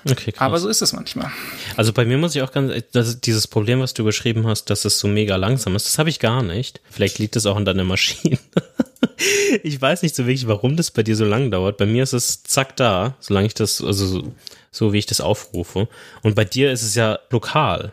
Okay, 0.09 0.33
krass. 0.33 0.43
Aber 0.43 0.59
so 0.59 0.69
ist 0.69 0.83
es 0.83 0.93
manchmal. 0.93 1.31
Also 1.77 1.93
bei 1.93 2.05
mir 2.05 2.19
muss 2.19 2.35
ich 2.37 2.43
auch 2.43 2.53
ganz, 2.53 2.73
das, 2.93 3.21
dieses 3.21 3.49
Problem, 3.49 3.81
was 3.81 3.95
du 3.95 4.05
beschrieben 4.05 4.47
hast, 4.47 4.67
dass 4.67 4.85
es 4.85 4.99
so 4.99 5.09
mega 5.09 5.37
langsam 5.37 5.75
ist, 5.77 5.87
das 5.87 5.99
habe 5.99 6.11
ich 6.11 6.21
gar 6.21 6.43
nicht. 6.43 6.81
Vielleicht 6.91 7.19
liegt 7.19 7.37
es 7.37 7.47
auch 7.47 7.57
an 7.57 7.65
deiner 7.65 7.85
Maschine. 7.85 8.39
ich 9.63 9.81
weiß 9.81 10.03
nicht 10.03 10.15
so 10.15 10.25
wirklich, 10.27 10.47
warum 10.47 10.77
das 10.77 10.91
bei 10.91 11.03
dir 11.03 11.17
so 11.17 11.25
lang 11.25 11.51
dauert. 11.51 11.77
Bei 11.77 11.87
mir 11.87 12.03
ist 12.03 12.13
es 12.13 12.43
zack 12.43 12.77
da, 12.77 13.17
solange 13.21 13.47
ich 13.47 13.55
das, 13.55 13.83
also 13.83 14.07
so, 14.07 14.35
so 14.71 14.93
wie 14.93 14.99
ich 14.99 15.07
das 15.07 15.21
aufrufe. 15.21 15.89
Und 16.23 16.35
bei 16.35 16.45
dir 16.45 16.73
ist 16.73 16.83
es 16.83 16.95
ja 16.95 17.19
lokal, 17.31 17.93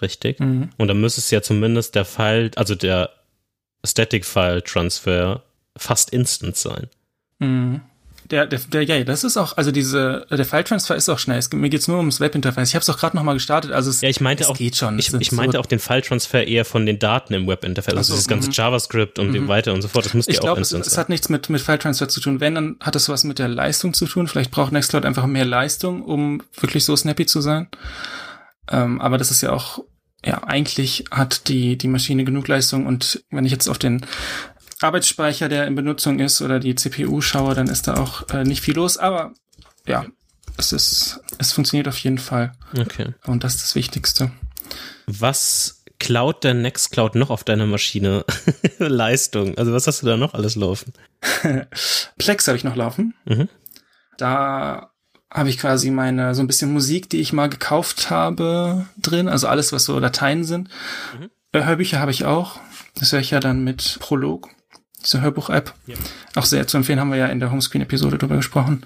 richtig? 0.00 0.40
Mhm. 0.40 0.70
Und 0.78 0.88
dann 0.88 1.00
müsste 1.00 1.20
es 1.20 1.30
ja 1.30 1.42
zumindest 1.42 1.94
der 1.94 2.04
File, 2.04 2.50
also 2.56 2.74
der 2.74 3.10
Static 3.84 4.24
File 4.24 4.62
Transfer 4.62 5.42
fast 5.76 6.10
instant 6.10 6.56
sein. 6.56 6.88
Mhm 7.38 7.80
der, 8.30 8.46
der, 8.46 8.60
der, 8.60 8.82
ja, 8.84 9.02
das 9.04 9.24
ist 9.24 9.36
auch, 9.36 9.56
also 9.56 9.72
diese, 9.72 10.26
der 10.30 10.44
File-Transfer 10.44 10.94
ist 10.94 11.08
auch 11.08 11.18
schnell. 11.18 11.38
Es, 11.38 11.52
mir 11.52 11.68
geht's 11.68 11.88
nur 11.88 11.98
ums 11.98 12.20
Webinterface. 12.20 12.68
Ich 12.68 12.74
habe 12.74 12.82
es 12.82 12.90
auch 12.90 12.98
gerade 12.98 13.16
nochmal 13.16 13.34
gestartet, 13.34 13.72
also 13.72 13.90
es, 13.90 14.00
ja, 14.00 14.08
ich 14.08 14.20
meinte 14.20 14.44
es 14.44 14.48
auch, 14.48 14.56
geht 14.56 14.76
schon. 14.76 14.98
Ich, 14.98 15.12
ich 15.12 15.32
meinte 15.32 15.56
so 15.56 15.60
auch 15.60 15.66
den 15.66 15.78
File-Transfer 15.78 16.46
eher 16.46 16.64
von 16.64 16.86
den 16.86 16.98
Daten 16.98 17.34
im 17.34 17.46
Webinterface, 17.46 17.96
also, 17.96 18.12
also 18.12 18.16
das 18.16 18.28
ganze 18.28 18.48
mhm. 18.48 18.54
JavaScript 18.54 19.18
und 19.18 19.32
mhm. 19.32 19.48
weiter 19.48 19.74
und 19.74 19.82
so 19.82 19.88
fort. 19.88 20.06
Das 20.06 20.14
müsste 20.14 20.30
ich 20.30 20.38
ja 20.38 20.42
auch 20.42 20.56
glaube, 20.56 20.60
es, 20.60 20.72
es 20.72 20.96
hat 20.96 21.08
nichts 21.08 21.28
mit, 21.28 21.50
mit 21.50 21.60
File-Transfer 21.60 22.08
zu 22.08 22.20
tun. 22.20 22.40
Wenn, 22.40 22.54
dann 22.54 22.76
hat 22.80 22.96
es 22.96 23.08
was 23.08 23.24
mit 23.24 23.38
der 23.38 23.48
Leistung 23.48 23.94
zu 23.94 24.06
tun. 24.06 24.28
Vielleicht 24.28 24.50
braucht 24.50 24.72
Nextcloud 24.72 25.04
einfach 25.04 25.26
mehr 25.26 25.44
Leistung, 25.44 26.02
um 26.02 26.42
wirklich 26.60 26.84
so 26.84 26.96
snappy 26.96 27.26
zu 27.26 27.40
sein. 27.40 27.68
Ähm, 28.70 29.00
aber 29.00 29.18
das 29.18 29.30
ist 29.30 29.40
ja 29.40 29.52
auch 29.52 29.82
ja, 30.24 30.42
eigentlich 30.44 31.04
hat 31.10 31.48
die, 31.48 31.78
die 31.78 31.88
Maschine 31.88 32.24
genug 32.24 32.46
Leistung 32.46 32.86
und 32.86 33.24
wenn 33.30 33.46
ich 33.46 33.52
jetzt 33.52 33.68
auf 33.68 33.78
den 33.78 34.04
Arbeitsspeicher, 34.80 35.48
der 35.48 35.66
in 35.66 35.74
Benutzung 35.74 36.18
ist, 36.18 36.40
oder 36.40 36.58
die 36.58 36.74
CPU 36.74 37.20
schaue, 37.20 37.54
dann 37.54 37.68
ist 37.68 37.86
da 37.86 37.94
auch 37.94 38.28
äh, 38.30 38.44
nicht 38.44 38.62
viel 38.62 38.74
los. 38.74 38.96
Aber 38.96 39.32
ja, 39.86 40.06
es 40.56 40.72
ist, 40.72 41.20
es 41.38 41.52
funktioniert 41.52 41.88
auf 41.88 41.98
jeden 41.98 42.18
Fall. 42.18 42.52
Okay. 42.78 43.14
Und 43.26 43.44
das 43.44 43.56
ist 43.56 43.64
das 43.64 43.74
Wichtigste. 43.74 44.30
Was 45.06 45.84
klaut 45.98 46.44
der 46.44 46.54
Nextcloud 46.54 47.14
noch 47.14 47.30
auf 47.30 47.44
deiner 47.44 47.66
Maschine? 47.66 48.24
Leistung. 48.78 49.56
Also 49.58 49.72
was 49.72 49.86
hast 49.86 50.02
du 50.02 50.06
da 50.06 50.16
noch 50.16 50.34
alles 50.34 50.56
laufen? 50.56 50.92
Plex 52.18 52.48
habe 52.48 52.56
ich 52.56 52.64
noch 52.64 52.76
laufen. 52.76 53.14
Mhm. 53.26 53.48
Da 54.16 54.90
habe 55.30 55.48
ich 55.48 55.58
quasi 55.58 55.90
meine, 55.90 56.34
so 56.34 56.42
ein 56.42 56.46
bisschen 56.46 56.72
Musik, 56.72 57.08
die 57.08 57.20
ich 57.20 57.32
mal 57.32 57.48
gekauft 57.48 58.10
habe, 58.10 58.86
drin. 58.98 59.28
Also 59.28 59.46
alles, 59.46 59.72
was 59.72 59.84
so 59.84 60.00
Dateien 60.00 60.44
sind. 60.44 60.68
Mhm. 61.18 61.30
Hörbücher 61.52 62.00
habe 62.00 62.10
ich 62.10 62.24
auch. 62.24 62.58
Das 62.94 63.12
höre 63.12 63.20
ich 63.20 63.30
ja 63.30 63.40
dann 63.40 63.62
mit 63.62 63.98
Prolog 64.00 64.48
diese 65.02 65.20
Hörbuch-App. 65.20 65.74
Ja. 65.86 65.96
Auch 66.34 66.44
sehr 66.44 66.66
zu 66.66 66.76
empfehlen, 66.76 67.00
haben 67.00 67.10
wir 67.10 67.18
ja 67.18 67.26
in 67.26 67.40
der 67.40 67.50
Homescreen-Episode 67.50 68.18
drüber 68.18 68.36
gesprochen. 68.36 68.84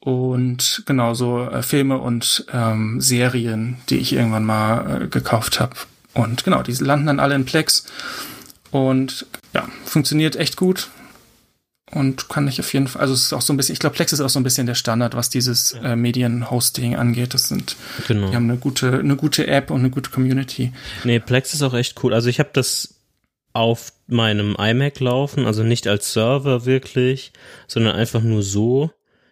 Und 0.00 0.84
genau 0.86 1.14
so 1.14 1.42
äh, 1.42 1.62
Filme 1.62 1.98
und 1.98 2.46
ähm, 2.52 3.00
Serien, 3.00 3.78
die 3.88 3.96
ich 3.96 4.12
irgendwann 4.12 4.44
mal 4.44 5.02
äh, 5.02 5.06
gekauft 5.08 5.58
habe. 5.58 5.74
Und 6.14 6.44
genau, 6.44 6.62
die 6.62 6.72
landen 6.72 7.06
dann 7.06 7.20
alle 7.20 7.34
in 7.34 7.44
Plex. 7.44 7.86
Und 8.70 9.26
ja, 9.52 9.68
funktioniert 9.84 10.36
echt 10.36 10.56
gut. 10.56 10.88
Und 11.92 12.28
kann 12.28 12.48
ich 12.48 12.58
auf 12.58 12.72
jeden 12.72 12.88
Fall, 12.88 13.00
also 13.00 13.14
es 13.14 13.24
ist 13.24 13.32
auch 13.32 13.42
so 13.42 13.52
ein 13.52 13.56
bisschen, 13.56 13.74
ich 13.74 13.78
glaube, 13.78 13.94
Plex 13.94 14.12
ist 14.12 14.20
auch 14.20 14.28
so 14.28 14.40
ein 14.40 14.42
bisschen 14.42 14.66
der 14.66 14.74
Standard, 14.74 15.14
was 15.14 15.30
dieses 15.30 15.72
ja. 15.72 15.92
äh, 15.92 15.96
Medienhosting 15.96 16.96
angeht. 16.96 17.32
Das 17.32 17.48
sind, 17.48 17.76
genau. 18.08 18.28
die 18.28 18.34
haben 18.34 18.50
eine 18.50 18.58
gute, 18.58 18.98
eine 18.98 19.14
gute 19.14 19.46
App 19.46 19.70
und 19.70 19.80
eine 19.80 19.90
gute 19.90 20.10
Community. 20.10 20.72
Nee, 21.04 21.20
Plex 21.20 21.54
ist 21.54 21.62
auch 21.62 21.74
echt 21.74 22.02
cool. 22.02 22.12
Also 22.12 22.28
ich 22.28 22.40
habe 22.40 22.50
das 22.52 22.95
auf 23.56 23.92
meinem 24.06 24.54
iMac 24.58 25.00
laufen, 25.00 25.46
also 25.46 25.62
nicht 25.62 25.86
als 25.86 26.12
Server 26.12 26.66
wirklich, 26.66 27.32
sondern 27.66 27.96
einfach 27.96 28.22
nur 28.22 28.42
so. 28.42 28.90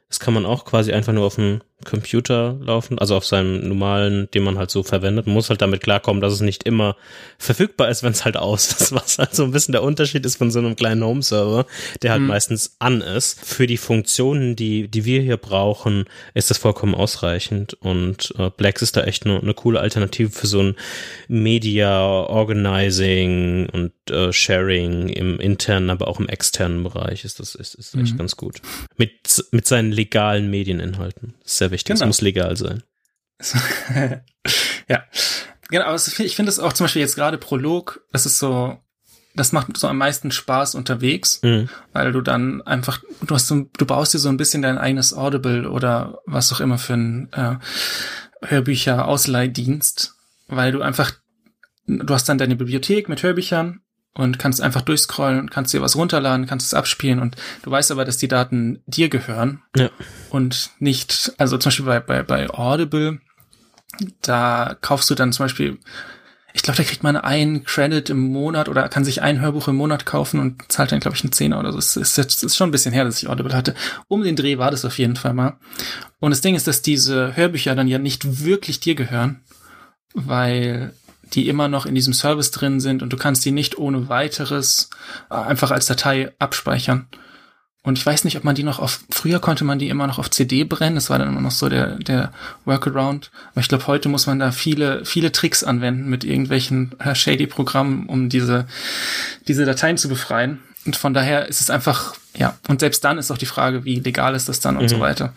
Das 0.08 0.20
kann 0.20 0.34
man 0.34 0.46
auch 0.46 0.64
quasi 0.64 0.92
einfach 0.92 1.12
nur 1.12 1.26
auf 1.26 1.36
dem 1.36 1.60
Computer 1.84 2.56
laufen, 2.60 2.98
also 2.98 3.16
auf 3.16 3.26
seinem 3.26 3.68
normalen, 3.68 4.28
den 4.32 4.42
man 4.42 4.58
halt 4.58 4.70
so 4.70 4.82
verwendet. 4.82 5.26
Man 5.26 5.34
muss 5.34 5.50
halt 5.50 5.60
damit 5.60 5.82
klarkommen, 5.82 6.20
dass 6.20 6.32
es 6.32 6.40
nicht 6.40 6.64
immer 6.64 6.96
verfügbar 7.38 7.90
ist, 7.90 8.02
wenn 8.02 8.12
es 8.12 8.24
halt 8.24 8.36
aus 8.36 8.68
ist, 8.68 8.92
was 8.94 9.18
halt 9.18 9.34
so 9.34 9.44
ein 9.44 9.50
bisschen 9.50 9.72
der 9.72 9.82
Unterschied 9.82 10.24
ist 10.24 10.36
von 10.36 10.50
so 10.50 10.58
einem 10.58 10.76
kleinen 10.76 11.04
Home-Server, 11.04 11.66
der 12.02 12.12
halt 12.12 12.22
mhm. 12.22 12.28
meistens 12.28 12.76
an 12.78 13.00
ist. 13.00 13.44
Für 13.44 13.66
die 13.66 13.76
Funktionen, 13.76 14.56
die, 14.56 14.88
die 14.88 15.04
wir 15.04 15.20
hier 15.20 15.36
brauchen, 15.36 16.04
ist 16.32 16.50
das 16.50 16.58
vollkommen 16.58 16.94
ausreichend 16.94 17.74
und 17.74 18.32
äh, 18.38 18.50
Plex 18.50 18.82
ist 18.82 18.96
da 18.96 19.02
echt 19.04 19.26
eine, 19.26 19.40
eine 19.40 19.54
coole 19.54 19.80
Alternative 19.80 20.30
für 20.30 20.46
so 20.46 20.62
ein 20.62 20.76
Media 21.28 22.00
Organizing 22.00 23.68
und 23.70 23.92
äh, 24.10 24.32
Sharing 24.32 25.08
im 25.08 25.38
internen, 25.38 25.90
aber 25.90 26.08
auch 26.08 26.18
im 26.18 26.28
externen 26.28 26.82
Bereich 26.82 27.24
ist 27.24 27.40
das 27.40 27.54
ist, 27.54 27.74
ist 27.74 27.94
echt 27.94 28.14
mhm. 28.14 28.18
ganz 28.18 28.36
gut. 28.36 28.62
Mit, 28.96 29.44
mit 29.50 29.66
seinen 29.66 29.92
legalen 29.92 30.50
Medieninhalten. 30.50 31.34
Sehr 31.44 31.73
wichtig. 31.74 31.94
Genau. 31.94 32.04
Es 32.04 32.06
muss 32.06 32.20
legal 32.20 32.56
sein. 32.56 32.82
ja. 34.88 35.04
Genau, 35.70 35.84
aber 35.86 35.96
ich 35.96 36.36
finde 36.36 36.50
es 36.50 36.58
auch 36.58 36.72
zum 36.72 36.84
Beispiel 36.84 37.02
jetzt 37.02 37.16
gerade 37.16 37.38
Prolog, 37.38 38.00
das 38.12 38.26
ist 38.26 38.38
so, 38.38 38.78
das 39.34 39.52
macht 39.52 39.76
so 39.76 39.88
am 39.88 39.98
meisten 39.98 40.30
Spaß 40.30 40.74
unterwegs, 40.74 41.40
mhm. 41.42 41.68
weil 41.92 42.12
du 42.12 42.20
dann 42.20 42.62
einfach, 42.62 43.00
du 43.26 43.34
hast 43.34 43.48
so, 43.48 43.68
du 43.76 43.86
baust 43.86 44.14
dir 44.14 44.18
so 44.18 44.28
ein 44.28 44.36
bisschen 44.36 44.62
dein 44.62 44.78
eigenes 44.78 45.14
Audible 45.14 45.68
oder 45.68 46.20
was 46.26 46.52
auch 46.52 46.60
immer 46.60 46.78
für 46.78 46.94
ein 46.94 47.32
äh, 47.32 47.56
Hörbücher-Ausleihdienst, 48.46 50.14
weil 50.48 50.72
du 50.72 50.82
einfach, 50.82 51.12
du 51.86 52.14
hast 52.14 52.28
dann 52.28 52.38
deine 52.38 52.56
Bibliothek 52.56 53.08
mit 53.08 53.22
Hörbüchern 53.22 53.80
und 54.14 54.38
kannst 54.38 54.60
einfach 54.60 54.82
durchscrollen 54.82 55.40
und 55.40 55.50
kannst 55.50 55.74
dir 55.74 55.82
was 55.82 55.96
runterladen, 55.96 56.46
kannst 56.46 56.66
es 56.66 56.74
abspielen 56.74 57.18
und 57.18 57.36
du 57.62 57.70
weißt 57.70 57.90
aber, 57.90 58.04
dass 58.04 58.16
die 58.16 58.28
Daten 58.28 58.82
dir 58.86 59.08
gehören 59.08 59.62
ja. 59.76 59.90
Und 60.34 60.70
nicht, 60.80 61.32
also 61.38 61.56
zum 61.58 61.68
Beispiel 61.68 61.86
bei, 61.86 62.00
bei, 62.00 62.22
bei 62.24 62.50
Audible, 62.50 63.20
da 64.20 64.76
kaufst 64.80 65.08
du 65.08 65.14
dann 65.14 65.32
zum 65.32 65.44
Beispiel, 65.44 65.78
ich 66.52 66.62
glaube, 66.62 66.76
da 66.76 66.82
kriegt 66.82 67.04
man 67.04 67.16
einen 67.16 67.62
Credit 67.62 68.10
im 68.10 68.18
Monat 68.18 68.68
oder 68.68 68.88
kann 68.88 69.04
sich 69.04 69.22
ein 69.22 69.40
Hörbuch 69.40 69.68
im 69.68 69.76
Monat 69.76 70.06
kaufen 70.06 70.40
und 70.40 70.72
zahlt 70.72 70.90
dann, 70.90 70.98
glaube 70.98 71.16
ich, 71.16 71.22
einen 71.22 71.30
Zehner 71.30 71.60
oder 71.60 71.70
so. 71.70 71.78
Es 71.78 71.96
ist, 71.96 72.18
ist, 72.18 72.42
ist 72.42 72.56
schon 72.56 72.68
ein 72.68 72.72
bisschen 72.72 72.92
her, 72.92 73.04
dass 73.04 73.22
ich 73.22 73.28
Audible 73.28 73.54
hatte. 73.54 73.76
Um 74.08 74.24
den 74.24 74.34
Dreh 74.34 74.58
war 74.58 74.72
das 74.72 74.84
auf 74.84 74.98
jeden 74.98 75.14
Fall 75.14 75.34
mal. 75.34 75.56
Und 76.18 76.32
das 76.32 76.40
Ding 76.40 76.56
ist, 76.56 76.66
dass 76.66 76.82
diese 76.82 77.36
Hörbücher 77.36 77.76
dann 77.76 77.86
ja 77.86 77.98
nicht 77.98 78.44
wirklich 78.44 78.80
dir 78.80 78.96
gehören, 78.96 79.40
weil 80.14 80.94
die 81.32 81.48
immer 81.48 81.68
noch 81.68 81.86
in 81.86 81.94
diesem 81.94 82.12
Service 82.12 82.50
drin 82.50 82.80
sind 82.80 83.04
und 83.04 83.12
du 83.12 83.16
kannst 83.16 83.44
die 83.44 83.52
nicht 83.52 83.78
ohne 83.78 84.08
weiteres 84.08 84.90
äh, 85.30 85.34
einfach 85.34 85.70
als 85.70 85.86
Datei 85.86 86.32
abspeichern. 86.40 87.06
Und 87.84 87.98
ich 87.98 88.06
weiß 88.06 88.24
nicht, 88.24 88.38
ob 88.38 88.44
man 88.44 88.54
die 88.54 88.62
noch 88.62 88.78
auf, 88.78 89.00
früher 89.10 89.40
konnte 89.40 89.62
man 89.62 89.78
die 89.78 89.90
immer 89.90 90.06
noch 90.06 90.18
auf 90.18 90.30
CD 90.30 90.64
brennen, 90.64 90.94
das 90.94 91.10
war 91.10 91.18
dann 91.18 91.28
immer 91.28 91.42
noch 91.42 91.50
so 91.50 91.68
der, 91.68 91.96
der 91.98 92.32
Workaround. 92.64 93.30
Aber 93.52 93.60
ich 93.60 93.68
glaube, 93.68 93.86
heute 93.86 94.08
muss 94.08 94.26
man 94.26 94.38
da 94.38 94.52
viele, 94.52 95.04
viele 95.04 95.32
Tricks 95.32 95.62
anwenden 95.62 96.08
mit 96.08 96.24
irgendwelchen 96.24 96.98
äh, 96.98 97.14
shady 97.14 97.46
Programmen, 97.46 98.06
um 98.08 98.30
diese, 98.30 98.66
diese 99.48 99.66
Dateien 99.66 99.98
zu 99.98 100.08
befreien. 100.08 100.60
Und 100.86 100.96
von 100.96 101.12
daher 101.12 101.46
ist 101.46 101.60
es 101.60 101.68
einfach, 101.68 102.14
ja, 102.34 102.56
und 102.68 102.80
selbst 102.80 103.04
dann 103.04 103.18
ist 103.18 103.30
auch 103.30 103.38
die 103.38 103.44
Frage, 103.44 103.84
wie 103.84 104.00
legal 104.00 104.34
ist 104.34 104.48
das 104.48 104.60
dann 104.60 104.78
und 104.78 104.84
mhm. 104.84 104.88
so 104.88 105.00
weiter. 105.00 105.34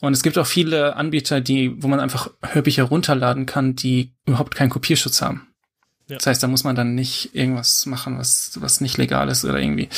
Und 0.00 0.14
es 0.14 0.22
gibt 0.22 0.38
auch 0.38 0.46
viele 0.46 0.96
Anbieter, 0.96 1.42
die, 1.42 1.74
wo 1.82 1.88
man 1.88 2.00
einfach 2.00 2.30
Hörbücher 2.42 2.84
runterladen 2.84 3.44
kann, 3.44 3.76
die 3.76 4.14
überhaupt 4.24 4.54
keinen 4.54 4.70
Kopierschutz 4.70 5.20
haben. 5.20 5.49
Ja. 6.10 6.16
Das 6.16 6.26
heißt, 6.26 6.42
da 6.42 6.46
muss 6.48 6.64
man 6.64 6.76
dann 6.76 6.94
nicht 6.94 7.34
irgendwas 7.34 7.86
machen, 7.86 8.18
was, 8.18 8.52
was 8.60 8.80
nicht 8.80 8.98
legal 8.98 9.28
ist 9.28 9.44
oder 9.44 9.58
irgendwie 9.58 9.88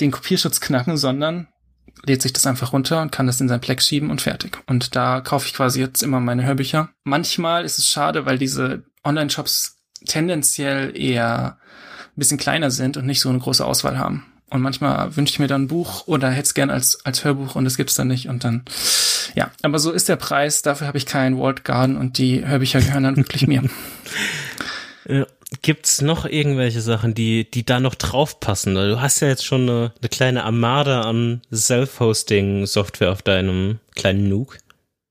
den 0.00 0.10
Kopierschutz 0.10 0.60
knacken, 0.60 0.96
sondern 0.96 1.48
lädt 2.04 2.22
sich 2.22 2.32
das 2.32 2.46
einfach 2.46 2.72
runter 2.72 3.02
und 3.02 3.12
kann 3.12 3.26
das 3.26 3.40
in 3.40 3.48
sein 3.48 3.60
Plex 3.60 3.86
schieben 3.86 4.10
und 4.10 4.20
fertig. 4.20 4.58
Und 4.66 4.96
da 4.96 5.20
kaufe 5.20 5.46
ich 5.46 5.54
quasi 5.54 5.80
jetzt 5.80 6.02
immer 6.02 6.20
meine 6.20 6.44
Hörbücher. 6.44 6.90
Manchmal 7.04 7.64
ist 7.64 7.78
es 7.78 7.88
schade, 7.88 8.26
weil 8.26 8.38
diese 8.38 8.84
Online-Shops 9.04 9.78
tendenziell 10.06 10.96
eher 10.96 11.58
ein 12.06 12.16
bisschen 12.16 12.38
kleiner 12.38 12.70
sind 12.70 12.96
und 12.96 13.06
nicht 13.06 13.20
so 13.20 13.28
eine 13.28 13.38
große 13.38 13.64
Auswahl 13.64 13.98
haben. 13.98 14.26
Und 14.50 14.62
manchmal 14.62 15.14
wünsche 15.16 15.32
ich 15.32 15.38
mir 15.38 15.46
dann 15.46 15.62
ein 15.62 15.68
Buch 15.68 16.06
oder 16.08 16.30
hätte 16.30 16.46
es 16.46 16.54
gern 16.54 16.70
als, 16.70 17.04
als 17.04 17.24
Hörbuch 17.24 17.54
und 17.54 17.66
es 17.66 17.76
gibt's 17.76 17.94
dann 17.94 18.08
nicht. 18.08 18.28
Und 18.28 18.42
dann, 18.42 18.64
ja, 19.34 19.50
aber 19.62 19.78
so 19.78 19.92
ist 19.92 20.08
der 20.08 20.16
Preis. 20.16 20.62
Dafür 20.62 20.88
habe 20.88 20.98
ich 20.98 21.06
keinen 21.06 21.38
Walled 21.38 21.64
Garden 21.64 21.96
und 21.96 22.18
die 22.18 22.44
Hörbücher 22.44 22.80
gehören 22.80 23.04
dann 23.04 23.16
wirklich 23.16 23.46
mir. 23.46 23.62
Ja. 25.10 25.26
Gibt's 25.62 26.00
noch 26.00 26.26
irgendwelche 26.26 26.80
Sachen, 26.80 27.12
die, 27.12 27.50
die 27.50 27.66
da 27.66 27.80
noch 27.80 27.96
draufpassen? 27.96 28.76
Du 28.76 29.00
hast 29.00 29.18
ja 29.18 29.26
jetzt 29.26 29.44
schon 29.44 29.62
eine, 29.62 29.92
eine 30.00 30.08
kleine 30.08 30.44
Armada 30.44 31.00
an 31.02 31.42
Self-Hosting-Software 31.52 33.10
auf 33.10 33.22
deinem 33.22 33.80
kleinen 33.96 34.28
Nuke. 34.28 34.58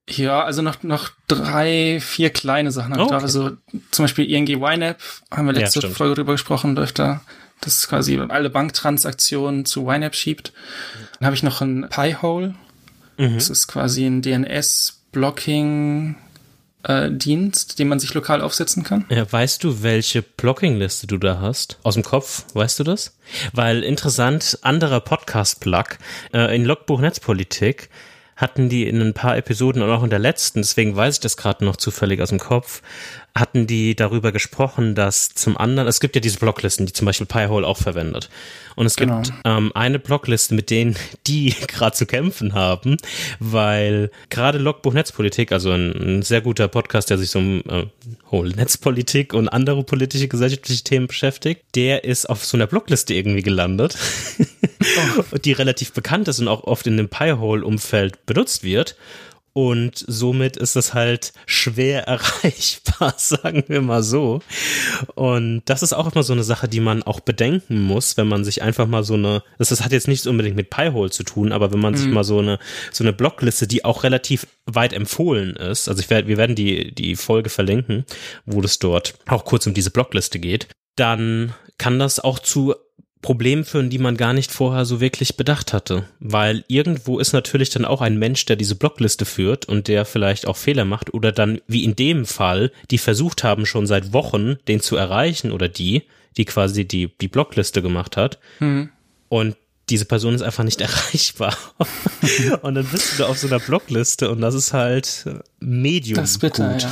Ja, 0.10 0.44
also 0.44 0.62
noch, 0.62 0.82
noch 0.82 1.10
drei, 1.28 2.00
vier 2.02 2.30
kleine 2.30 2.72
Sachen 2.72 2.94
habe 2.94 3.02
oh, 3.02 3.06
okay. 3.06 3.14
drauf. 3.16 3.24
Also 3.24 3.52
zum 3.92 4.06
Beispiel 4.06 4.32
ING 4.32 4.48
YNAB, 4.48 4.98
haben 5.30 5.46
wir 5.46 5.54
letzte 5.54 5.82
ja, 5.82 5.90
Folge 5.90 6.16
drüber 6.16 6.32
gesprochen, 6.32 6.76
läuft 6.76 7.00
da 7.00 7.22
das 7.62 7.88
quasi 7.90 8.18
alle 8.18 8.50
Banktransaktionen 8.50 9.66
zu 9.66 9.90
YNAB 9.90 10.16
schiebt. 10.16 10.54
Dann 11.20 11.26
habe 11.26 11.36
ich 11.36 11.44
noch 11.44 11.60
ein 11.62 11.88
Pi-Hole. 11.90 12.56
Mhm. 13.18 13.34
Das 13.36 13.50
ist 13.50 13.68
quasi 13.68 14.06
ein 14.06 14.22
DNS-Blocking 14.22 16.16
äh, 16.84 17.10
Dienst, 17.12 17.80
den 17.80 17.88
man 17.88 18.00
sich 18.00 18.14
lokal 18.14 18.42
aufsetzen 18.42 18.84
kann. 18.84 19.06
Ja, 19.10 19.32
weißt 19.32 19.64
du, 19.64 19.84
welche 19.84 20.22
Blocking-Liste 20.22 21.08
du 21.08 21.18
da 21.18 21.40
hast? 21.40 21.78
Aus 21.84 21.96
dem 21.96 22.04
Kopf, 22.04 22.46
weißt 22.54 22.80
du 22.80 22.84
das? 22.84 23.18
Weil 23.54 23.84
interessant, 23.84 24.60
anderer 24.62 25.02
Podcast-Plug 25.02 25.98
äh, 26.34 26.56
in 26.56 26.66
Logbuch 26.66 27.02
Netzpolitik 27.02 27.90
hatten 28.40 28.70
die 28.70 28.88
in 28.88 29.02
ein 29.02 29.14
paar 29.14 29.36
Episoden 29.36 29.82
und 29.82 29.90
auch 29.90 30.04
in 30.04 30.10
der 30.10 30.20
letzten, 30.20 30.62
deswegen 30.62 30.96
weiß 30.96 31.16
ich 31.16 31.20
das 31.20 31.36
gerade 31.36 31.66
noch 31.66 31.76
zufällig 31.76 32.22
aus 32.22 32.30
dem 32.30 32.40
Kopf, 32.40 32.82
hatten 33.36 33.68
die 33.68 33.96
darüber 33.96 34.32
gesprochen, 34.32 34.96
dass 34.96 35.30
zum 35.30 35.58
anderen, 35.58 35.88
es 35.88 36.00
gibt 36.00 36.16
ja 36.16 36.22
diese 36.22 36.40
Blocklisten, 36.40 36.86
die 36.86 36.94
zum 36.94 37.06
Beispiel 37.06 37.28
Pi-Hole 37.28 37.66
auch 37.66 37.78
verwendet. 37.78 38.30
Und 38.76 38.86
es 38.86 38.96
genau. 38.96 39.22
gibt 39.22 39.34
ähm, 39.46 39.72
eine 39.76 40.00
Blockliste, 40.00 40.56
mit 40.56 40.70
denen 40.70 40.96
die 41.28 41.54
gerade 41.68 41.96
zu 41.96 42.06
kämpfen 42.06 42.54
haben, 42.54 42.98
weil 43.40 44.12
gerade 44.30 44.58
Logbuch 44.58 44.94
Netzpolitik, 44.94 45.52
also 45.52 45.72
ein, 45.72 45.92
ein, 45.92 46.22
sehr 46.22 46.42
guter 46.42 46.68
Podcast, 46.68 47.10
der 47.10 47.18
sich 47.18 47.30
so 47.30 47.40
um 47.40 47.62
äh, 47.68 47.86
Whole 48.32 48.52
Netzpolitik 48.52 49.34
und 49.34 49.50
andere 49.50 49.84
politische, 49.84 50.28
gesellschaftliche 50.28 50.84
Themen 50.84 51.08
beschäftigt, 51.08 51.64
der 51.76 52.04
ist 52.04 52.30
auf 52.30 52.46
so 52.46 52.58
einer 52.58 52.68
Blockliste 52.68 53.14
irgendwie 53.14 53.44
gelandet, 53.44 53.98
oh. 54.40 55.38
die 55.38 55.52
relativ 55.52 55.94
bekannt 55.94 56.28
ist 56.28 56.40
und 56.40 56.48
auch 56.48 56.64
oft 56.64 56.88
in 56.88 56.98
dem 56.98 57.10
Pi-Hole-Umfeld 57.10 58.26
benutzt 58.26 58.64
wird. 58.64 58.96
Und 59.54 60.04
somit 60.08 60.58
ist 60.58 60.76
es 60.76 60.94
halt 60.94 61.34
schwer 61.46 62.04
erreichbar, 62.08 63.14
sagen 63.18 63.64
wir 63.68 63.82
mal 63.82 64.04
so. 64.04 64.42
Und 65.16 65.64
das 65.66 65.84
ist 65.84 65.94
auch 65.94 66.12
immer 66.12 66.24
so 66.24 66.34
eine 66.34 66.44
Sache, 66.44 66.68
die 66.68 66.80
man 66.80 67.04
auch 67.04 67.20
bedenken 67.20 67.82
muss, 67.82 68.18
wenn 68.18 68.28
man 68.28 68.44
sich 68.44 68.62
einfach 68.62 68.88
mal 68.88 69.04
so 69.04 69.16
eine, 69.16 69.44
das, 69.58 69.70
das 69.70 69.84
hat 69.84 69.92
jetzt 69.92 70.08
nichts 70.08 70.28
unbedingt 70.28 70.56
mit 70.56 70.70
Pi-Hole 70.70 71.10
zu 71.10 71.24
tun, 71.24 71.52
aber 71.52 71.72
wenn 71.72 71.80
man 71.80 71.94
mhm. 71.94 71.98
sich 71.98 72.08
mal 72.08 72.24
so 72.24 72.40
eine, 72.40 72.60
so 72.92 73.04
eine 73.04 73.14
Blockliste, 73.14 73.68
die 73.68 73.86
auch 73.86 74.04
relativ 74.04 74.48
weit 74.66 74.94
empfohlen 74.94 75.56
ist, 75.56 75.90
also 75.90 76.00
ich 76.02 76.10
werde, 76.10 76.28
wir 76.28 76.38
werden 76.38 76.56
die, 76.56 76.94
die 76.94 77.16
Folge 77.16 77.50
verlinken, 77.50 78.06
wo 78.46 78.62
es 78.62 78.80
dort 78.80 79.16
auch 79.28 79.46
kurz 79.46 79.66
um 79.68 79.74
diese 79.74 79.92
Blockliste 79.92 80.40
geht, 80.40 80.68
dann 80.96 81.54
kann 81.78 81.98
das 81.98 82.20
auch 82.20 82.40
zu 82.40 82.76
Problemen 83.22 83.66
führen, 83.66 83.90
die 83.90 83.98
man 83.98 84.16
gar 84.16 84.34
nicht 84.34 84.52
vorher 84.52 84.86
so 84.86 85.02
wirklich 85.02 85.36
bedacht 85.36 85.74
hatte. 85.74 86.06
Weil 86.20 86.64
irgendwo 86.68 87.20
ist 87.20 87.34
natürlich 87.34 87.70
dann 87.70 87.84
auch 87.84 88.02
ein 88.02 88.18
Mensch, 88.18 88.46
der 88.46 88.56
diese 88.56 88.76
Blockliste 88.76 89.26
führt 89.26 89.66
und 89.66 89.88
der 89.88 90.06
vielleicht 90.06 90.48
auch 90.48 90.56
Fehler 90.56 90.86
macht 90.86 91.14
oder 91.14 91.32
dann, 91.32 91.60
wie 91.68 91.84
in 91.84 91.96
dem 91.96 92.26
Fall, 92.26 92.72
die 92.92 92.98
versucht 92.98 93.44
haben, 93.44 93.66
schon 93.66 93.88
seit 93.88 94.14
Wochen 94.14 94.56
den 94.68 94.80
zu 94.80 94.96
erreichen 94.96 95.52
oder 95.52 95.68
die, 95.68 96.04
die 96.38 96.46
quasi 96.46 96.86
die, 96.86 97.12
die 97.20 97.28
Blockliste 97.28 97.82
gemacht 97.82 98.16
hat. 98.16 98.40
Mhm. 98.60 98.90
Und 99.28 99.58
diese 99.90 100.06
Person 100.06 100.34
ist 100.34 100.42
einfach 100.42 100.64
nicht 100.64 100.80
erreichbar. 100.82 101.58
und 102.62 102.76
dann 102.76 102.86
bist 102.86 103.14
du 103.14 103.24
da 103.24 103.28
auf 103.28 103.38
so 103.38 103.48
einer 103.48 103.60
Blockliste 103.60 104.30
und 104.30 104.40
das 104.40 104.56
ist 104.56 104.72
halt 104.72 105.26
Medium. 105.60 106.16
Das 106.16 106.32
ist 106.32 106.40
bitter, 106.40 106.72
gut. 106.72 106.88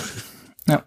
Ja. 0.67 0.73
ja. 0.73 0.84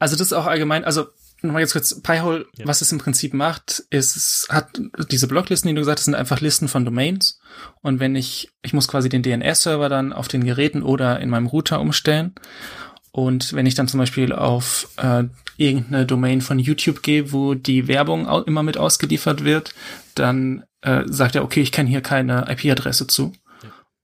Also 0.00 0.16
das 0.16 0.28
ist 0.28 0.32
auch 0.32 0.46
allgemein, 0.46 0.84
also 0.84 1.06
nochmal 1.44 1.62
jetzt 1.62 1.72
kurz, 1.72 2.00
Pi-hole, 2.00 2.46
ja. 2.56 2.66
was 2.66 2.80
es 2.80 2.92
im 2.92 2.98
Prinzip 2.98 3.34
macht, 3.34 3.84
ist, 3.90 4.16
es 4.16 4.46
hat 4.50 4.80
diese 5.10 5.28
Blocklisten, 5.28 5.68
die 5.68 5.74
du 5.74 5.80
gesagt 5.80 5.98
hast, 5.98 6.06
sind 6.06 6.14
einfach 6.14 6.40
Listen 6.40 6.68
von 6.68 6.84
Domains. 6.84 7.40
Und 7.82 8.00
wenn 8.00 8.16
ich, 8.16 8.50
ich 8.62 8.72
muss 8.72 8.88
quasi 8.88 9.08
den 9.08 9.22
DNS-Server 9.22 9.88
dann 9.88 10.12
auf 10.12 10.28
den 10.28 10.44
Geräten 10.44 10.82
oder 10.82 11.20
in 11.20 11.30
meinem 11.30 11.46
Router 11.46 11.80
umstellen. 11.80 12.34
Und 13.12 13.52
wenn 13.52 13.66
ich 13.66 13.74
dann 13.74 13.88
zum 13.88 13.98
Beispiel 13.98 14.32
auf 14.32 14.88
äh, 14.96 15.24
irgendeine 15.56 16.06
Domain 16.06 16.40
von 16.40 16.58
YouTube 16.58 17.02
gehe, 17.02 17.32
wo 17.32 17.54
die 17.54 17.86
Werbung 17.86 18.26
immer 18.46 18.62
mit 18.62 18.76
ausgeliefert 18.76 19.44
wird, 19.44 19.74
dann 20.14 20.64
äh, 20.80 21.02
sagt 21.06 21.36
er, 21.36 21.44
okay, 21.44 21.60
ich 21.60 21.72
kenne 21.72 21.88
hier 21.88 22.00
keine 22.00 22.46
IP-Adresse 22.50 23.06
zu 23.06 23.32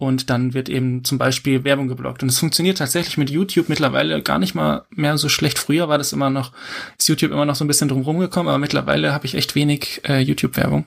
und 0.00 0.30
dann 0.30 0.54
wird 0.54 0.70
eben 0.70 1.04
zum 1.04 1.18
Beispiel 1.18 1.62
Werbung 1.62 1.86
geblockt. 1.86 2.22
Und 2.22 2.30
es 2.30 2.38
funktioniert 2.38 2.78
tatsächlich 2.78 3.18
mit 3.18 3.28
YouTube 3.28 3.68
mittlerweile 3.68 4.22
gar 4.22 4.38
nicht 4.38 4.54
mal 4.54 4.86
mehr 4.88 5.18
so 5.18 5.28
schlecht. 5.28 5.58
Früher 5.58 5.90
war 5.90 5.98
das 5.98 6.14
immer 6.14 6.30
noch, 6.30 6.52
ist 6.98 7.06
YouTube 7.06 7.32
immer 7.32 7.44
noch 7.44 7.54
so 7.54 7.64
ein 7.64 7.68
bisschen 7.68 7.88
drum 7.88 8.00
rumgekommen, 8.00 8.48
aber 8.48 8.58
mittlerweile 8.58 9.12
habe 9.12 9.26
ich 9.26 9.34
echt 9.34 9.54
wenig 9.54 10.00
äh, 10.08 10.20
YouTube-Werbung. 10.20 10.86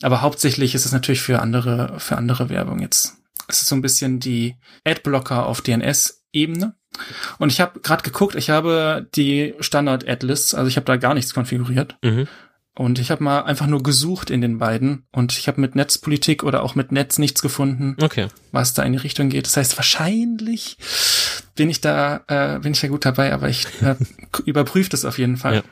Aber 0.00 0.22
hauptsächlich 0.22 0.74
ist 0.74 0.86
es 0.86 0.92
natürlich 0.92 1.20
für 1.20 1.40
andere, 1.40 1.96
für 1.98 2.16
andere 2.16 2.48
Werbung 2.48 2.80
jetzt. 2.80 3.18
Es 3.48 3.60
ist 3.60 3.68
so 3.68 3.76
ein 3.76 3.82
bisschen 3.82 4.18
die 4.18 4.56
Adblocker 4.86 5.44
auf 5.44 5.60
DNS-Ebene. 5.60 6.74
Und 7.38 7.52
ich 7.52 7.60
habe 7.60 7.80
gerade 7.80 8.02
geguckt, 8.02 8.34
ich 8.34 8.48
habe 8.48 9.06
die 9.14 9.54
Standard-Ad-Lists, 9.60 10.54
also 10.54 10.68
ich 10.68 10.76
habe 10.76 10.86
da 10.86 10.96
gar 10.96 11.12
nichts 11.12 11.34
konfiguriert. 11.34 11.98
Mhm. 12.02 12.28
Und 12.74 12.98
ich 12.98 13.10
habe 13.10 13.22
mal 13.22 13.42
einfach 13.42 13.66
nur 13.66 13.82
gesucht 13.82 14.30
in 14.30 14.40
den 14.40 14.58
beiden 14.58 15.04
und 15.12 15.36
ich 15.36 15.46
habe 15.46 15.60
mit 15.60 15.74
Netzpolitik 15.74 16.42
oder 16.42 16.62
auch 16.62 16.74
mit 16.74 16.90
Netz 16.90 17.18
nichts 17.18 17.42
gefunden, 17.42 17.96
okay. 18.02 18.28
was 18.50 18.72
da 18.72 18.82
in 18.82 18.92
die 18.92 18.98
Richtung 18.98 19.28
geht. 19.28 19.44
Das 19.46 19.58
heißt, 19.58 19.76
wahrscheinlich 19.76 20.78
bin 21.54 21.68
ich 21.68 21.82
da, 21.82 22.24
äh, 22.28 22.60
bin 22.60 22.72
ich 22.72 22.80
ja 22.80 22.88
gut 22.88 23.04
dabei, 23.04 23.34
aber 23.34 23.50
ich 23.50 23.66
äh, 23.82 23.96
überprüfe 24.46 24.88
das 24.88 25.04
auf 25.04 25.18
jeden 25.18 25.36
Fall. 25.36 25.56
Ja. 25.56 25.62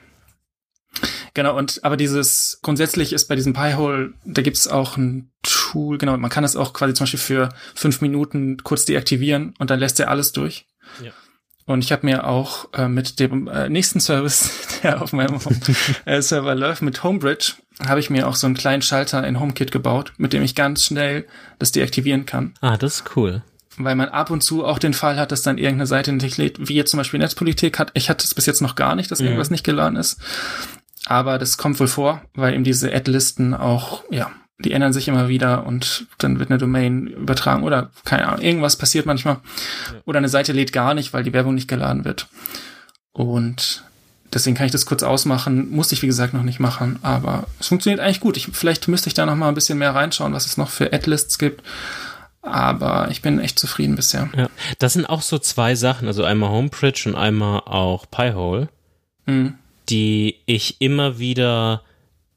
Genau, 1.33 1.57
und 1.57 1.83
aber 1.85 1.97
dieses 1.97 2.59
grundsätzlich 2.61 3.15
ist 3.15 3.29
bei 3.29 3.37
diesem 3.37 3.55
Pi-Hole, 3.55 4.13
da 4.27 4.43
gibt's 4.43 4.69
auch 4.69 4.99
ein 4.99 5.31
Tool, 5.43 5.97
genau, 5.97 6.17
man 6.19 6.31
kann 6.31 6.45
es 6.45 6.57
auch 6.57 6.75
quasi 6.75 6.93
zum 6.93 7.05
Beispiel 7.05 7.21
für 7.21 7.49
fünf 7.75 8.03
Minuten 8.03 8.59
kurz 8.59 8.85
deaktivieren 8.85 9.55
und 9.59 9.71
dann 9.71 9.79
lässt 9.79 10.01
er 10.01 10.11
alles 10.11 10.33
durch. 10.33 10.67
Ja. 11.03 11.13
Und 11.71 11.85
ich 11.85 11.93
habe 11.93 12.05
mir 12.05 12.27
auch 12.27 12.67
äh, 12.73 12.89
mit 12.89 13.21
dem 13.21 13.47
äh, 13.47 13.69
nächsten 13.69 14.01
Service, 14.01 14.51
der 14.83 15.01
auf 15.01 15.13
meinem 15.13 15.39
äh, 16.05 16.21
Server 16.21 16.57
läuft, 16.57 16.83
mit 16.83 17.05
Homebridge, 17.05 17.53
habe 17.87 18.01
ich 18.01 18.11
mir 18.11 18.27
auch 18.27 18.35
so 18.35 18.49
einen 18.49 18.57
kleinen 18.57 18.83
Schalter 18.83 19.25
in 19.25 19.39
HomeKit 19.39 19.71
gebaut, 19.71 20.13
mit 20.17 20.33
dem 20.33 20.43
ich 20.43 20.57
ganz 20.57 20.85
schnell 20.85 21.29
das 21.61 21.71
deaktivieren 21.71 22.27
kann. 22.27 22.55
Ah, 22.61 22.77
das 22.77 22.97
ist 22.97 23.17
cool. 23.17 23.45
Weil 23.77 23.95
man 23.95 24.09
ab 24.09 24.31
und 24.31 24.43
zu 24.43 24.65
auch 24.65 24.81
den 24.81 24.95
Fall 24.95 25.17
hat, 25.17 25.31
dass 25.31 25.43
dann 25.43 25.59
irgendeine 25.59 25.87
Seite 25.87 26.13
nicht 26.13 26.39
lädt, 26.39 26.69
wie 26.69 26.75
jetzt 26.75 26.91
zum 26.91 26.99
Beispiel 26.99 27.21
Netzpolitik 27.21 27.79
hat. 27.79 27.93
Ich 27.95 28.11
hatte 28.11 28.25
es 28.25 28.35
bis 28.35 28.47
jetzt 28.47 28.63
noch 28.63 28.75
gar 28.75 28.97
nicht, 28.97 29.09
dass 29.13 29.21
mhm. 29.21 29.27
irgendwas 29.27 29.51
nicht 29.51 29.63
geladen 29.63 29.95
ist. 29.95 30.21
Aber 31.07 31.39
das 31.39 31.57
kommt 31.57 31.79
wohl 31.79 31.87
vor, 31.87 32.21
weil 32.35 32.55
eben 32.55 32.65
diese 32.65 32.93
Ad-Listen 32.93 33.55
auch, 33.55 34.03
ja, 34.11 34.33
die 34.65 34.73
ändern 34.73 34.93
sich 34.93 35.09
immer 35.09 35.29
wieder 35.29 35.67
und 35.67 36.07
dann 36.19 36.39
wird 36.39 36.51
eine 36.51 36.59
Domain 36.59 37.07
übertragen 37.07 37.63
oder 37.63 37.91
keine 38.05 38.29
Ahnung, 38.29 38.43
irgendwas 38.43 38.77
passiert 38.77 39.07
manchmal. 39.07 39.35
Ja. 39.35 40.01
Oder 40.05 40.19
eine 40.19 40.29
Seite 40.29 40.53
lädt 40.53 40.73
gar 40.73 40.95
nicht, 40.95 41.13
weil 41.13 41.23
die 41.23 41.33
Werbung 41.33 41.55
nicht 41.55 41.69
geladen 41.69 42.05
wird. 42.05 42.29
Und 43.13 43.85
deswegen 44.33 44.57
kann 44.57 44.67
ich 44.67 44.73
das 44.73 44.87
kurz 44.87 45.03
ausmachen. 45.03 45.71
Musste 45.71 45.95
ich, 45.95 46.03
wie 46.03 46.07
gesagt, 46.07 46.35
noch 46.35 46.43
nicht 46.43 46.61
machen, 46.61 46.99
aber 47.03 47.47
es 47.59 47.69
funktioniert 47.69 48.01
eigentlich 48.01 48.21
gut. 48.21 48.37
Ich, 48.37 48.49
vielleicht 48.53 48.89
müsste 48.89 49.09
ich 49.09 49.15
da 49.15 49.27
noch 49.27 49.37
mal 49.37 49.49
ein 49.49 49.55
bisschen 49.55 49.79
mehr 49.79 49.95
reinschauen, 49.95 50.35
was 50.35 50.47
es 50.47 50.57
noch 50.57 50.69
für 50.69 50.93
Ad-Lists 50.93 51.39
gibt. 51.39 51.63
Aber 52.43 53.09
ich 53.11 53.21
bin 53.21 53.39
echt 53.39 53.59
zufrieden 53.59 53.97
bisher. 53.97 54.31
Ja, 54.35 54.49
das 54.79 54.95
sind 54.95 55.07
auch 55.07 55.23
so 55.23 55.39
zwei 55.39 55.75
Sachen, 55.75 56.07
also 56.07 56.25
einmal 56.25 56.51
Homebridge 56.51 57.09
und 57.09 57.15
einmal 57.15 57.61
auch 57.61 58.07
Piehole, 58.11 58.69
mhm. 59.27 59.55
die 59.91 60.37
ich 60.47 60.81
immer 60.81 61.19
wieder 61.19 61.83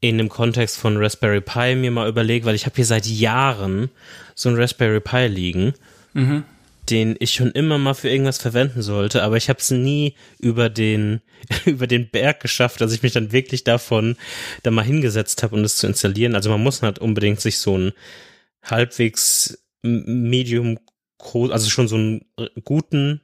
in 0.04 0.18
dem 0.18 0.28
Kontext 0.28 0.78
von 0.78 0.98
Raspberry 0.98 1.40
Pi 1.40 1.76
mir 1.76 1.90
mal 1.90 2.10
überlegt, 2.10 2.46
weil 2.46 2.56
ich 2.56 2.66
habe 2.66 2.76
hier 2.76 2.86
seit 2.86 3.06
Jahren 3.06 3.90
so 4.36 4.50
ein 4.50 4.56
Raspberry 4.56 5.00
Pi 5.00 5.28
liegen, 5.28 5.76
mhm. 6.12 6.44
den 6.90 7.16
ich 7.20 7.32
schon 7.32 7.52
immer 7.52 7.78
mal 7.78 7.94
für 7.94 8.10
irgendwas 8.10 8.38
verwenden 8.38 8.82
sollte, 8.82 9.24
aber 9.24 9.38
ich 9.38 9.48
habe 9.48 9.60
es 9.60 9.72
nie 9.72 10.16
über 10.40 10.70
den 10.70 11.22
über 11.66 11.88
den 11.88 12.10
Berg 12.10 12.42
geschafft, 12.42 12.82
dass 12.82 12.92
ich 12.92 13.02
mich 13.02 13.14
dann 13.14 13.32
wirklich 13.32 13.64
davon 13.64 14.18
da 14.64 14.72
mal 14.72 14.84
hingesetzt 14.84 15.42
habe, 15.42 15.56
um 15.56 15.64
das 15.64 15.78
zu 15.78 15.88
installieren. 15.88 16.36
Also 16.36 16.50
man 16.50 16.62
muss 16.62 16.82
halt 16.82 17.00
unbedingt 17.00 17.40
sich 17.40 17.60
so 17.60 17.78
ein 17.78 17.94
halbwegs 18.62 19.58
Medium 19.84 20.80
groß, 21.18 21.50
also 21.52 21.70
schon 21.70 21.88
so 21.88 21.96
einen 21.96 22.26
guten 22.66 23.22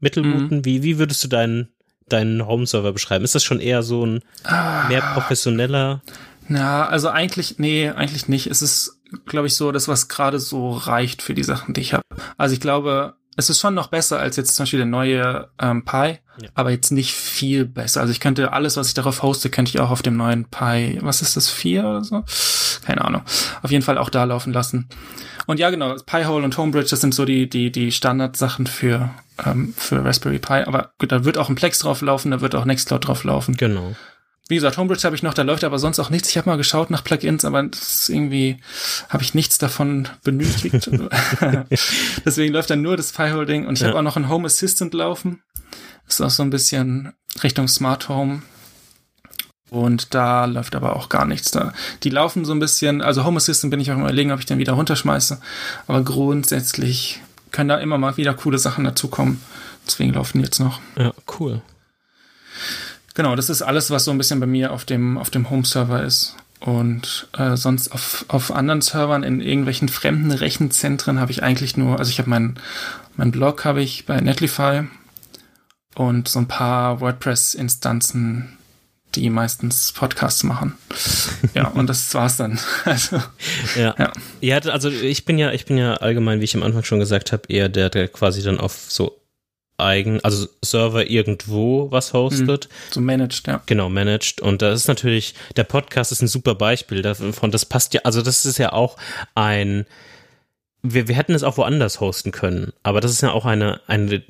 mittelguten. 0.00 0.58
Mhm. 0.58 0.64
Wie 0.64 0.82
wie 0.82 0.98
würdest 0.98 1.22
du 1.22 1.28
deinen 1.28 1.68
deinen 2.08 2.46
Home-Server 2.46 2.92
beschreiben? 2.92 3.24
Ist 3.24 3.34
das 3.34 3.44
schon 3.44 3.60
eher 3.60 3.82
so 3.82 4.04
ein 4.06 4.20
ah. 4.44 4.86
mehr 4.88 5.00
professioneller? 5.00 6.02
Na, 6.48 6.86
also 6.86 7.08
eigentlich, 7.08 7.58
nee, 7.58 7.90
eigentlich 7.90 8.28
nicht. 8.28 8.46
Es 8.46 8.62
ist, 8.62 9.00
glaube 9.26 9.48
ich, 9.48 9.56
so 9.56 9.72
das, 9.72 9.88
was 9.88 10.08
gerade 10.08 10.38
so 10.38 10.72
reicht 10.72 11.22
für 11.22 11.34
die 11.34 11.42
Sachen, 11.42 11.74
die 11.74 11.80
ich 11.80 11.92
habe. 11.92 12.04
Also 12.36 12.54
ich 12.54 12.60
glaube, 12.60 13.14
es 13.36 13.50
ist 13.50 13.60
schon 13.60 13.74
noch 13.74 13.88
besser 13.88 14.18
als 14.18 14.36
jetzt 14.36 14.54
zum 14.54 14.62
Beispiel 14.62 14.78
der 14.78 14.86
neue 14.86 15.48
ähm, 15.60 15.84
Pi, 15.84 16.18
ja. 16.40 16.48
aber 16.54 16.70
jetzt 16.70 16.90
nicht 16.90 17.12
viel 17.12 17.66
besser. 17.66 18.00
Also 18.00 18.10
ich 18.10 18.20
könnte 18.20 18.52
alles, 18.52 18.76
was 18.76 18.88
ich 18.88 18.94
darauf 18.94 19.22
hoste, 19.22 19.50
könnte 19.50 19.70
ich 19.70 19.80
auch 19.80 19.90
auf 19.90 20.02
dem 20.02 20.16
neuen 20.16 20.46
Pi, 20.46 20.98
was 21.02 21.20
ist 21.20 21.36
das, 21.36 21.50
4 21.50 21.80
oder 21.80 22.04
so? 22.04 22.24
Keine 22.84 23.04
Ahnung. 23.04 23.22
Auf 23.62 23.70
jeden 23.70 23.82
Fall 23.82 23.98
auch 23.98 24.08
da 24.08 24.24
laufen 24.24 24.52
lassen. 24.52 24.88
Und 25.46 25.60
ja, 25.60 25.70
genau, 25.70 25.94
Pi-Hole 25.94 26.44
und 26.44 26.56
Homebridge, 26.56 26.90
das 26.90 27.00
sind 27.00 27.14
so 27.14 27.24
die, 27.24 27.48
die, 27.48 27.70
die 27.70 27.92
Standardsachen 27.92 28.66
für, 28.66 29.10
ähm, 29.44 29.74
für 29.76 30.04
Raspberry 30.04 30.38
Pi. 30.38 30.64
Aber 30.64 30.92
gut, 30.98 31.12
da 31.12 31.24
wird 31.24 31.38
auch 31.38 31.48
ein 31.48 31.54
Plex 31.54 31.78
drauf 31.78 32.00
laufen, 32.00 32.30
da 32.30 32.40
wird 32.40 32.54
auch 32.54 32.64
Nextcloud 32.64 33.06
drauf 33.06 33.24
laufen. 33.24 33.56
Genau. 33.56 33.94
Wie 34.48 34.54
gesagt, 34.54 34.76
Homebridge 34.78 35.02
habe 35.02 35.16
ich 35.16 35.24
noch, 35.24 35.34
da 35.34 35.42
läuft 35.42 35.64
aber 35.64 35.80
sonst 35.80 35.98
auch 35.98 36.08
nichts. 36.08 36.28
Ich 36.28 36.38
habe 36.38 36.48
mal 36.48 36.56
geschaut 36.56 36.88
nach 36.88 37.02
Plugins, 37.02 37.44
aber 37.44 37.64
das 37.64 38.08
irgendwie 38.08 38.58
habe 39.08 39.24
ich 39.24 39.34
nichts 39.34 39.58
davon 39.58 40.08
benötigt. 40.22 40.88
Deswegen 42.24 42.52
läuft 42.52 42.70
dann 42.70 42.82
nur 42.82 42.96
das 42.96 43.10
Pi-Hole-Ding. 43.10 43.66
Und 43.66 43.74
ich 43.74 43.80
ja. 43.80 43.88
habe 43.88 43.98
auch 43.98 44.02
noch 44.02 44.16
ein 44.16 44.28
Home 44.28 44.46
Assistant 44.46 44.94
laufen. 44.94 45.42
Das 46.06 46.14
ist 46.14 46.20
auch 46.20 46.30
so 46.30 46.44
ein 46.44 46.50
bisschen 46.50 47.12
Richtung 47.42 47.66
Smart 47.66 48.08
Home. 48.08 48.42
Und 49.68 50.14
da 50.14 50.44
läuft 50.44 50.76
aber 50.76 50.94
auch 50.94 51.08
gar 51.08 51.24
nichts 51.24 51.50
da. 51.50 51.72
Die 52.04 52.10
laufen 52.10 52.44
so 52.44 52.52
ein 52.52 52.60
bisschen, 52.60 53.02
also 53.02 53.24
Home 53.24 53.38
Assistant 53.38 53.72
bin 53.72 53.80
ich 53.80 53.90
auch 53.90 53.96
immer 53.96 54.04
überlegen, 54.04 54.30
ob 54.30 54.38
ich 54.38 54.46
den 54.46 54.58
wieder 54.58 54.74
runterschmeiße. 54.74 55.40
Aber 55.88 56.04
grundsätzlich 56.04 57.20
können 57.50 57.68
da 57.68 57.78
immer 57.78 57.98
mal 57.98 58.16
wieder 58.16 58.34
coole 58.34 58.58
Sachen 58.58 58.84
dazukommen. 58.84 59.40
Deswegen 59.86 60.12
laufen 60.12 60.38
die 60.38 60.44
jetzt 60.44 60.60
noch. 60.60 60.80
Ja, 60.96 61.12
cool. 61.38 61.62
Genau, 63.14 63.34
das 63.36 63.48
ist 63.48 63.62
alles, 63.62 63.90
was 63.90 64.04
so 64.04 64.10
ein 64.10 64.18
bisschen 64.18 64.40
bei 64.40 64.46
mir 64.46 64.72
auf 64.72 64.84
dem, 64.84 65.16
auf 65.16 65.30
dem 65.30 65.48
Home-Server 65.48 66.02
ist. 66.02 66.36
Und 66.60 67.28
äh, 67.36 67.56
sonst 67.56 67.92
auf, 67.92 68.24
auf 68.28 68.50
anderen 68.50 68.80
Servern 68.80 69.22
in 69.22 69.40
irgendwelchen 69.40 69.88
fremden 69.88 70.32
Rechenzentren 70.32 71.20
habe 71.20 71.30
ich 71.30 71.42
eigentlich 71.42 71.76
nur, 71.76 71.98
also 71.98 72.10
ich 72.10 72.18
habe 72.18 72.30
meinen 72.30 72.58
mein 73.16 73.30
Blog 73.30 73.64
habe 73.64 73.82
ich 73.82 74.04
bei 74.04 74.20
Netlify 74.20 74.84
und 75.94 76.28
so 76.28 76.38
ein 76.38 76.48
paar 76.48 77.00
WordPress-Instanzen 77.00 78.58
die 79.14 79.30
meistens 79.30 79.92
Podcasts 79.92 80.42
machen. 80.42 80.76
ja, 81.54 81.68
und 81.74 81.88
das 81.88 82.12
war's 82.14 82.36
dann. 82.36 82.58
Also, 82.84 83.16
ja. 83.76 83.94
ja. 83.98 84.12
Ja, 84.40 84.58
also 84.58 84.90
ich 84.90 85.24
bin 85.24 85.38
ja, 85.38 85.52
ich 85.52 85.64
bin 85.64 85.78
ja 85.78 85.94
allgemein, 85.94 86.40
wie 86.40 86.44
ich 86.44 86.54
am 86.54 86.62
Anfang 86.62 86.84
schon 86.84 87.00
gesagt 87.00 87.32
habe, 87.32 87.42
eher 87.48 87.68
der, 87.68 87.90
der 87.90 88.08
quasi 88.08 88.42
dann 88.42 88.60
auf 88.60 88.74
so 88.88 89.20
eigen, 89.78 90.20
also 90.22 90.46
Server 90.62 91.08
irgendwo 91.08 91.90
was 91.90 92.12
hostet. 92.12 92.68
Mhm. 92.68 92.92
So 92.92 93.00
managed, 93.00 93.46
ja. 93.46 93.62
Genau, 93.66 93.88
managed. 93.88 94.40
Und 94.40 94.62
das 94.62 94.80
ist 94.80 94.88
natürlich, 94.88 95.34
der 95.56 95.64
Podcast 95.64 96.12
ist 96.12 96.22
ein 96.22 96.28
super 96.28 96.54
Beispiel 96.54 97.02
davon. 97.02 97.50
Das 97.50 97.64
passt 97.64 97.94
ja, 97.94 98.00
also 98.04 98.22
das 98.22 98.46
ist 98.46 98.58
ja 98.58 98.72
auch 98.72 98.96
ein, 99.34 99.86
wir, 100.82 101.08
wir 101.08 101.14
hätten 101.14 101.34
es 101.34 101.42
auch 101.42 101.56
woanders 101.56 102.00
hosten 102.00 102.32
können, 102.32 102.72
aber 102.82 103.00
das 103.00 103.10
ist 103.10 103.22
ja 103.22 103.32
auch 103.32 103.44
eine, 103.44 103.80
eine 103.86 104.22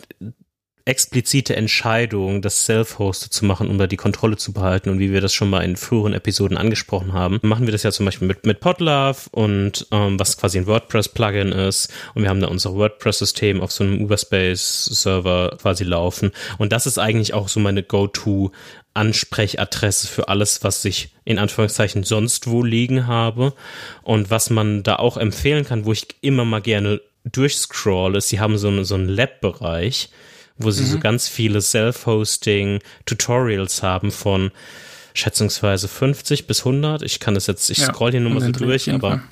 explizite 0.86 1.56
Entscheidung, 1.56 2.42
das 2.42 2.64
Self-Hosted 2.64 3.32
zu 3.32 3.44
machen, 3.44 3.68
um 3.68 3.76
da 3.76 3.88
die 3.88 3.96
Kontrolle 3.96 4.36
zu 4.36 4.52
behalten. 4.52 4.88
Und 4.88 5.00
wie 5.00 5.12
wir 5.12 5.20
das 5.20 5.34
schon 5.34 5.50
mal 5.50 5.62
in 5.62 5.76
früheren 5.76 6.14
Episoden 6.14 6.56
angesprochen 6.56 7.12
haben, 7.12 7.40
machen 7.42 7.66
wir 7.66 7.72
das 7.72 7.82
ja 7.82 7.90
zum 7.90 8.06
Beispiel 8.06 8.28
mit, 8.28 8.46
mit 8.46 8.60
Podlove 8.60 9.28
und 9.32 9.86
ähm, 9.90 10.18
was 10.18 10.38
quasi 10.38 10.58
ein 10.58 10.66
WordPress-Plugin 10.68 11.50
ist. 11.50 11.92
Und 12.14 12.22
wir 12.22 12.30
haben 12.30 12.40
da 12.40 12.46
unser 12.46 12.72
WordPress-System 12.74 13.60
auf 13.60 13.72
so 13.72 13.82
einem 13.82 14.00
Uberspace-Server 14.00 15.58
quasi 15.60 15.82
laufen. 15.82 16.30
Und 16.56 16.72
das 16.72 16.86
ist 16.86 16.98
eigentlich 16.98 17.34
auch 17.34 17.48
so 17.48 17.58
meine 17.58 17.82
Go-To 17.82 18.52
Ansprechadresse 18.94 20.06
für 20.06 20.28
alles, 20.28 20.62
was 20.62 20.84
ich 20.84 21.10
in 21.24 21.38
Anführungszeichen 21.38 22.04
sonst 22.04 22.46
wo 22.46 22.62
liegen 22.62 23.08
habe 23.08 23.52
und 24.02 24.30
was 24.30 24.50
man 24.50 24.84
da 24.84 24.96
auch 24.96 25.16
empfehlen 25.16 25.64
kann, 25.64 25.84
wo 25.84 25.92
ich 25.92 26.06
immer 26.22 26.44
mal 26.44 26.62
gerne 26.62 27.00
durchscroll, 27.24 28.16
ist, 28.16 28.28
sie 28.28 28.40
haben 28.40 28.56
so, 28.56 28.68
eine, 28.68 28.84
so 28.84 28.94
einen 28.94 29.08
Lab-Bereich, 29.08 30.10
wo 30.58 30.70
sie 30.70 30.84
mhm. 30.84 30.88
so 30.88 30.98
ganz 30.98 31.28
viele 31.28 31.60
Self-Hosting-Tutorials 31.60 33.82
haben 33.82 34.10
von 34.10 34.52
schätzungsweise 35.14 35.88
50 35.88 36.46
bis 36.46 36.60
100. 36.60 37.02
Ich 37.02 37.20
kann 37.20 37.34
das 37.34 37.46
jetzt, 37.46 37.68
ich 37.70 37.76
ja, 37.78 37.86
scroll 37.86 38.12
hier 38.12 38.20
nur 38.20 38.32
mal 38.32 38.40
so 38.40 38.52
durch, 38.52 38.90
aber 38.90 39.22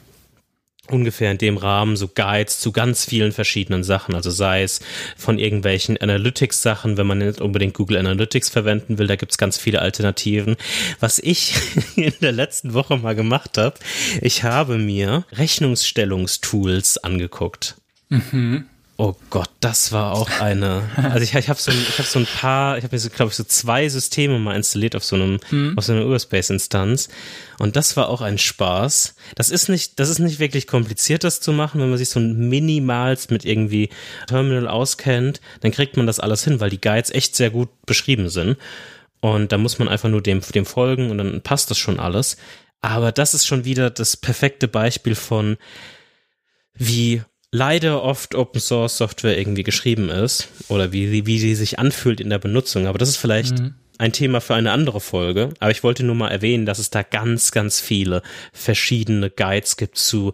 ungefähr 0.89 1.31
in 1.31 1.39
dem 1.39 1.57
Rahmen 1.57 1.97
so 1.97 2.09
Guides 2.09 2.61
zu 2.61 2.73
ganz 2.73 3.05
vielen 3.05 3.33
verschiedenen 3.33 3.85
Sachen. 3.85 4.15
Also 4.15 4.31
sei 4.31 4.63
es 4.63 4.81
von 5.17 5.39
irgendwelchen 5.39 5.97
Analytics-Sachen, 5.97 6.97
wenn 6.97 7.07
man 7.07 7.19
nicht 7.19 7.41
unbedingt 7.41 7.75
Google 7.75 7.99
Analytics 7.99 8.51
verwenden 8.51 8.99
will, 8.99 9.07
da 9.07 9.17
gibt's 9.17 9.39
ganz 9.39 9.57
viele 9.57 9.81
Alternativen. 9.81 10.57
Was 11.01 11.19
ich 11.19 11.55
in 11.97 12.13
der 12.21 12.33
letzten 12.33 12.75
Woche 12.75 12.99
mal 12.99 13.15
gemacht 13.15 13.57
habe, 13.57 13.77
ich 14.21 14.43
habe 14.43 14.79
mir 14.79 15.25
Rechnungsstellungstools 15.33 16.99
angeguckt. 16.99 17.77
Mhm. 18.11 18.67
Oh 18.97 19.17
Gott, 19.29 19.51
das 19.59 19.91
war 19.91 20.13
auch 20.13 20.41
eine. 20.41 20.89
Also 20.97 21.25
ich, 21.25 21.35
ich 21.35 21.49
habe 21.49 21.61
so, 21.61 21.73
ich 21.73 21.99
hab 21.99 22.07
so 22.07 22.21
ein 22.21 22.27
paar, 22.27 22.79
ich 22.79 22.85
habe 22.85 22.95
mir 22.95 23.01
so, 23.01 23.11
glaube 23.11 23.31
ich, 23.31 23.37
so 23.37 23.43
zwei 23.43 23.89
Systeme 23.89 24.39
mal 24.39 24.55
installiert 24.55 24.95
auf 24.95 25.05
so 25.05 25.17
einem, 25.17 25.41
mhm. 25.51 25.77
auf 25.77 25.85
so 25.85 25.93
einer 25.93 26.07
Uberspace-Instanz. 26.07 27.09
Und 27.59 27.75
das 27.75 27.97
war 27.97 28.09
auch 28.09 28.21
ein 28.21 28.39
Spaß. 28.39 29.17
Das 29.35 29.51
ist 29.51 29.69
nicht, 29.69 29.99
das 29.99 30.09
ist 30.09 30.21
nicht 30.21 30.39
wirklich 30.39 30.69
kompliziert, 30.69 31.25
das 31.25 31.41
zu 31.41 31.53
machen, 31.53 31.81
wenn 31.81 31.89
man 31.89 31.99
sich 31.99 32.09
so 32.09 32.21
minimals 32.21 33.31
mit 33.31 33.45
irgendwie 33.45 33.89
Terminal 34.29 34.69
auskennt, 34.69 35.41
dann 35.61 35.73
kriegt 35.73 35.97
man 35.97 36.07
das 36.07 36.21
alles 36.21 36.45
hin, 36.45 36.61
weil 36.61 36.71
die 36.71 36.81
Guides 36.81 37.11
echt 37.11 37.35
sehr 37.35 37.51
gut 37.51 37.71
beschrieben 37.87 38.29
sind. 38.29 38.57
Und 39.21 39.51
da 39.51 39.59
muss 39.59 39.81
man 39.81 39.89
einfach 39.89 40.09
nur 40.09 40.23
dem, 40.23 40.41
dem 40.41 40.67
folgen 40.67 41.11
und 41.11 41.19
dann 41.19 41.41
passt 41.41 41.69
das 41.69 41.79
schon 41.79 41.99
alles. 41.99 42.37
Aber 42.81 43.11
das 43.11 43.35
ist 43.35 43.47
schon 43.47 43.65
wieder 43.65 43.91
das 43.91 44.17
perfekte 44.17 44.69
Beispiel 44.69 45.17
von, 45.17 45.57
wie 46.75 47.23
leider 47.55 48.03
oft 48.03 48.35
Open 48.35 48.61
Source 48.61 48.97
Software 48.97 49.39
irgendwie 49.39 49.63
geschrieben 49.63 50.11
ist 50.11 50.49
oder 50.67 50.93
wie, 50.93 51.25
wie 51.25 51.39
sie 51.39 51.55
sich 51.55 51.79
anfühlt 51.79 52.21
in 52.21 52.29
der 52.29 52.41
Benutzung. 52.41 52.89
Aber 52.89 52.99
das 52.99 53.09
ist 53.09 53.17
vielleicht 53.17 53.61
mhm. 53.61 53.75
ein 53.97 54.13
Thema 54.13 54.41
für 54.41 54.57
eine 54.57 54.73
andere 54.73 55.01
Folge. 55.01 55.51
Aber 55.61 55.71
ich 55.71 55.85
wollte 55.85 56.03
nur 56.03 56.17
mal 56.17 56.33
erwähnen, 56.33 56.67
dass 56.67 56.81
es 56.81 56.91
da 56.91 57.05
ganz, 57.05 57.53
ganz 57.53 57.81
viele 57.81 58.23
verschiedene 58.53 59.31
Guides 59.31 59.77
gibt 59.77 59.99
zu 59.99 60.33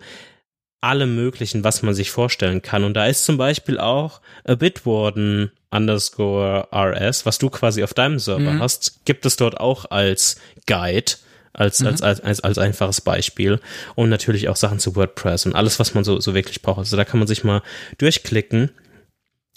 allem 0.80 1.14
möglichen, 1.14 1.62
was 1.62 1.82
man 1.82 1.92
sich 1.92 2.10
vorstellen 2.10 2.62
kann. 2.62 2.84
Und 2.84 2.94
da 2.94 3.04
ist 3.04 3.26
zum 3.26 3.36
Beispiel 3.36 3.78
auch 3.78 4.22
a 4.44 4.54
Bitwarden 4.54 5.50
underscore 5.70 6.68
RS, 6.72 7.26
was 7.26 7.36
du 7.36 7.50
quasi 7.50 7.84
auf 7.84 7.92
deinem 7.92 8.18
Server 8.18 8.52
mhm. 8.52 8.60
hast, 8.60 9.04
gibt 9.04 9.26
es 9.26 9.36
dort 9.36 9.60
auch 9.60 9.90
als 9.90 10.40
Guide 10.66 11.12
als, 11.52 11.80
mhm. 11.80 11.88
als, 11.88 12.02
als, 12.02 12.20
als, 12.20 12.40
als 12.40 12.58
einfaches 12.58 13.00
Beispiel. 13.00 13.60
Und 13.94 14.08
natürlich 14.08 14.48
auch 14.48 14.56
Sachen 14.56 14.78
zu 14.78 14.96
WordPress 14.96 15.46
und 15.46 15.54
alles, 15.54 15.78
was 15.78 15.94
man 15.94 16.04
so, 16.04 16.20
so 16.20 16.34
wirklich 16.34 16.62
braucht. 16.62 16.78
Also 16.78 16.96
da 16.96 17.04
kann 17.04 17.18
man 17.18 17.28
sich 17.28 17.44
mal 17.44 17.62
durchklicken. 17.98 18.70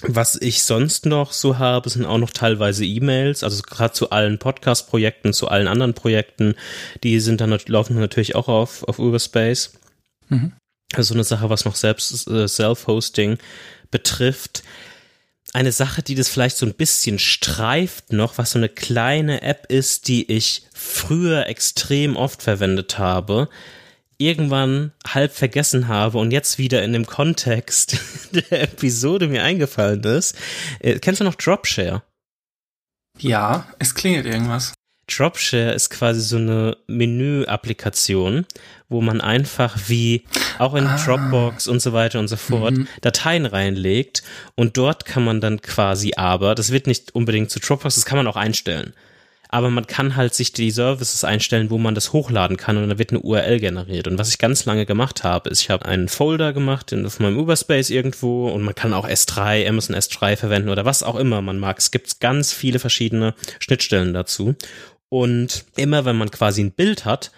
Was 0.06 0.36
ich 0.36 0.64
sonst 0.64 1.06
noch 1.06 1.32
so 1.32 1.60
habe, 1.60 1.90
sind 1.90 2.06
auch 2.06 2.18
noch 2.18 2.32
teilweise 2.32 2.84
E-Mails, 2.84 3.42
also 3.44 3.62
gerade 3.62 3.94
zu 3.94 4.10
allen 4.10 4.38
Podcast-Projekten, 4.38 5.32
zu 5.32 5.48
allen 5.48 5.68
anderen 5.68 5.94
Projekten, 5.94 6.56
die 7.04 7.22
sind 7.22 7.40
dann 7.40 7.58
laufen 7.68 7.98
natürlich 7.98 8.36
auch 8.36 8.50
auf, 8.50 8.84
auf 8.84 9.00
Uberspace. 9.00 9.74
Mhm. 10.28 10.54
Also 10.94 11.14
eine 11.14 11.24
Sache, 11.24 11.50
was 11.50 11.64
noch 11.64 11.76
selbst 11.76 12.28
äh, 12.28 12.48
Self-Hosting 12.50 13.38
betrifft 13.92 14.64
eine 15.54 15.72
Sache, 15.72 16.02
die 16.02 16.16
das 16.16 16.30
vielleicht 16.30 16.58
so 16.58 16.66
ein 16.66 16.74
bisschen 16.74 17.20
streift 17.20 18.12
noch, 18.12 18.38
was 18.38 18.52
so 18.52 18.60
eine 18.60 18.70
kleine 18.70 19.44
App 19.44 19.68
ist, 19.70 20.08
die 20.08 20.30
ich 20.32 20.64
früher 20.74 21.48
extrem 21.48 22.16
oft 22.16 22.42
verwendet 22.42 22.98
habe, 22.98 23.50
irgendwann 24.18 24.92
halb 25.08 25.32
vergessen 25.32 25.88
habe 25.88 26.18
und 26.18 26.32
jetzt 26.32 26.58
wieder 26.58 26.84
in 26.84 26.94
dem 26.94 27.06
Kontext 27.06 27.98
der 28.32 28.64
Episode 28.64 29.28
mir 29.28 29.44
eingefallen 29.44 30.04
ist. 30.04 30.36
Äh, 30.80 31.00
kennst 31.00 31.22
du 31.22 31.26
noch 31.26 31.36
Dropshare? 31.36 32.02
Ja, 33.20 33.68
es 33.78 33.94
klingelt 33.94 34.26
irgendwas. 34.26 34.74
Dropshare 35.08 35.74
ist 35.74 35.90
quasi 35.90 36.22
so 36.22 36.38
eine 36.38 36.78
Menü-Applikation, 36.88 38.46
wo 38.94 39.02
man 39.02 39.20
einfach 39.20 39.78
wie 39.88 40.24
auch 40.60 40.76
in 40.76 40.88
ah. 40.88 40.98
Dropbox 41.04 41.68
und 41.68 41.82
so 41.82 41.92
weiter 41.92 42.20
und 42.20 42.30
so 42.30 42.38
fort 42.38 42.78
mhm. 42.78 42.88
Dateien 43.02 43.46
reinlegt 43.46 44.24
und 44.56 44.78
dort 44.78 45.04
kann 45.06 45.26
man 45.26 45.42
dann 45.42 45.62
quasi 45.62 46.14
aber, 46.16 46.56
das 46.56 46.72
wird 46.72 46.88
nicht 46.88 47.14
unbedingt 47.14 47.52
zu 47.52 47.60
Dropbox, 47.60 47.96
das 47.96 48.06
kann 48.06 48.18
man 48.18 48.28
auch 48.28 48.38
einstellen. 48.38 48.94
Aber 49.50 49.70
man 49.70 49.86
kann 49.86 50.16
halt 50.16 50.34
sich 50.34 50.52
die 50.52 50.72
Services 50.72 51.24
einstellen, 51.24 51.70
wo 51.70 51.78
man 51.78 51.94
das 51.94 52.12
hochladen 52.12 52.58
kann 52.58 52.76
und 52.76 52.90
dann 52.90 52.98
wird 52.98 53.12
eine 53.12 53.20
URL 53.20 53.60
generiert. 53.60 54.08
Und 54.08 54.18
was 54.18 54.30
ich 54.30 54.40
ganz 54.40 54.66
lange 54.66 54.88
gemacht 54.88 55.24
habe, 55.24 55.48
ist, 55.52 55.62
ich 55.62 55.70
habe 55.70 55.86
einen 55.86 56.08
Folder 56.08 56.54
gemacht 56.54 56.92
in, 56.92 57.06
auf 57.06 57.20
meinem 57.20 57.38
Uberspace 57.38 57.92
irgendwo 57.92 58.50
und 58.50 58.64
man 58.64 58.74
kann 58.74 58.96
auch 58.96 59.08
S3, 59.08 59.70
Amazon 59.70 59.96
S3 59.96 60.38
verwenden 60.38 60.70
oder 60.70 60.86
was 60.86 61.04
auch 61.04 61.18
immer 61.18 61.44
man 61.44 61.60
mag. 61.60 61.78
Es 61.78 61.92
gibt 61.92 62.20
ganz 62.20 62.52
viele 62.52 62.80
verschiedene 62.80 63.36
Schnittstellen 63.60 64.16
dazu. 64.16 64.56
Und 65.10 65.66
immer 65.76 66.04
wenn 66.06 66.16
man 66.16 66.32
quasi 66.32 66.64
ein 66.64 66.72
Bild 66.72 67.06
hat, 67.06 67.32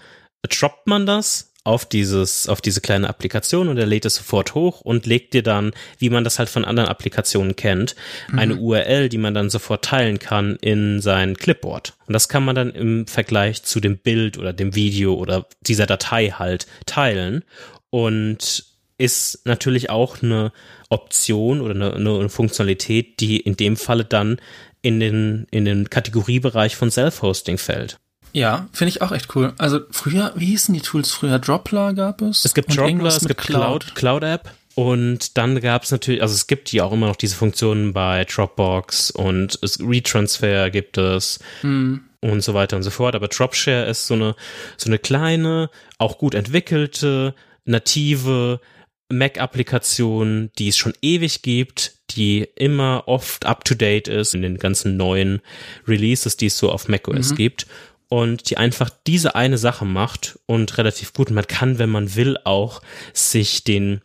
droppt 0.48 0.88
man 0.88 1.06
das 1.06 1.52
auf 1.66 1.84
dieses, 1.84 2.48
auf 2.48 2.62
diese 2.62 2.80
kleine 2.80 3.10
Applikation 3.10 3.70
und 3.70 3.78
er 3.78 3.88
lädt 3.88 4.06
es 4.06 4.16
sofort 4.16 4.54
hoch 4.54 4.82
und 4.82 5.08
legt 5.08 5.34
dir 5.34 5.42
dann, 5.42 5.74
wie 5.98 6.12
man 6.12 6.24
das 6.24 6.38
halt 6.38 6.48
von 6.48 6.64
anderen 6.64 6.88
Applikationen 6.88 7.56
kennt, 7.56 7.96
mhm. 8.30 8.40
eine 8.40 8.56
URL, 8.58 9.10
die 9.10 9.18
man 9.18 9.34
dann 9.34 9.50
sofort 9.50 9.84
teilen 9.84 10.20
kann 10.20 10.58
in 10.62 11.02
sein 11.02 11.36
Clipboard. 11.36 11.94
Und 12.06 12.14
das 12.14 12.30
kann 12.30 12.46
man 12.46 12.56
dann 12.56 12.70
im 12.70 13.08
Vergleich 13.08 13.64
zu 13.64 13.80
dem 13.80 13.98
Bild 13.98 14.38
oder 14.38 14.54
dem 14.54 14.76
Video 14.76 15.16
oder 15.16 15.48
dieser 15.62 15.88
Datei 15.88 16.30
halt 16.30 16.68
teilen 16.86 17.44
und 17.90 18.66
ist 19.00 19.42
natürlich 19.46 19.90
auch 19.90 20.22
eine 20.22 20.52
Option 20.90 21.62
oder 21.62 21.74
eine, 21.74 21.94
eine 21.94 22.30
Funktionalität, 22.30 23.20
die 23.20 23.38
in 23.40 23.58
dem 23.58 23.76
Falle 23.76 24.06
dann 24.06 24.38
in 24.84 25.00
den, 25.00 25.48
in 25.50 25.66
den 25.66 25.90
Kategoriebereich 25.90 26.76
von 26.76 26.92
Self-Hosting 26.92 27.58
fällt. 27.58 27.98
Ja, 28.36 28.68
finde 28.74 28.90
ich 28.90 29.02
auch 29.02 29.14
echt 29.14 29.34
cool. 29.38 29.54
Also 29.58 29.80
früher, 29.92 30.34
wie 30.36 30.48
hießen 30.48 30.74
die 30.74 30.82
Tools 30.82 31.10
früher? 31.10 31.40
Droplr 31.40 31.94
gab 31.94 32.22
es? 32.22 32.44
Es 32.44 32.54
gibt 32.54 32.76
Droplr, 32.76 33.06
es 33.06 33.26
gibt 33.26 33.40
Cloud, 33.40 33.96
Cloud 33.96 34.24
App. 34.24 34.52
Und 34.76 35.38
dann 35.38 35.62
gab 35.62 35.84
es 35.84 35.92
natürlich, 35.92 36.22
also 36.22 36.34
es 36.34 36.46
gibt 36.46 36.74
ja 36.74 36.84
auch 36.84 36.92
immer 36.92 37.08
noch 37.08 37.16
diese 37.16 37.38
Funktionen 37.38 37.94
bei 37.94 38.26
Dropbox 38.26 39.12
und 39.12 39.58
es, 39.62 39.80
Retransfer 39.80 40.70
gibt 40.70 40.98
es 40.98 41.40
hm. 41.62 42.02
und 42.20 42.44
so 42.44 42.54
weiter 42.54 42.76
und 42.76 42.84
so 42.84 42.90
fort. 42.90 43.16
Aber 43.16 43.30
Dropshare 43.30 43.86
ist 43.86 44.06
so 44.06 44.16
eine, 44.16 44.36
so 44.76 44.90
eine 44.90 45.00
kleine, 45.00 45.70
auch 45.98 46.18
gut 46.18 46.36
entwickelte, 46.36 47.36
native 47.64 48.60
Mac-Applikation, 49.08 50.52
die 50.58 50.68
es 50.68 50.76
schon 50.76 50.94
ewig 51.02 51.42
gibt, 51.42 51.94
die 52.10 52.46
immer 52.58 53.04
oft 53.06 53.46
up-to-date 53.46 54.10
ist 54.10 54.36
in 54.36 54.42
den 54.42 54.58
ganzen 54.58 54.98
neuen 54.98 55.42
Releases, 55.88 56.36
die 56.36 56.48
es 56.48 56.58
so 56.58 56.70
auf 56.70 56.90
macOS 56.90 57.32
mhm. 57.32 57.36
gibt 57.36 57.66
und 58.10 58.50
die 58.50 58.58
einfach 58.58 58.90
diese 59.08 59.36
eine 59.36 59.58
Sache 59.58 59.86
macht 59.86 60.40
und 60.46 60.78
relativ 60.78 61.14
gut. 61.14 61.30
Man 61.32 61.48
kann, 61.48 61.80
wenn 61.80 61.90
man 61.90 62.16
will, 62.16 62.38
auch 62.44 62.82
sich 63.14 63.64
den 63.64 64.02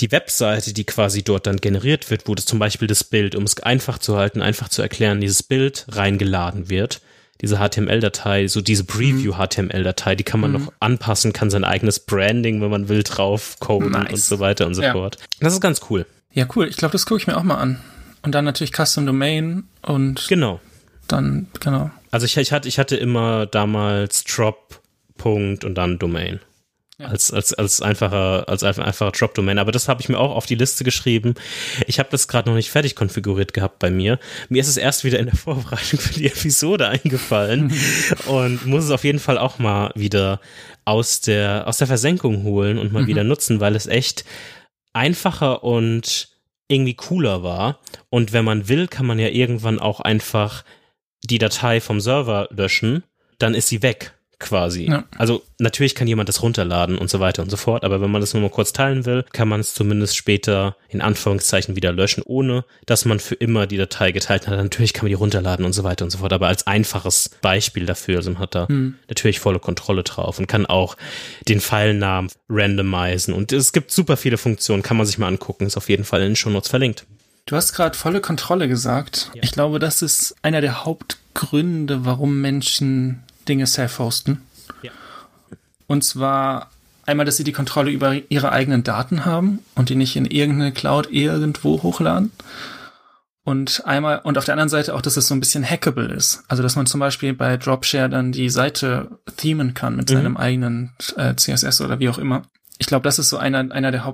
die 0.00 0.10
Webseite, 0.10 0.72
die 0.72 0.84
quasi 0.84 1.22
dort 1.22 1.46
dann 1.46 1.58
generiert 1.58 2.10
wird, 2.10 2.26
wo 2.26 2.34
das 2.34 2.46
zum 2.46 2.58
Beispiel 2.58 2.88
das 2.88 3.04
Bild, 3.04 3.34
um 3.34 3.44
es 3.44 3.60
einfach 3.60 3.98
zu 3.98 4.16
halten, 4.16 4.40
einfach 4.40 4.70
zu 4.70 4.80
erklären, 4.80 5.20
dieses 5.20 5.42
Bild 5.42 5.84
reingeladen 5.88 6.70
wird 6.70 7.02
diese 7.42 7.58
HTML-Datei, 7.58 8.46
so 8.46 8.60
diese 8.60 8.84
Preview-HTML-Datei, 8.84 10.14
die 10.14 10.22
kann 10.22 10.40
man 10.40 10.52
mhm. 10.52 10.58
noch 10.58 10.72
anpassen, 10.78 11.32
kann 11.32 11.50
sein 11.50 11.64
eigenes 11.64 11.98
Branding, 11.98 12.62
wenn 12.62 12.70
man 12.70 12.88
will, 12.88 13.02
drauf 13.02 13.56
coden 13.58 13.90
nice. 13.90 14.12
und 14.12 14.20
so 14.20 14.38
weiter 14.38 14.66
und 14.66 14.74
so 14.74 14.82
ja. 14.82 14.92
fort. 14.92 15.18
Das 15.40 15.52
ist 15.52 15.60
ganz 15.60 15.80
cool. 15.90 16.06
Ja, 16.32 16.46
cool. 16.54 16.68
Ich 16.68 16.76
glaube, 16.76 16.92
das 16.92 17.04
gucke 17.04 17.20
ich 17.20 17.26
mir 17.26 17.36
auch 17.36 17.42
mal 17.42 17.56
an. 17.56 17.80
Und 18.22 18.36
dann 18.36 18.44
natürlich 18.44 18.72
Custom 18.72 19.06
Domain 19.06 19.64
und 19.82 20.28
genau. 20.28 20.60
Dann, 21.08 21.48
genau. 21.58 21.90
Also 22.12 22.26
ich, 22.26 22.36
ich, 22.36 22.52
hatte, 22.52 22.68
ich 22.68 22.78
hatte 22.78 22.94
immer 22.94 23.46
damals 23.46 24.22
Drop, 24.24 24.80
Punkt 25.16 25.64
und 25.64 25.74
dann 25.74 25.98
Domain. 25.98 26.40
Ja. 26.98 27.06
Als, 27.06 27.32
als, 27.32 27.54
als 27.54 27.80
einfacher, 27.80 28.48
als 28.48 28.62
einfacher 28.62 29.10
Drop-Domain. 29.10 29.58
Aber 29.58 29.72
das 29.72 29.88
habe 29.88 30.02
ich 30.02 30.08
mir 30.08 30.18
auch 30.18 30.36
auf 30.36 30.44
die 30.44 30.54
Liste 30.54 30.84
geschrieben. 30.84 31.34
Ich 31.86 31.98
habe 31.98 32.10
das 32.10 32.28
gerade 32.28 32.48
noch 32.48 32.54
nicht 32.54 32.70
fertig 32.70 32.94
konfiguriert 32.94 33.54
gehabt 33.54 33.78
bei 33.78 33.90
mir. 33.90 34.20
Mir 34.50 34.60
ist 34.60 34.68
es 34.68 34.76
erst 34.76 35.02
wieder 35.02 35.18
in 35.18 35.26
der 35.26 35.36
Vorbereitung 35.36 35.98
für 35.98 36.12
die 36.12 36.26
Episode 36.26 36.88
eingefallen 36.88 37.72
und 38.26 38.66
muss 38.66 38.84
es 38.84 38.90
auf 38.90 39.04
jeden 39.04 39.18
Fall 39.18 39.38
auch 39.38 39.58
mal 39.58 39.90
wieder 39.94 40.40
aus 40.84 41.22
der, 41.22 41.66
aus 41.66 41.78
der 41.78 41.86
Versenkung 41.86 42.42
holen 42.44 42.78
und 42.78 42.92
mal 42.92 43.02
mhm. 43.02 43.08
wieder 43.08 43.24
nutzen, 43.24 43.58
weil 43.58 43.74
es 43.74 43.86
echt 43.86 44.24
einfacher 44.92 45.64
und 45.64 46.28
irgendwie 46.68 46.94
cooler 46.94 47.42
war. 47.42 47.80
Und 48.10 48.32
wenn 48.32 48.44
man 48.44 48.68
will, 48.68 48.86
kann 48.86 49.06
man 49.06 49.18
ja 49.18 49.28
irgendwann 49.28 49.80
auch 49.80 50.00
einfach 50.00 50.62
die 51.22 51.38
Datei 51.38 51.80
vom 51.80 52.00
Server 52.00 52.48
löschen, 52.50 53.04
dann 53.38 53.54
ist 53.54 53.68
sie 53.68 53.82
weg 53.82 54.12
quasi. 54.42 54.86
Ja. 54.90 55.04
Also 55.16 55.42
natürlich 55.58 55.94
kann 55.94 56.08
jemand 56.08 56.28
das 56.28 56.42
runterladen 56.42 56.98
und 56.98 57.08
so 57.08 57.20
weiter 57.20 57.42
und 57.42 57.50
so 57.50 57.56
fort, 57.56 57.84
aber 57.84 58.00
wenn 58.00 58.10
man 58.10 58.20
das 58.20 58.34
nur 58.34 58.42
mal 58.42 58.50
kurz 58.50 58.72
teilen 58.72 59.06
will, 59.06 59.24
kann 59.32 59.48
man 59.48 59.60
es 59.60 59.72
zumindest 59.72 60.16
später 60.16 60.76
in 60.88 61.00
Anführungszeichen 61.00 61.76
wieder 61.76 61.92
löschen, 61.92 62.22
ohne 62.26 62.64
dass 62.84 63.04
man 63.04 63.20
für 63.20 63.36
immer 63.36 63.66
die 63.66 63.76
Datei 63.76 64.10
geteilt 64.10 64.48
hat. 64.48 64.56
Natürlich 64.56 64.92
kann 64.92 65.04
man 65.04 65.10
die 65.10 65.14
runterladen 65.14 65.64
und 65.64 65.72
so 65.72 65.84
weiter 65.84 66.04
und 66.04 66.10
so 66.10 66.18
fort, 66.18 66.32
aber 66.32 66.48
als 66.48 66.66
einfaches 66.66 67.30
Beispiel 67.40 67.86
dafür, 67.86 68.16
also 68.16 68.32
man 68.32 68.40
hat 68.40 68.54
da 68.54 68.68
hm. 68.68 68.96
natürlich 69.08 69.38
volle 69.38 69.60
Kontrolle 69.60 70.02
drauf 70.02 70.38
und 70.38 70.48
kann 70.48 70.66
auch 70.66 70.96
den 71.48 71.60
Pfeilnamen 71.60 72.30
randomisieren 72.48 73.34
und 73.34 73.52
es 73.52 73.72
gibt 73.72 73.92
super 73.92 74.16
viele 74.16 74.38
Funktionen, 74.38 74.82
kann 74.82 74.96
man 74.96 75.06
sich 75.06 75.18
mal 75.18 75.28
angucken, 75.28 75.66
ist 75.66 75.76
auf 75.76 75.88
jeden 75.88 76.04
Fall 76.04 76.20
in 76.20 76.30
den 76.30 76.36
Shownotes 76.36 76.68
verlinkt. 76.68 77.06
Du 77.46 77.56
hast 77.56 77.72
gerade 77.72 77.96
volle 77.96 78.20
Kontrolle 78.20 78.68
gesagt. 78.68 79.30
Ja. 79.34 79.42
Ich 79.42 79.52
glaube, 79.52 79.78
das 79.78 80.02
ist 80.02 80.34
einer 80.42 80.60
der 80.60 80.84
Hauptgründe, 80.84 82.04
warum 82.04 82.40
Menschen 82.40 83.24
Dinge 83.48 83.66
self-hosten. 83.66 84.42
Ja. 84.82 84.92
Und 85.86 86.04
zwar 86.04 86.70
einmal, 87.04 87.26
dass 87.26 87.36
sie 87.36 87.44
die 87.44 87.52
Kontrolle 87.52 87.90
über 87.90 88.14
ihre 88.30 88.52
eigenen 88.52 88.84
Daten 88.84 89.24
haben 89.24 89.58
und 89.74 89.88
die 89.88 89.96
nicht 89.96 90.16
in 90.16 90.26
irgendeine 90.26 90.72
Cloud 90.72 91.10
irgendwo 91.10 91.82
hochladen. 91.82 92.30
Und 93.44 93.84
einmal, 93.86 94.20
und 94.20 94.38
auf 94.38 94.44
der 94.44 94.54
anderen 94.54 94.68
Seite 94.68 94.94
auch, 94.94 95.02
dass 95.02 95.16
es 95.16 95.26
so 95.26 95.34
ein 95.34 95.40
bisschen 95.40 95.68
hackable 95.68 96.12
ist. 96.12 96.44
Also, 96.46 96.62
dass 96.62 96.76
man 96.76 96.86
zum 96.86 97.00
Beispiel 97.00 97.34
bei 97.34 97.56
Dropshare 97.56 98.08
dann 98.08 98.30
die 98.30 98.50
Seite 98.50 99.18
themen 99.36 99.74
kann 99.74 99.96
mit 99.96 100.10
mhm. 100.10 100.14
seinem 100.14 100.36
eigenen 100.36 100.92
äh, 101.16 101.34
CSS 101.34 101.80
oder 101.80 101.98
wie 101.98 102.08
auch 102.08 102.18
immer. 102.18 102.42
Ich 102.78 102.86
glaube, 102.86 103.02
das 103.02 103.18
ist 103.18 103.30
so 103.30 103.38
einer, 103.38 103.70
einer 103.72 103.90
der 103.90 104.04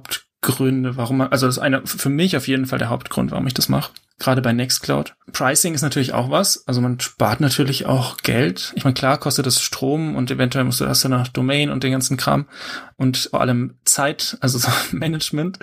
Hauptgründe, 0.44 0.96
warum 0.96 1.18
man, 1.18 1.28
also 1.28 1.46
das 1.46 1.56
ist 1.56 1.62
einer, 1.62 1.86
für 1.86 2.08
mich 2.08 2.36
auf 2.36 2.48
jeden 2.48 2.66
Fall 2.66 2.78
der 2.78 2.90
Hauptgrund, 2.90 3.30
warum 3.30 3.46
ich 3.46 3.54
das 3.54 3.68
mache 3.68 3.90
gerade 4.18 4.42
bei 4.42 4.52
Nextcloud. 4.52 5.14
Pricing 5.32 5.74
ist 5.74 5.82
natürlich 5.82 6.12
auch 6.12 6.30
was. 6.30 6.66
Also 6.66 6.80
man 6.80 6.98
spart 6.98 7.40
natürlich 7.40 7.86
auch 7.86 8.16
Geld. 8.18 8.72
Ich 8.74 8.84
meine, 8.84 8.94
klar 8.94 9.18
kostet 9.18 9.46
das 9.46 9.62
Strom 9.62 10.16
und 10.16 10.30
eventuell 10.30 10.64
musst 10.64 10.80
du 10.80 10.84
das 10.84 11.00
dann 11.00 11.12
nach 11.12 11.28
Domain 11.28 11.70
und 11.70 11.84
den 11.84 11.92
ganzen 11.92 12.16
Kram 12.16 12.46
und 12.96 13.28
vor 13.30 13.40
allem 13.40 13.76
Zeit, 13.84 14.36
also 14.40 14.58
so 14.58 14.68
Management, 14.96 15.58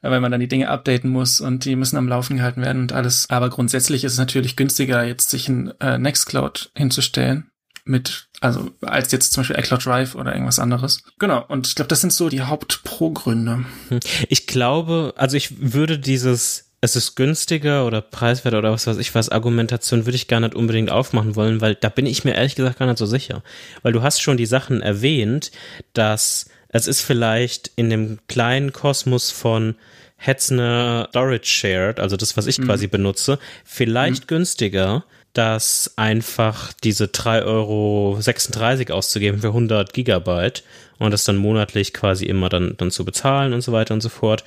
weil 0.00 0.20
man 0.20 0.30
dann 0.30 0.40
die 0.40 0.48
Dinge 0.48 0.70
updaten 0.70 1.10
muss 1.10 1.40
und 1.40 1.64
die 1.64 1.76
müssen 1.76 1.98
am 1.98 2.08
Laufen 2.08 2.38
gehalten 2.38 2.62
werden 2.62 2.82
und 2.82 2.92
alles. 2.92 3.28
Aber 3.28 3.50
grundsätzlich 3.50 4.04
ist 4.04 4.12
es 4.12 4.18
natürlich 4.18 4.56
günstiger, 4.56 5.04
jetzt 5.04 5.30
sich 5.30 5.48
in 5.48 5.72
äh, 5.80 5.98
Nextcloud 5.98 6.70
hinzustellen 6.74 7.49
mit, 7.84 8.28
also 8.40 8.70
als 8.82 9.12
jetzt 9.12 9.32
zum 9.32 9.42
Beispiel 9.42 9.58
iCloud 9.58 9.84
Drive 9.84 10.14
oder 10.14 10.32
irgendwas 10.32 10.58
anderes. 10.58 11.02
Genau, 11.18 11.44
und 11.48 11.66
ich 11.66 11.74
glaube, 11.74 11.88
das 11.88 12.00
sind 12.00 12.12
so 12.12 12.28
die 12.28 12.42
Haupt-Pro-Gründe. 12.42 13.64
Hm. 13.88 14.00
Ich 14.28 14.46
glaube, 14.46 15.14
also 15.16 15.36
ich 15.36 15.72
würde 15.72 15.98
dieses 15.98 16.70
es 16.82 16.96
ist 16.96 17.14
günstiger 17.14 17.84
oder 17.84 18.00
preiswerter 18.00 18.58
oder 18.58 18.72
was 18.72 18.86
weiß 18.86 18.96
ich 18.96 19.14
was, 19.14 19.28
Argumentation 19.28 20.06
würde 20.06 20.16
ich 20.16 20.28
gar 20.28 20.40
nicht 20.40 20.54
unbedingt 20.54 20.90
aufmachen 20.90 21.36
wollen, 21.36 21.60
weil 21.60 21.74
da 21.74 21.90
bin 21.90 22.06
ich 22.06 22.24
mir 22.24 22.34
ehrlich 22.34 22.54
gesagt 22.54 22.78
gar 22.78 22.86
nicht 22.86 22.98
so 22.98 23.06
sicher. 23.06 23.42
Weil 23.82 23.92
du 23.92 24.02
hast 24.02 24.22
schon 24.22 24.38
die 24.38 24.46
Sachen 24.46 24.80
erwähnt, 24.80 25.50
dass 25.92 26.46
es 26.68 26.86
ist 26.86 27.02
vielleicht 27.02 27.70
in 27.76 27.90
dem 27.90 28.18
kleinen 28.28 28.72
Kosmos 28.72 29.30
von 29.30 29.74
Hetzner 30.16 31.08
Storage 31.10 31.46
Shared, 31.46 32.00
also 32.00 32.16
das, 32.16 32.36
was 32.36 32.46
ich 32.46 32.58
mhm. 32.58 32.64
quasi 32.64 32.86
benutze, 32.86 33.38
vielleicht 33.64 34.24
mhm. 34.24 34.28
günstiger, 34.28 35.04
dass 35.32 35.92
einfach 35.96 36.72
diese 36.82 37.04
3,36 37.06 37.44
Euro 37.46 38.98
auszugeben 38.98 39.40
für 39.40 39.48
100 39.48 39.92
Gigabyte 39.92 40.64
und 40.98 41.12
das 41.12 41.24
dann 41.24 41.36
monatlich 41.36 41.92
quasi 41.94 42.26
immer 42.26 42.48
dann, 42.48 42.74
dann 42.76 42.90
zu 42.90 43.04
bezahlen 43.04 43.52
und 43.52 43.60
so 43.62 43.72
weiter 43.72 43.94
und 43.94 44.00
so 44.00 44.08
fort. 44.08 44.44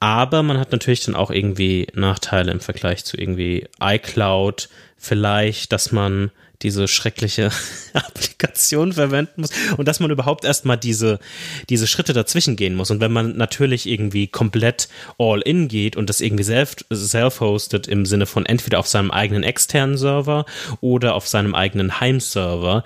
Aber 0.00 0.42
man 0.42 0.58
hat 0.58 0.72
natürlich 0.72 1.04
dann 1.04 1.14
auch 1.14 1.30
irgendwie 1.30 1.86
Nachteile 1.94 2.52
im 2.52 2.60
Vergleich 2.60 3.04
zu 3.04 3.16
irgendwie 3.16 3.66
iCloud. 3.80 4.68
Vielleicht, 4.96 5.72
dass 5.72 5.92
man 5.92 6.30
diese 6.64 6.88
schreckliche 6.88 7.50
Applikation 7.92 8.92
verwenden 8.92 9.42
muss 9.42 9.50
und 9.76 9.86
dass 9.86 10.00
man 10.00 10.10
überhaupt 10.10 10.44
erstmal 10.44 10.78
diese, 10.78 11.20
diese 11.68 11.86
Schritte 11.86 12.12
dazwischen 12.12 12.56
gehen 12.56 12.74
muss. 12.74 12.90
Und 12.90 13.00
wenn 13.00 13.12
man 13.12 13.36
natürlich 13.36 13.86
irgendwie 13.86 14.26
komplett 14.26 14.88
all 15.18 15.40
in 15.42 15.68
geht 15.68 15.96
und 15.96 16.08
das 16.08 16.20
irgendwie 16.20 16.44
self-hosted 16.44 17.86
im 17.86 18.06
Sinne 18.06 18.26
von 18.26 18.46
entweder 18.46 18.78
auf 18.78 18.88
seinem 18.88 19.10
eigenen 19.10 19.42
externen 19.42 19.98
Server 19.98 20.46
oder 20.80 21.14
auf 21.14 21.28
seinem 21.28 21.54
eigenen 21.54 22.00
Heimserver, 22.00 22.82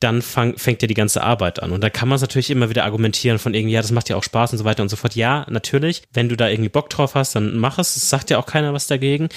dann 0.00 0.22
fang, 0.22 0.56
fängt 0.56 0.80
ja 0.82 0.88
die 0.88 0.94
ganze 0.94 1.22
Arbeit 1.22 1.62
an. 1.62 1.72
Und 1.72 1.82
da 1.82 1.90
kann 1.90 2.08
man 2.08 2.16
es 2.16 2.22
natürlich 2.22 2.50
immer 2.50 2.70
wieder 2.70 2.84
argumentieren 2.84 3.38
von 3.38 3.52
irgendwie, 3.52 3.74
ja, 3.74 3.82
das 3.82 3.92
macht 3.92 4.08
ja 4.08 4.16
auch 4.16 4.24
Spaß 4.24 4.52
und 4.52 4.58
so 4.58 4.64
weiter 4.64 4.82
und 4.82 4.88
so 4.88 4.96
fort. 4.96 5.14
Ja, 5.14 5.46
natürlich, 5.50 6.02
wenn 6.12 6.30
du 6.30 6.36
da 6.36 6.48
irgendwie 6.48 6.70
Bock 6.70 6.88
drauf 6.88 7.14
hast, 7.14 7.34
dann 7.34 7.58
mach 7.58 7.78
es. 7.78 7.96
Es 7.96 8.08
sagt 8.08 8.30
ja 8.30 8.38
auch 8.38 8.46
keiner 8.46 8.72
was 8.72 8.86
dagegen. 8.86 9.28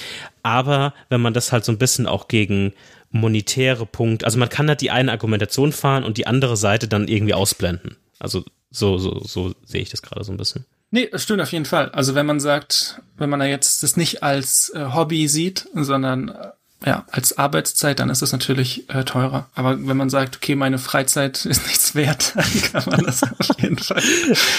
Aber 0.44 0.94
wenn 1.10 1.22
man 1.22 1.34
das 1.34 1.52
halt 1.52 1.66
so 1.66 1.72
ein 1.72 1.78
bisschen 1.78 2.08
auch 2.08 2.28
gegen 2.28 2.74
monetäre 3.12 3.86
Punkt. 3.86 4.24
Also 4.24 4.40
man 4.40 4.50
kann 4.50 4.68
halt 4.68 4.82
die 4.82 4.92
eine 4.92 5.12
Argumentation 5.12 5.72
fahren 5.72 6.04
und 6.04 6.18
die 6.18 6.28
andere 6.28 6.58
Seite 6.58 6.88
dann 6.88 7.08
irgendwie 7.08 7.34
ausblenden. 7.34 7.98
Also 8.20 8.44
so, 8.70 8.98
so, 8.98 9.20
so 9.20 9.54
sehe 9.66 9.82
ich 9.82 9.90
das 9.90 10.02
gerade 10.02 10.24
so 10.24 10.32
ein 10.32 10.38
bisschen. 10.38 10.66
Nee, 10.92 11.08
das 11.12 11.24
stimmt 11.24 11.42
auf 11.42 11.52
jeden 11.52 11.66
Fall. 11.66 11.90
Also 11.90 12.16
wenn 12.16 12.26
man 12.26 12.40
sagt, 12.40 13.02
wenn 13.18 13.30
man 13.30 13.40
da 13.40 13.46
jetzt 13.46 13.84
das 13.84 13.98
nicht 13.98 14.24
als 14.24 14.72
äh, 14.76 14.86
Hobby 14.94 15.28
sieht, 15.28 15.68
sondern 15.74 16.30
äh, 16.30 16.52
ja, 16.86 17.06
als 17.12 17.38
Arbeitszeit, 17.38 18.00
dann 18.00 18.10
ist 18.10 18.22
das 18.22 18.32
natürlich 18.32 18.90
äh, 18.90 19.04
teurer. 19.04 19.50
Aber 19.54 19.78
wenn 19.88 19.98
man 19.98 20.10
sagt, 20.10 20.38
okay, 20.38 20.56
meine 20.56 20.80
Freizeit 20.80 21.46
ist 21.46 21.66
nichts 21.68 21.96
wert, 21.96 22.34
dann 22.36 22.62
kann 22.72 22.84
man 22.90 23.06
das 23.06 23.24
auf 23.24 23.62
jeden 23.62 23.78
Fall, 23.78 24.02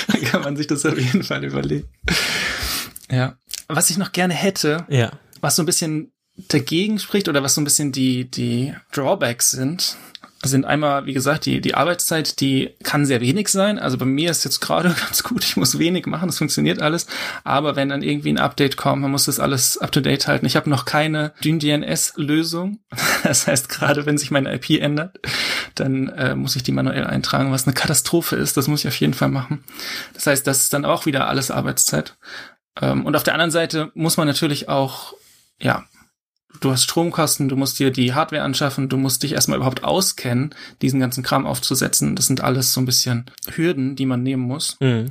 dann 0.09 0.23
kann 0.23 0.43
man 0.43 0.57
sich 0.57 0.67
das 0.67 0.87
auf 0.87 0.99
jeden 0.99 1.23
Fall 1.23 1.45
überlegen. 1.45 1.89
Ja. 3.11 3.37
Was 3.69 3.91
ich 3.91 3.99
noch 3.99 4.13
gerne 4.13 4.35
hätte, 4.35 4.87
ja. 4.89 5.13
Was 5.43 5.57
so 5.57 5.63
ein 5.63 5.67
bisschen 5.67 6.13
dagegen 6.49 6.99
spricht 6.99 7.29
oder 7.29 7.43
was 7.43 7.55
so 7.55 7.61
ein 7.61 7.65
bisschen 7.65 7.93
die, 7.93 8.31
die 8.31 8.75
Drawbacks 8.93 9.51
sind, 9.51 9.97
sind 10.45 10.65
einmal, 10.65 11.07
wie 11.07 11.13
gesagt, 11.13 11.47
die, 11.47 11.61
die 11.61 11.75
Arbeitszeit, 11.75 12.41
die 12.41 12.71
kann 12.83 13.07
sehr 13.07 13.21
wenig 13.21 13.49
sein. 13.49 13.79
Also 13.79 13.97
bei 13.97 14.05
mir 14.05 14.31
ist 14.31 14.45
jetzt 14.45 14.61
gerade 14.61 14.89
ganz 15.01 15.23
gut, 15.23 15.45
ich 15.45 15.57
muss 15.57 15.79
wenig 15.79 16.07
machen, 16.07 16.29
es 16.29 16.39
funktioniert 16.39 16.83
alles. 16.83 17.07
Aber 17.45 17.77
wenn 17.77 17.89
dann 17.89 18.03
irgendwie 18.03 18.33
ein 18.33 18.39
Update 18.39 18.77
kommt, 18.77 19.03
man 19.03 19.11
muss 19.11 19.27
das 19.27 19.39
alles 19.39 19.79
up 19.79 19.93
to 19.93 20.01
date 20.01 20.27
halten. 20.27 20.47
Ich 20.47 20.57
habe 20.57 20.71
noch 20.71 20.85
keine 20.85 21.33
DNS-Lösung. 21.45 22.79
Das 23.23 23.47
heißt, 23.47 23.69
gerade 23.69 24.05
wenn 24.05 24.19
sich 24.19 24.33
meine 24.33 24.53
IP 24.53 24.83
ändert, 24.83 25.21
dann 25.77 26.09
äh, 26.09 26.35
muss 26.35 26.57
ich 26.57 26.65
die 26.65 26.73
manuell 26.73 27.05
eintragen, 27.05 27.53
was 27.53 27.67
eine 27.67 27.75
Katastrophe 27.75 28.35
ist. 28.35 28.57
Das 28.57 28.67
muss 28.67 28.81
ich 28.81 28.89
auf 28.89 28.97
jeden 28.97 29.15
Fall 29.15 29.29
machen. 29.29 29.63
Das 30.13 30.27
heißt, 30.27 30.45
das 30.45 30.65
ist 30.65 30.73
dann 30.73 30.85
auch 30.85 31.07
wieder 31.07 31.29
alles 31.29 31.53
Arbeitszeit. 31.53 32.17
Ähm, 32.81 33.07
und 33.07 33.15
auf 33.15 33.23
der 33.23 33.35
anderen 33.35 33.53
Seite 33.53 33.93
muss 33.95 34.17
man 34.17 34.27
natürlich 34.27 34.69
auch, 34.69 35.15
ja, 35.63 35.85
du 36.61 36.71
hast 36.71 36.85
Stromkosten, 36.85 37.49
du 37.49 37.57
musst 37.57 37.79
dir 37.79 37.91
die 37.91 38.15
Hardware 38.15 38.43
anschaffen, 38.43 38.89
du 38.89 38.97
musst 38.97 39.23
dich 39.23 39.33
erstmal 39.33 39.57
überhaupt 39.57 39.85
auskennen, 39.85 40.55
diesen 40.81 41.01
ganzen 41.01 41.23
Kram 41.23 41.47
aufzusetzen. 41.47 42.17
Das 42.17 42.27
sind 42.27 42.43
alles 42.43 42.73
so 42.73 42.81
ein 42.81 42.87
bisschen 42.87 43.31
Hürden, 43.55 43.97
die 43.97 44.07
man 44.07 44.23
nehmen 44.23 44.43
muss. 44.43 44.77
Mhm. 44.81 45.11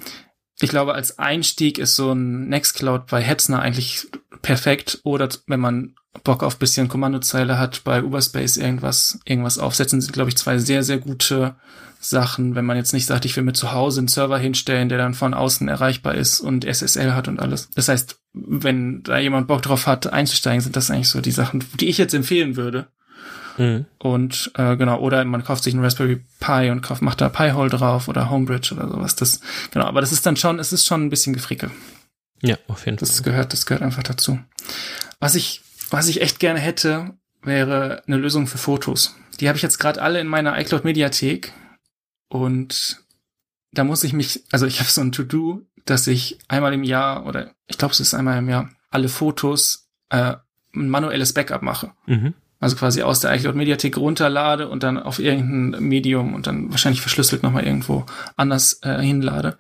Ich 0.60 0.70
glaube, 0.70 0.94
als 0.94 1.18
Einstieg 1.18 1.80
ist 1.80 1.96
so 1.96 2.12
ein 2.12 2.48
Nextcloud 2.48 3.08
bei 3.08 3.22
Hetzner 3.22 3.62
eigentlich 3.62 4.08
perfekt. 4.44 5.00
Oder 5.04 5.30
wenn 5.48 5.60
man 5.60 5.96
Bock 6.24 6.44
auf 6.44 6.60
bisschen 6.60 6.88
Kommandozeile 6.88 7.58
hat, 7.58 7.84
bei 7.84 8.04
Uberspace 8.04 8.58
irgendwas, 8.58 9.20
irgendwas 9.26 9.58
aufsetzen, 9.58 10.02
sind, 10.02 10.14
glaube 10.14 10.30
ich, 10.30 10.38
zwei 10.38 10.60
sehr, 10.60 10.84
sehr 10.84 11.00
gute 11.00 11.56
Sachen, 12.02 12.56
wenn 12.56 12.66
man 12.66 12.78
jetzt 12.78 12.94
nicht 12.94 13.06
sagt, 13.06 13.26
ich 13.26 13.36
will 13.36 13.44
mir 13.44 13.54
zu 13.54 13.72
Hause 13.72 14.00
einen 14.00 14.08
Server 14.08 14.40
hinstellen, 14.40 14.90
der 14.90 14.98
dann 14.98 15.14
von 15.14 15.36
außen 15.36 15.68
erreichbar 15.68 16.16
ist 16.16 16.42
und 16.42 16.66
SSL 16.66 17.14
hat 17.14 17.28
und 17.28 17.40
alles. 17.40 17.70
Das 17.76 17.88
heißt, 17.88 18.20
wenn 18.34 19.04
da 19.04 19.20
jemand 19.20 19.48
Bock 19.48 19.62
drauf 19.62 19.86
hat, 19.86 20.12
einzusteigen, 20.12 20.62
sind 20.62 20.76
das 20.76 20.90
eigentlich 20.90 21.10
so 21.10 21.22
die 21.22 21.32
Sachen, 21.32 21.64
die 21.80 21.90
ich 21.90 22.00
jetzt 22.00 22.16
empfehlen 22.16 22.56
würde. 22.56 22.88
Mhm. 23.58 23.86
Und 24.00 24.52
äh, 24.56 24.76
genau, 24.78 25.00
oder 25.00 25.24
man 25.26 25.44
kauft 25.44 25.64
sich 25.64 25.76
einen 25.76 25.84
Raspberry 25.84 26.22
Pi 26.40 26.72
und 26.72 26.82
kauft, 26.82 27.04
macht 27.04 27.22
da 27.22 27.30
Pi-Hole 27.30 27.70
drauf 27.70 28.08
oder 28.08 28.32
Homebridge 28.32 28.74
oder 28.74 28.88
sowas. 28.88 29.16
Das, 29.16 29.40
genau, 29.70 29.86
aber 29.86 30.02
das 30.02 30.12
ist 30.12 30.26
dann 30.26 30.38
schon, 30.38 30.58
es 30.58 30.74
ist 30.74 30.88
schon 30.88 31.06
ein 31.06 31.10
bisschen 31.10 31.34
gefrickel. 31.34 31.70
Ja, 32.42 32.58
auf 32.68 32.86
jeden 32.86 32.98
Fall. 32.98 33.08
Das 33.08 33.22
gehört, 33.22 33.54
das 33.54 33.68
gehört 33.68 33.84
einfach 33.84 34.04
dazu. 34.04 34.40
Was 35.20 35.36
ich, 35.36 35.62
was 35.92 36.08
ich 36.08 36.22
echt 36.22 36.40
gerne 36.40 36.60
hätte, 36.60 37.12
wäre 37.44 38.02
eine 38.08 38.18
Lösung 38.18 38.48
für 38.48 38.58
Fotos. 38.58 39.16
Die 39.40 39.48
habe 39.48 39.58
ich 39.58 39.62
jetzt 39.62 39.78
gerade 39.78 40.02
alle 40.02 40.20
in 40.20 40.28
meiner 40.28 40.60
iCloud 40.60 40.84
Mediathek 40.84 41.54
und 42.32 43.04
da 43.74 43.84
muss 43.84 44.06
ich 44.06 44.14
mich, 44.14 44.44
also 44.52 44.66
ich 44.66 44.80
habe 44.80 44.90
so 44.90 45.02
ein 45.02 45.12
To-Do, 45.12 45.66
dass 45.86 46.08
ich 46.08 46.40
einmal 46.48 46.74
im 46.74 46.84
Jahr 46.84 47.26
oder 47.26 47.52
ich 47.68 47.78
glaube 47.78 47.92
es 47.92 48.00
ist 48.00 48.14
einmal 48.14 48.38
im 48.38 48.48
Jahr 48.48 48.70
alle 48.90 49.10
Fotos 49.10 49.90
äh, 50.10 50.36
ein 50.74 50.90
manuelles 50.90 51.34
Backup 51.34 51.62
mache. 51.62 51.92
Mhm. 52.06 52.34
Also 52.60 52.78
quasi 52.78 53.02
aus 53.02 53.20
der 53.20 53.36
iCloud 53.36 53.56
Mediathek 53.56 53.98
runterlade 53.98 54.70
und 54.70 54.84
dann 54.84 54.98
auf 54.98 55.20
irgendein 55.20 55.84
Medium 55.84 56.34
und 56.34 56.48
dann 56.48 56.70
wahrscheinlich 56.72 57.02
verschlüsselt 57.02 57.44
nochmal 57.44 57.66
irgendwo 57.66 58.06
anders 58.38 58.80
äh, 58.84 59.02
hinlade. 59.02 59.58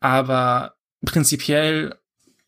Aber 0.00 0.74
prinzipiell 1.04 1.94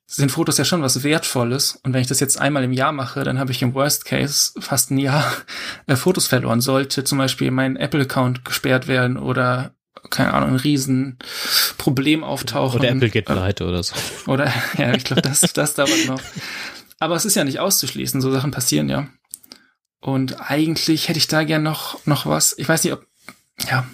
sind 0.07 0.31
Fotos 0.31 0.57
ja 0.57 0.65
schon 0.65 0.83
was 0.83 1.03
Wertvolles. 1.03 1.79
Und 1.83 1.93
wenn 1.93 2.01
ich 2.01 2.07
das 2.07 2.21
jetzt 2.21 2.41
einmal 2.41 2.65
im 2.65 2.73
Jahr 2.73 2.93
mache, 2.93 3.25
dann 3.25 3.39
habe 3.39 3.51
ich 3.51 3.63
im 3.63 3.75
Worst 3.75 4.05
Case 4.05 4.53
fast 4.61 4.91
ein 4.91 4.99
Jahr 4.99 5.31
äh, 5.87 5.97
Fotos 5.97 6.29
verloren. 6.29 6.61
Sollte 6.61 7.05
zum 7.05 7.19
Beispiel 7.19 7.51
mein 7.51 7.77
Apple-Account 7.77 8.45
gesperrt 8.45 8.87
werden 8.87 9.17
oder 9.17 9.73
keine 10.11 10.35
Ahnung, 10.35 10.51
ein 10.51 10.57
Riesenproblem 10.57 12.23
auftauchen. 12.23 12.81
Oder 12.81 12.91
Apple 12.91 13.11
geht 13.11 13.25
pleite 13.25 13.65
äh, 13.65 13.67
oder 13.67 13.83
so. 13.83 13.95
Oder, 14.27 14.53
ja, 14.79 14.95
ich 14.95 15.05
glaube, 15.05 15.23
das, 15.23 15.41
das 15.55 15.75
dauert 15.75 16.07
noch. 16.07 16.21
Aber 16.99 17.17
es 17.17 17.25
ist 17.25 17.35
ja 17.35 17.45
nicht 17.45 17.59
auszuschließen, 17.59 18.21
so 18.21 18.33
Sachen 18.33 18.53
passieren 18.53 18.89
ja. 18.89 19.09
Und 20.01 20.41
eigentlich 20.41 21.09
hätte 21.09 21.19
ich 21.19 21.27
da 21.27 21.43
gern 21.43 21.63
noch, 21.63 22.05
noch 22.07 22.27
was. 22.27 22.57
Ich 22.59 22.69
weiß 22.69 22.85
nicht, 22.85 22.93
ob 22.93 23.07
ja, 23.69 23.87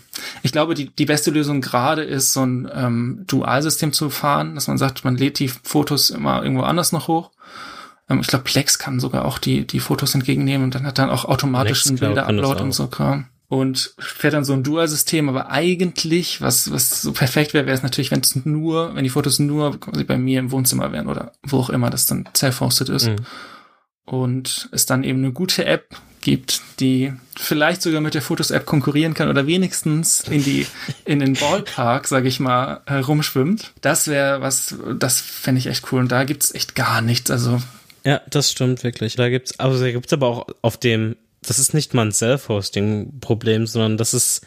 ich 0.42 0.52
glaube, 0.52 0.74
die, 0.74 0.94
die 0.94 1.06
beste 1.06 1.30
Lösung 1.30 1.60
gerade 1.60 2.02
ist, 2.02 2.32
so 2.32 2.44
ein 2.44 2.70
ähm, 2.72 3.24
Dualsystem 3.26 3.92
zu 3.92 4.10
fahren, 4.10 4.54
dass 4.54 4.68
man 4.68 4.78
sagt, 4.78 5.04
man 5.04 5.16
lädt 5.16 5.38
die 5.38 5.48
Fotos 5.48 6.10
immer 6.10 6.42
irgendwo 6.42 6.62
anders 6.64 6.92
noch 6.92 7.08
hoch. 7.08 7.30
Ähm, 8.08 8.20
ich 8.20 8.26
glaube, 8.26 8.44
Plex 8.44 8.78
kann 8.78 9.00
sogar 9.00 9.24
auch 9.24 9.38
die, 9.38 9.66
die 9.66 9.80
Fotos 9.80 10.14
entgegennehmen 10.14 10.64
und 10.64 10.74
dann 10.74 10.86
hat 10.86 10.98
dann 10.98 11.10
auch 11.10 11.24
automatisch 11.24 11.86
einen 11.86 11.98
Bilder-Upload 11.98 12.62
und 12.62 12.72
so 12.72 12.88
Kram. 12.88 13.26
Und 13.48 13.94
fährt 13.98 14.32
dann 14.32 14.46
so 14.46 14.54
ein 14.54 14.62
Dual-System, 14.62 15.28
aber 15.28 15.50
eigentlich, 15.50 16.40
was, 16.40 16.72
was 16.72 17.02
so 17.02 17.12
perfekt 17.12 17.52
wäre, 17.52 17.66
wäre 17.66 17.76
es 17.76 17.82
natürlich, 17.82 18.10
wenn 18.10 18.20
es 18.20 18.46
nur, 18.46 18.94
wenn 18.94 19.04
die 19.04 19.10
Fotos 19.10 19.38
nur 19.40 19.78
quasi 19.78 20.04
bei 20.04 20.16
mir 20.16 20.38
im 20.38 20.50
Wohnzimmer 20.50 20.90
wären 20.90 21.06
oder 21.06 21.32
wo 21.42 21.58
auch 21.58 21.68
immer 21.68 21.90
das 21.90 22.06
dann 22.06 22.26
self-hosted 22.34 22.88
ist. 22.88 23.08
Mhm. 23.08 23.16
Und 24.04 24.68
es 24.72 24.86
dann 24.86 25.04
eben 25.04 25.20
eine 25.20 25.32
gute 25.32 25.64
App 25.64 25.96
gibt, 26.22 26.62
die 26.80 27.12
vielleicht 27.36 27.82
sogar 27.82 28.00
mit 28.00 28.14
der 28.14 28.22
Fotos-App 28.22 28.64
konkurrieren 28.64 29.14
kann 29.14 29.28
oder 29.28 29.46
wenigstens 29.46 30.20
in 30.20 30.42
die 30.42 30.66
in 31.04 31.18
den 31.18 31.34
Ballpark, 31.34 32.08
sage 32.08 32.28
ich 32.28 32.40
mal, 32.40 32.80
herumschwimmt. 32.86 33.72
Das 33.80 34.08
wäre 34.08 34.40
was, 34.40 34.74
das 34.98 35.20
fände 35.20 35.58
ich 35.58 35.66
echt 35.66 35.92
cool. 35.92 36.00
Und 36.00 36.12
da 36.12 36.24
gibt's 36.24 36.54
echt 36.54 36.74
gar 36.74 37.02
nichts. 37.02 37.30
Also 37.30 37.60
ja, 38.04 38.20
das 38.30 38.50
stimmt 38.50 38.82
wirklich. 38.82 39.16
Da 39.16 39.28
gibt's, 39.28 39.58
also 39.60 39.84
da 39.84 39.90
gibt's 39.90 40.12
aber 40.12 40.28
auch 40.28 40.46
auf 40.62 40.76
dem, 40.76 41.16
das 41.42 41.58
ist 41.58 41.74
nicht 41.74 41.94
mal 41.94 42.06
ein 42.06 42.12
Self-Hosting-Problem, 42.12 43.66
sondern 43.66 43.96
das 43.96 44.14
ist 44.14 44.46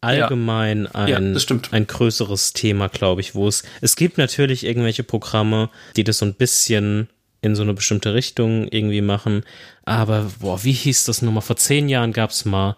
allgemein 0.00 0.84
ja. 0.84 0.90
ein, 0.92 1.36
ja, 1.36 1.58
ein 1.72 1.86
größeres 1.86 2.52
Thema, 2.52 2.88
glaube 2.88 3.20
ich, 3.20 3.34
wo 3.34 3.46
es, 3.48 3.64
es 3.80 3.96
gibt 3.96 4.16
natürlich 4.16 4.64
irgendwelche 4.64 5.04
Programme, 5.04 5.70
die 5.96 6.04
das 6.04 6.18
so 6.18 6.26
ein 6.26 6.34
bisschen 6.34 7.08
in 7.42 7.54
so 7.54 7.62
eine 7.62 7.74
bestimmte 7.74 8.14
Richtung 8.14 8.68
irgendwie 8.68 9.00
machen. 9.00 9.42
Aber, 9.84 10.30
boah, 10.40 10.62
wie 10.64 10.72
hieß 10.72 11.04
das 11.04 11.22
nochmal? 11.22 11.42
Vor 11.42 11.56
zehn 11.56 11.88
Jahren 11.88 12.12
gab 12.12 12.30
es 12.30 12.44
mal 12.44 12.76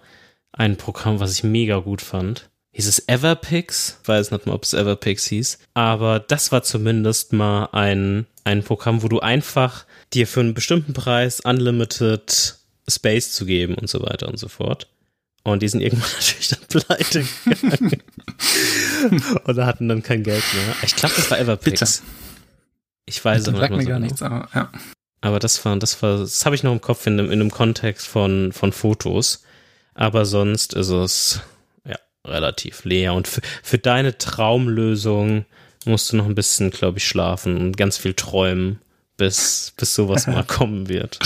ein 0.53 0.77
Programm, 0.77 1.21
was 1.21 1.33
ich 1.33 1.45
mega 1.45 1.79
gut 1.79 2.03
fand. 2.03 2.51
Hieß 2.73 2.87
es 2.87 3.09
Everpix? 3.09 4.01
Weiß 4.05 4.31
nicht 4.31 4.47
mal, 4.47 4.55
ob 4.55 4.65
es 4.65 4.73
Everpix 4.73 5.27
hieß. 5.27 5.59
Aber 5.75 6.21
das 6.21 6.53
war 6.53 6.63
zumindest 6.63 7.33
mal 7.33 7.67
ein, 7.73 8.27
ein 8.45 8.63
Programm, 8.63 9.03
wo 9.03 9.09
du 9.09 9.21
einfach 9.21 9.85
dir 10.15 10.27
für 10.27 10.41
einen 10.41 10.55
bestimmten 10.55 10.95
Preis 10.95 11.41
unlimited 11.41 12.57
Space 12.89 13.33
zu 13.33 13.45
geben 13.45 13.75
und 13.75 13.89
so 13.89 14.03
weiter 14.03 14.29
und 14.29 14.39
so 14.39 14.49
fort. 14.49 14.89
Und 15.45 15.63
die 15.63 15.69
sind 15.69 15.81
irgendwann 15.81 16.11
natürlich 16.15 16.49
dann 16.49 16.61
pleite 16.69 17.25
gegangen. 17.45 18.03
Oder 19.47 19.67
hatten 19.67 19.89
dann 19.89 20.03
kein 20.03 20.23
Geld 20.23 20.45
mehr. 20.55 20.77
Ich 20.83 20.97
glaube, 20.97 21.15
das 21.17 21.31
war 21.31 21.39
Everpix. 21.39 22.01
Bitte. 22.01 22.32
Ich 23.07 23.25
weiß 23.25 23.43
es 23.43 23.49
aber 23.49 23.61
nicht 23.61 23.71
mir 23.71 23.83
so 23.83 23.89
gar 23.89 23.95
genau. 23.97 24.07
nichts, 24.07 24.23
aber 24.23 24.49
ja. 24.55 24.71
Aber 25.21 25.39
das 25.39 25.65
war, 25.65 25.77
das 25.77 26.03
war, 26.03 26.19
das 26.19 26.45
habe 26.45 26.57
ich 26.57 26.63
noch 26.63 26.73
im 26.73 26.81
Kopf 26.81 27.07
in, 27.07 27.19
in 27.19 27.31
einem 27.31 27.51
Kontext 27.51 28.07
von, 28.07 28.53
von 28.53 28.73
Fotos. 28.73 29.45
Aber 29.95 30.25
sonst 30.25 30.75
ist 30.75 30.89
es, 30.89 31.41
ja, 31.87 31.97
relativ 32.27 32.85
leer. 32.85 33.15
Und 33.15 33.29
für, 33.29 33.41
für 33.63 33.79
deine 33.79 34.19
Traumlösung 34.19 35.45
musst 35.85 36.13
du 36.13 36.17
noch 36.17 36.27
ein 36.27 36.35
bisschen, 36.35 36.71
glaube 36.71 36.99
ich, 36.99 37.07
schlafen 37.07 37.57
und 37.57 37.77
ganz 37.77 37.99
viel 37.99 38.15
träumen, 38.15 38.81
bis, 39.17 39.73
bis 39.77 39.95
sowas 39.95 40.27
mal 40.29 40.45
kommen 40.45 40.89
wird. 40.89 41.19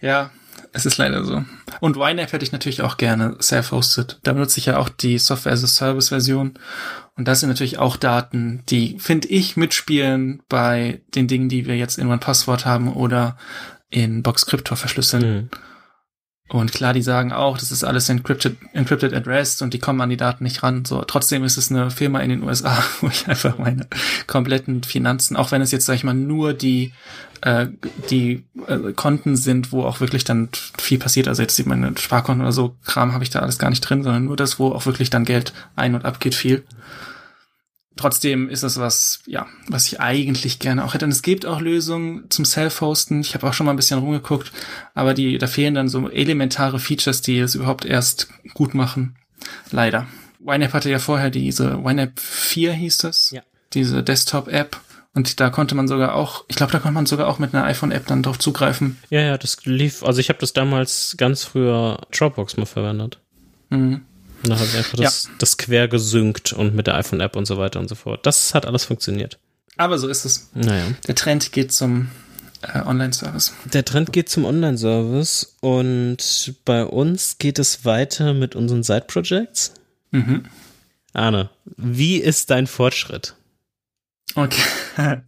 Ja, 0.00 0.30
es 0.72 0.86
ist 0.86 0.98
leider 0.98 1.24
so. 1.24 1.44
Und 1.80 1.96
YNAB 1.96 2.32
hätte 2.32 2.44
ich 2.44 2.52
natürlich 2.52 2.82
auch 2.82 2.96
gerne 2.96 3.36
self-hosted. 3.40 4.20
Da 4.22 4.32
benutze 4.32 4.58
ich 4.58 4.66
ja 4.66 4.76
auch 4.78 4.88
die 4.88 5.18
Software 5.18 5.52
as 5.52 5.64
a 5.64 5.66
Service 5.66 6.10
Version. 6.10 6.54
Und 7.16 7.26
das 7.26 7.40
sind 7.40 7.48
natürlich 7.48 7.78
auch 7.78 7.96
Daten, 7.96 8.62
die, 8.68 8.98
finde 8.98 9.28
ich, 9.28 9.56
mitspielen 9.56 10.42
bei 10.48 11.00
den 11.14 11.26
Dingen, 11.26 11.48
die 11.48 11.66
wir 11.66 11.76
jetzt 11.76 11.98
in 11.98 12.08
OnePassword 12.08 12.66
haben 12.66 12.92
oder 12.92 13.36
in 13.90 14.22
Box 14.22 14.46
Crypto 14.46 14.76
verschlüsseln. 14.76 15.22
Mhm. 15.22 15.50
Und 16.52 16.72
klar, 16.72 16.92
die 16.92 17.02
sagen 17.02 17.32
auch, 17.32 17.56
das 17.58 17.70
ist 17.70 17.84
alles 17.84 18.08
encrypted, 18.08 18.56
encrypted 18.72 19.14
at 19.14 19.28
rest 19.28 19.62
und 19.62 19.72
die 19.72 19.78
kommen 19.78 20.00
an 20.00 20.10
die 20.10 20.16
Daten 20.16 20.42
nicht 20.42 20.64
ran. 20.64 20.84
So, 20.84 21.02
trotzdem 21.02 21.44
ist 21.44 21.56
es 21.56 21.70
eine 21.70 21.92
Firma 21.92 22.18
in 22.20 22.30
den 22.30 22.42
USA, 22.42 22.82
wo 23.00 23.06
ich 23.06 23.28
einfach 23.28 23.56
meine 23.58 23.86
kompletten 24.26 24.82
Finanzen, 24.82 25.36
auch 25.36 25.52
wenn 25.52 25.62
es 25.62 25.70
jetzt, 25.70 25.86
sag 25.86 25.94
ich 25.94 26.02
mal, 26.02 26.12
nur 26.12 26.52
die, 26.52 26.92
äh, 27.42 27.68
die 28.10 28.42
äh, 28.66 28.92
Konten 28.96 29.36
sind, 29.36 29.70
wo 29.70 29.84
auch 29.84 30.00
wirklich 30.00 30.24
dann 30.24 30.48
viel 30.76 30.98
passiert. 30.98 31.28
Also 31.28 31.40
jetzt 31.40 31.54
sieht 31.54 31.66
man 31.66 31.80
meine 31.80 31.98
Sparkonten 31.98 32.42
oder 32.42 32.52
so, 32.52 32.74
Kram 32.84 33.12
habe 33.12 33.22
ich 33.22 33.30
da 33.30 33.38
alles 33.38 33.58
gar 33.58 33.70
nicht 33.70 33.82
drin, 33.82 34.02
sondern 34.02 34.24
nur 34.24 34.36
das, 34.36 34.58
wo 34.58 34.72
auch 34.72 34.86
wirklich 34.86 35.08
dann 35.08 35.24
Geld 35.24 35.52
ein- 35.76 35.94
und 35.94 36.04
abgeht 36.04 36.34
viel 36.34 36.64
trotzdem 37.96 38.48
ist 38.48 38.62
es 38.62 38.78
was, 38.78 39.20
ja, 39.26 39.46
was 39.68 39.86
ich 39.86 40.00
eigentlich 40.00 40.58
gerne 40.58 40.84
auch 40.84 40.94
hätte. 40.94 41.04
Und 41.04 41.10
es 41.10 41.22
gibt 41.22 41.46
auch 41.46 41.60
Lösungen 41.60 42.30
zum 42.30 42.44
Self-Hosten. 42.44 43.20
Ich 43.20 43.34
habe 43.34 43.48
auch 43.48 43.52
schon 43.52 43.66
mal 43.66 43.72
ein 43.72 43.76
bisschen 43.76 43.98
rumgeguckt, 43.98 44.52
aber 44.94 45.14
die, 45.14 45.38
da 45.38 45.46
fehlen 45.46 45.74
dann 45.74 45.88
so 45.88 46.08
elementare 46.08 46.78
Features, 46.78 47.22
die 47.22 47.38
es 47.38 47.54
überhaupt 47.54 47.84
erst 47.84 48.28
gut 48.54 48.74
machen. 48.74 49.16
Leider. 49.70 50.06
YNAB 50.44 50.72
hatte 50.72 50.90
ja 50.90 50.98
vorher 50.98 51.30
diese 51.30 51.80
YNAB 51.84 52.18
4 52.18 52.72
hieß 52.72 53.04
es. 53.04 53.30
Ja. 53.30 53.42
Diese 53.72 54.02
Desktop-App. 54.02 54.80
Und 55.12 55.40
da 55.40 55.50
konnte 55.50 55.74
man 55.74 55.88
sogar 55.88 56.14
auch, 56.14 56.44
ich 56.48 56.56
glaube, 56.56 56.72
da 56.72 56.78
konnte 56.78 56.94
man 56.94 57.06
sogar 57.06 57.26
auch 57.26 57.40
mit 57.40 57.52
einer 57.52 57.64
iPhone-App 57.64 58.06
dann 58.06 58.22
drauf 58.22 58.38
zugreifen. 58.38 58.98
Ja, 59.10 59.20
ja, 59.20 59.38
das 59.38 59.64
lief, 59.64 60.04
also 60.04 60.20
ich 60.20 60.28
habe 60.28 60.38
das 60.38 60.52
damals 60.52 61.16
ganz 61.18 61.42
früher 61.44 62.00
Dropbox 62.12 62.56
mal 62.56 62.66
verwendet. 62.66 63.18
Mhm. 63.70 64.02
Und 64.42 64.50
dann 64.50 64.58
habe 64.58 64.68
ich 64.68 64.76
einfach 64.76 64.96
das, 64.98 65.24
ja. 65.24 65.30
das 65.38 65.56
quer 65.56 65.88
gesynkt 65.88 66.52
und 66.52 66.74
mit 66.74 66.86
der 66.86 66.94
iPhone-App 66.96 67.36
und 67.36 67.46
so 67.46 67.58
weiter 67.58 67.78
und 67.80 67.88
so 67.88 67.94
fort. 67.94 68.24
Das 68.26 68.54
hat 68.54 68.66
alles 68.66 68.84
funktioniert. 68.84 69.38
Aber 69.76 69.98
so 69.98 70.08
ist 70.08 70.24
es. 70.24 70.50
Naja. 70.54 70.86
Der 71.06 71.14
Trend 71.14 71.52
geht 71.52 71.72
zum 71.72 72.10
äh, 72.62 72.80
Online-Service. 72.80 73.54
Der 73.72 73.84
Trend 73.84 74.12
geht 74.12 74.28
zum 74.28 74.44
Online-Service 74.44 75.56
und 75.60 76.54
bei 76.64 76.84
uns 76.84 77.38
geht 77.38 77.58
es 77.58 77.84
weiter 77.84 78.34
mit 78.34 78.54
unseren 78.54 78.82
Side-Projects. 78.82 79.74
Mhm. 80.10 80.44
Arne, 81.12 81.50
wie 81.76 82.16
ist 82.16 82.50
dein 82.50 82.66
Fortschritt? 82.66 83.34
Okay. 84.34 84.62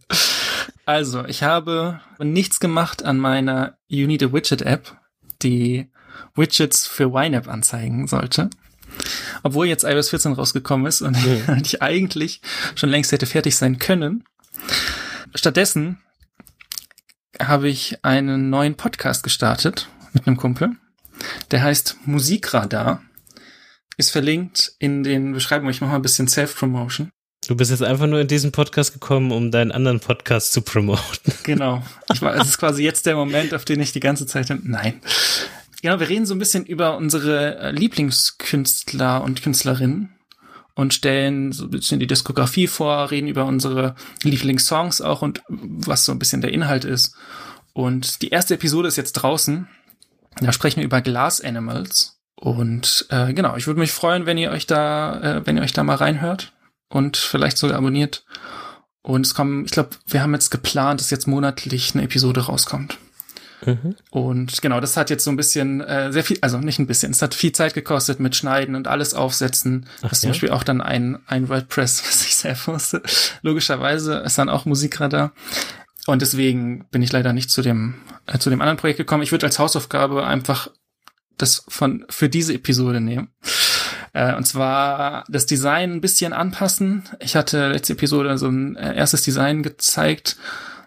Also, 0.85 1.23
ich 1.25 1.43
habe 1.43 2.01
nichts 2.19 2.59
gemacht 2.59 3.05
an 3.05 3.17
meiner 3.17 3.77
You 3.87 4.05
Need 4.05 4.21
a 4.21 4.33
Widget 4.33 4.63
App, 4.63 4.97
die 5.41 5.89
Widgets 6.35 6.87
für 6.87 7.13
YNAB 7.13 7.47
anzeigen 7.47 8.07
sollte. 8.07 8.49
Obwohl 9.43 9.67
jetzt 9.67 9.83
iOS 9.83 10.09
14 10.09 10.33
rausgekommen 10.33 10.87
ist 10.87 11.01
und 11.01 11.17
mhm. 11.21 11.61
ich 11.63 11.81
eigentlich 11.81 12.41
schon 12.75 12.89
längst 12.89 13.11
hätte 13.11 13.25
fertig 13.25 13.55
sein 13.55 13.79
können. 13.79 14.23
Stattdessen 15.35 15.99
habe 17.41 17.67
ich 17.67 18.03
einen 18.03 18.49
neuen 18.49 18.75
Podcast 18.75 19.23
gestartet 19.23 19.89
mit 20.13 20.27
einem 20.27 20.37
Kumpel. 20.37 20.71
Der 21.51 21.63
heißt 21.63 21.97
Musikradar. 22.05 23.01
Ist 23.97 24.11
verlinkt 24.11 24.73
in 24.79 25.03
den 25.03 25.33
Beschreibungen. 25.33 25.71
Ich 25.71 25.81
mache 25.81 25.91
mal 25.91 25.97
ein 25.97 26.01
bisschen 26.01 26.27
Self-Promotion. 26.27 27.11
Du 27.47 27.55
bist 27.55 27.71
jetzt 27.71 27.83
einfach 27.83 28.07
nur 28.07 28.21
in 28.21 28.27
diesen 28.27 28.51
Podcast 28.51 28.93
gekommen, 28.93 29.31
um 29.31 29.51
deinen 29.51 29.71
anderen 29.71 29.99
Podcast 29.99 30.53
zu 30.53 30.61
promoten. 30.61 31.33
Genau. 31.43 31.83
Ich 32.11 32.21
war, 32.21 32.35
es 32.35 32.47
ist 32.47 32.57
quasi 32.59 32.83
jetzt 32.83 33.05
der 33.05 33.15
Moment, 33.15 33.53
auf 33.53 33.65
den 33.65 33.81
ich 33.81 33.91
die 33.91 33.99
ganze 33.99 34.25
Zeit, 34.25 34.49
nein. 34.63 35.01
Genau, 35.83 35.99
wir 35.99 36.07
reden 36.07 36.25
so 36.25 36.33
ein 36.33 36.39
bisschen 36.39 36.65
über 36.65 36.95
unsere 36.95 37.57
äh, 37.57 37.71
Lieblingskünstler 37.71 39.21
und 39.21 39.43
Künstlerinnen 39.43 40.15
und 40.75 40.93
stellen 40.93 41.51
so 41.51 41.65
ein 41.65 41.71
bisschen 41.71 41.99
die 41.99 42.07
Diskografie 42.07 42.67
vor, 42.67 43.11
reden 43.11 43.27
über 43.27 43.43
unsere 43.43 43.93
Lieblingssongs 44.23 45.01
auch 45.01 45.21
und 45.21 45.43
was 45.49 46.05
so 46.05 46.13
ein 46.13 46.19
bisschen 46.19 46.39
der 46.39 46.53
Inhalt 46.53 46.85
ist. 46.85 47.17
Und 47.73 48.21
die 48.21 48.29
erste 48.29 48.53
Episode 48.53 48.87
ist 48.87 48.95
jetzt 48.95 49.11
draußen. 49.11 49.67
Da 50.39 50.53
sprechen 50.53 50.77
wir 50.77 50.85
über 50.85 51.01
Glass 51.01 51.41
Animals. 51.41 52.17
Und 52.35 53.05
äh, 53.09 53.33
genau, 53.33 53.57
ich 53.57 53.67
würde 53.67 53.81
mich 53.81 53.91
freuen, 53.91 54.25
wenn 54.25 54.37
ihr 54.37 54.51
euch 54.51 54.65
da, 54.65 55.19
äh, 55.19 55.45
wenn 55.45 55.57
ihr 55.57 55.63
euch 55.63 55.73
da 55.73 55.83
mal 55.83 55.95
reinhört 55.97 56.53
und 56.87 57.17
vielleicht 57.17 57.57
sogar 57.57 57.77
abonniert. 57.77 58.23
Und 59.01 59.25
es 59.25 59.35
kommen, 59.35 59.65
ich 59.65 59.71
glaube, 59.71 59.89
wir 60.07 60.21
haben 60.21 60.33
jetzt 60.33 60.49
geplant, 60.49 61.01
dass 61.01 61.09
jetzt 61.09 61.27
monatlich 61.27 61.93
eine 61.93 62.03
Episode 62.03 62.45
rauskommt. 62.45 62.97
Mhm. 63.65 63.95
Und 64.09 64.61
genau, 64.61 64.79
das 64.79 64.97
hat 64.97 65.09
jetzt 65.09 65.23
so 65.23 65.31
ein 65.31 65.35
bisschen 65.35 65.81
äh, 65.81 66.11
sehr 66.11 66.23
viel, 66.23 66.37
also 66.41 66.57
nicht 66.57 66.79
ein 66.79 66.87
bisschen, 66.87 67.11
es 67.11 67.21
hat 67.21 67.33
viel 67.33 67.51
Zeit 67.51 67.73
gekostet 67.73 68.19
mit 68.19 68.35
Schneiden 68.35 68.75
und 68.75 68.87
alles 68.87 69.13
aufsetzen. 69.13 69.87
Ach, 69.97 70.09
das 70.09 70.11
ist 70.13 70.23
ja? 70.23 70.27
zum 70.27 70.31
Beispiel 70.31 70.51
auch 70.51 70.63
dann 70.63 70.81
ein, 70.81 71.19
ein 71.27 71.49
WordPress, 71.49 72.03
was 72.07 72.25
ich 72.25 72.35
selbst 72.35 72.67
musste. 72.67 73.01
Logischerweise 73.41 74.15
ist 74.19 74.37
dann 74.37 74.49
auch 74.49 74.65
Musikradar. 74.65 75.33
Und 76.05 76.21
deswegen 76.21 76.85
bin 76.91 77.01
ich 77.01 77.11
leider 77.11 77.31
nicht 77.31 77.49
zu 77.49 77.61
dem, 77.61 77.95
äh, 78.27 78.37
zu 78.37 78.49
dem 78.49 78.61
anderen 78.61 78.77
Projekt 78.77 78.97
gekommen. 78.97 79.23
Ich 79.23 79.31
würde 79.31 79.45
als 79.45 79.59
Hausaufgabe 79.59 80.25
einfach 80.25 80.69
das 81.37 81.63
von, 81.67 82.05
für 82.09 82.29
diese 82.29 82.53
Episode 82.53 83.01
nehmen. 83.01 83.29
Äh, 84.13 84.35
und 84.35 84.45
zwar 84.45 85.23
das 85.27 85.45
Design 85.45 85.93
ein 85.93 86.01
bisschen 86.01 86.33
anpassen. 86.33 87.03
Ich 87.19 87.35
hatte 87.35 87.69
letzte 87.69 87.93
Episode 87.93 88.37
so 88.37 88.47
ein 88.47 88.75
äh, 88.75 88.95
erstes 88.95 89.23
Design 89.23 89.63
gezeigt 89.63 90.37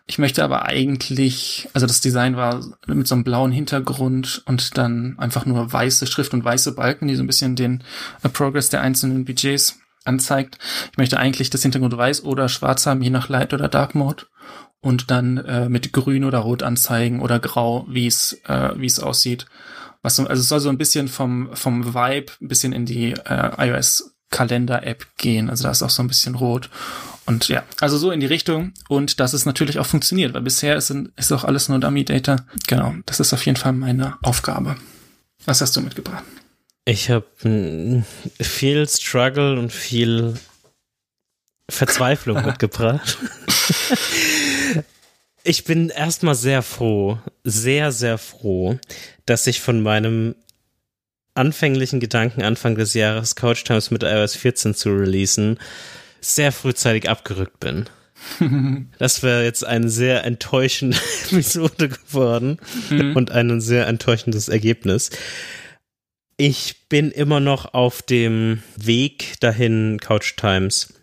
ich 0.08 0.18
möchte 0.18 0.44
aber 0.44 0.64
eigentlich, 0.64 1.68
also 1.72 1.86
das 1.86 2.00
Design 2.00 2.36
war 2.36 2.64
mit 2.86 3.08
so 3.08 3.16
einem 3.16 3.24
blauen 3.24 3.50
Hintergrund 3.50 4.42
und 4.46 4.78
dann 4.78 5.18
einfach 5.18 5.46
nur 5.46 5.72
weiße 5.72 6.06
Schrift 6.06 6.32
und 6.32 6.44
weiße 6.44 6.74
Balken, 6.76 7.08
die 7.08 7.16
so 7.16 7.24
ein 7.24 7.26
bisschen 7.26 7.56
den 7.56 7.82
äh, 8.22 8.28
Progress 8.28 8.68
der 8.68 8.82
einzelnen 8.82 9.24
Budgets 9.24 9.80
anzeigt. 10.04 10.58
Ich 10.92 10.98
möchte 10.98 11.18
eigentlich 11.18 11.50
das 11.50 11.62
Hintergrund 11.62 11.96
weiß 11.96 12.22
oder 12.24 12.48
schwarz 12.48 12.86
haben, 12.86 13.02
je 13.02 13.10
nach 13.10 13.28
Light 13.28 13.52
oder 13.52 13.68
Dark 13.68 13.96
Mode 13.96 14.26
und 14.80 15.10
dann 15.10 15.38
äh, 15.38 15.68
mit 15.68 15.92
grün 15.92 16.24
oder 16.24 16.38
rot 16.38 16.62
anzeigen 16.62 17.20
oder 17.20 17.40
grau, 17.40 17.84
wie 17.88 18.06
es 18.06 18.40
äh, 18.46 18.70
wie 18.76 18.86
es 18.86 19.00
aussieht. 19.00 19.46
Was 20.02 20.14
so, 20.14 20.26
also 20.28 20.40
es 20.40 20.48
soll 20.48 20.60
so 20.60 20.68
ein 20.68 20.78
bisschen 20.78 21.08
vom 21.08 21.50
vom 21.54 21.94
Vibe 21.94 22.32
ein 22.40 22.48
bisschen 22.48 22.72
in 22.72 22.86
die 22.86 23.10
äh, 23.10 23.50
iOS 23.58 24.15
Kalender 24.30 24.86
App 24.86 25.06
gehen. 25.16 25.50
Also 25.50 25.64
da 25.64 25.70
ist 25.70 25.82
auch 25.82 25.90
so 25.90 26.02
ein 26.02 26.08
bisschen 26.08 26.34
rot 26.34 26.70
und 27.26 27.48
ja, 27.48 27.64
also 27.80 27.98
so 27.98 28.12
in 28.12 28.20
die 28.20 28.26
Richtung 28.26 28.72
und 28.88 29.18
dass 29.18 29.32
es 29.32 29.46
natürlich 29.46 29.80
auch 29.80 29.86
funktioniert, 29.86 30.32
weil 30.32 30.42
bisher 30.42 30.76
ist, 30.76 30.90
ist 31.16 31.32
auch 31.32 31.44
alles 31.44 31.68
nur 31.68 31.80
Dummy-Data. 31.80 32.36
Genau, 32.68 32.94
das 33.04 33.18
ist 33.18 33.32
auf 33.32 33.44
jeden 33.44 33.56
Fall 33.56 33.72
meine 33.72 34.16
Aufgabe. 34.22 34.76
Was 35.44 35.60
hast 35.60 35.76
du 35.76 35.80
mitgebracht? 35.80 36.24
Ich 36.84 37.10
habe 37.10 37.26
viel 38.40 38.88
Struggle 38.88 39.58
und 39.58 39.72
viel 39.72 40.34
Verzweiflung 41.68 42.46
mitgebracht. 42.46 43.18
ich 45.42 45.64
bin 45.64 45.88
erstmal 45.88 46.36
sehr 46.36 46.62
froh, 46.62 47.18
sehr, 47.42 47.90
sehr 47.90 48.18
froh, 48.18 48.78
dass 49.24 49.48
ich 49.48 49.60
von 49.60 49.82
meinem 49.82 50.36
anfänglichen 51.36 52.00
Gedanken 52.00 52.42
Anfang 52.42 52.74
des 52.74 52.94
Jahres 52.94 53.36
Couch 53.36 53.64
Times 53.64 53.90
mit 53.90 54.02
iOS 54.02 54.36
14 54.36 54.74
zu 54.74 54.90
releasen, 54.90 55.58
sehr 56.20 56.52
frühzeitig 56.52 57.08
abgerückt 57.08 57.60
bin. 57.60 57.86
Das 58.98 59.22
wäre 59.22 59.44
jetzt 59.44 59.64
eine 59.64 59.90
sehr 59.90 60.24
enttäuschende 60.24 60.96
Episode 61.30 61.90
geworden 61.90 62.58
mhm. 62.90 63.14
und 63.14 63.30
ein 63.30 63.60
sehr 63.60 63.86
enttäuschendes 63.86 64.48
Ergebnis. 64.48 65.10
Ich 66.38 66.88
bin 66.88 67.10
immer 67.10 67.40
noch 67.40 67.72
auf 67.74 68.02
dem 68.02 68.62
Weg 68.76 69.34
dahin, 69.40 69.98
Couch 70.00 70.36
Times, 70.36 70.94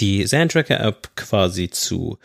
die 0.00 0.26
Sandtracker-App 0.26 1.16
quasi 1.16 1.70
zu 1.70 2.18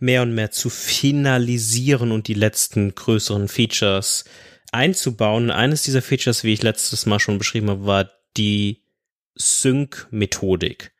mehr 0.00 0.22
und 0.22 0.34
mehr 0.34 0.50
zu 0.50 0.70
finalisieren 0.70 2.10
und 2.10 2.26
die 2.26 2.34
letzten 2.34 2.94
größeren 2.94 3.48
Features 3.48 4.24
einzubauen. 4.72 5.50
Eines 5.50 5.82
dieser 5.82 6.02
Features, 6.02 6.44
wie 6.44 6.52
ich 6.52 6.62
letztes 6.62 7.06
Mal 7.06 7.18
schon 7.20 7.38
beschrieben 7.38 7.70
habe, 7.70 7.86
war 7.86 8.10
die 8.36 8.82
Sync-Methodik. 9.36 10.92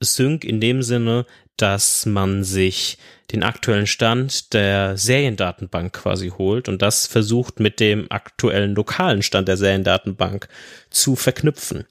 Sync 0.00 0.44
in 0.44 0.60
dem 0.60 0.82
Sinne, 0.82 1.26
dass 1.56 2.06
man 2.06 2.44
sich 2.44 2.98
den 3.32 3.42
aktuellen 3.42 3.86
Stand 3.86 4.54
der 4.54 4.96
Seriendatenbank 4.96 5.92
quasi 5.92 6.30
holt 6.30 6.68
und 6.68 6.80
das 6.80 7.06
versucht 7.06 7.60
mit 7.60 7.80
dem 7.80 8.10
aktuellen 8.10 8.74
lokalen 8.74 9.22
Stand 9.22 9.48
der 9.48 9.56
Seriendatenbank 9.56 10.48
zu 10.90 11.16
verknüpfen. 11.16 11.84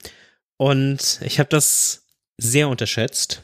Und 0.58 1.20
ich 1.24 1.40
habe 1.40 1.50
das 1.50 2.06
sehr 2.38 2.70
unterschätzt 2.70 3.44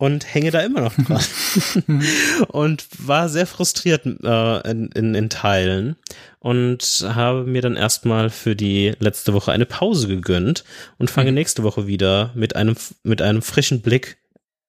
und 0.00 0.32
hänge 0.32 0.50
da 0.50 0.60
immer 0.60 0.80
noch 0.80 0.94
dran. 0.94 1.22
und 2.48 2.86
war 3.06 3.28
sehr 3.28 3.46
frustriert 3.46 4.06
äh, 4.06 4.70
in, 4.70 4.88
in, 4.92 5.14
in 5.14 5.28
Teilen 5.28 5.96
und 6.38 7.04
habe 7.06 7.44
mir 7.44 7.60
dann 7.60 7.76
erstmal 7.76 8.30
für 8.30 8.56
die 8.56 8.94
letzte 8.98 9.34
Woche 9.34 9.52
eine 9.52 9.66
Pause 9.66 10.08
gegönnt 10.08 10.64
und 10.96 11.10
fange 11.10 11.32
mhm. 11.32 11.34
nächste 11.34 11.64
Woche 11.64 11.86
wieder 11.86 12.32
mit 12.34 12.56
einem, 12.56 12.76
mit 13.02 13.20
einem 13.20 13.42
frischen 13.42 13.82
Blick 13.82 14.16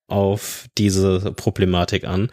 auf 0.08 0.66
diese 0.78 1.32
Problematik 1.32 2.04
an 2.04 2.30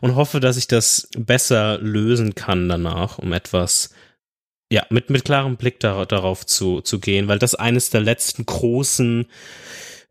und 0.00 0.14
hoffe, 0.14 0.38
dass 0.38 0.56
ich 0.56 0.68
das 0.68 1.08
besser 1.18 1.78
lösen 1.78 2.36
kann 2.36 2.68
danach, 2.68 3.18
um 3.18 3.32
etwas 3.32 3.90
ja, 4.70 4.86
mit, 4.90 5.10
mit 5.10 5.24
klarem 5.24 5.56
Blick 5.56 5.80
da, 5.80 6.04
darauf 6.04 6.46
zu, 6.46 6.80
zu 6.80 7.00
gehen, 7.00 7.26
weil 7.26 7.40
das 7.40 7.56
eines 7.56 7.90
der 7.90 8.02
letzten 8.02 8.46
großen 8.46 9.26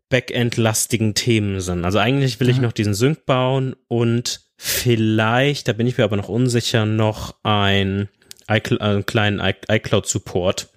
Backend-lastigen 0.08 1.14
Themen 1.14 1.60
sind. 1.60 1.84
Also 1.84 1.98
eigentlich 1.98 2.38
will 2.38 2.48
ich 2.48 2.58
noch 2.58 2.72
diesen 2.72 2.94
Sync 2.94 3.26
bauen 3.26 3.74
und 3.88 4.40
vielleicht, 4.56 5.68
da 5.68 5.72
bin 5.72 5.86
ich 5.86 5.98
mir 5.98 6.04
aber 6.04 6.16
noch 6.16 6.28
unsicher, 6.28 6.86
noch 6.86 7.34
ein 7.42 8.08
iCl 8.48 8.78
äh, 8.80 9.02
kleinen 9.02 9.40
iCloud-Support 9.40 10.68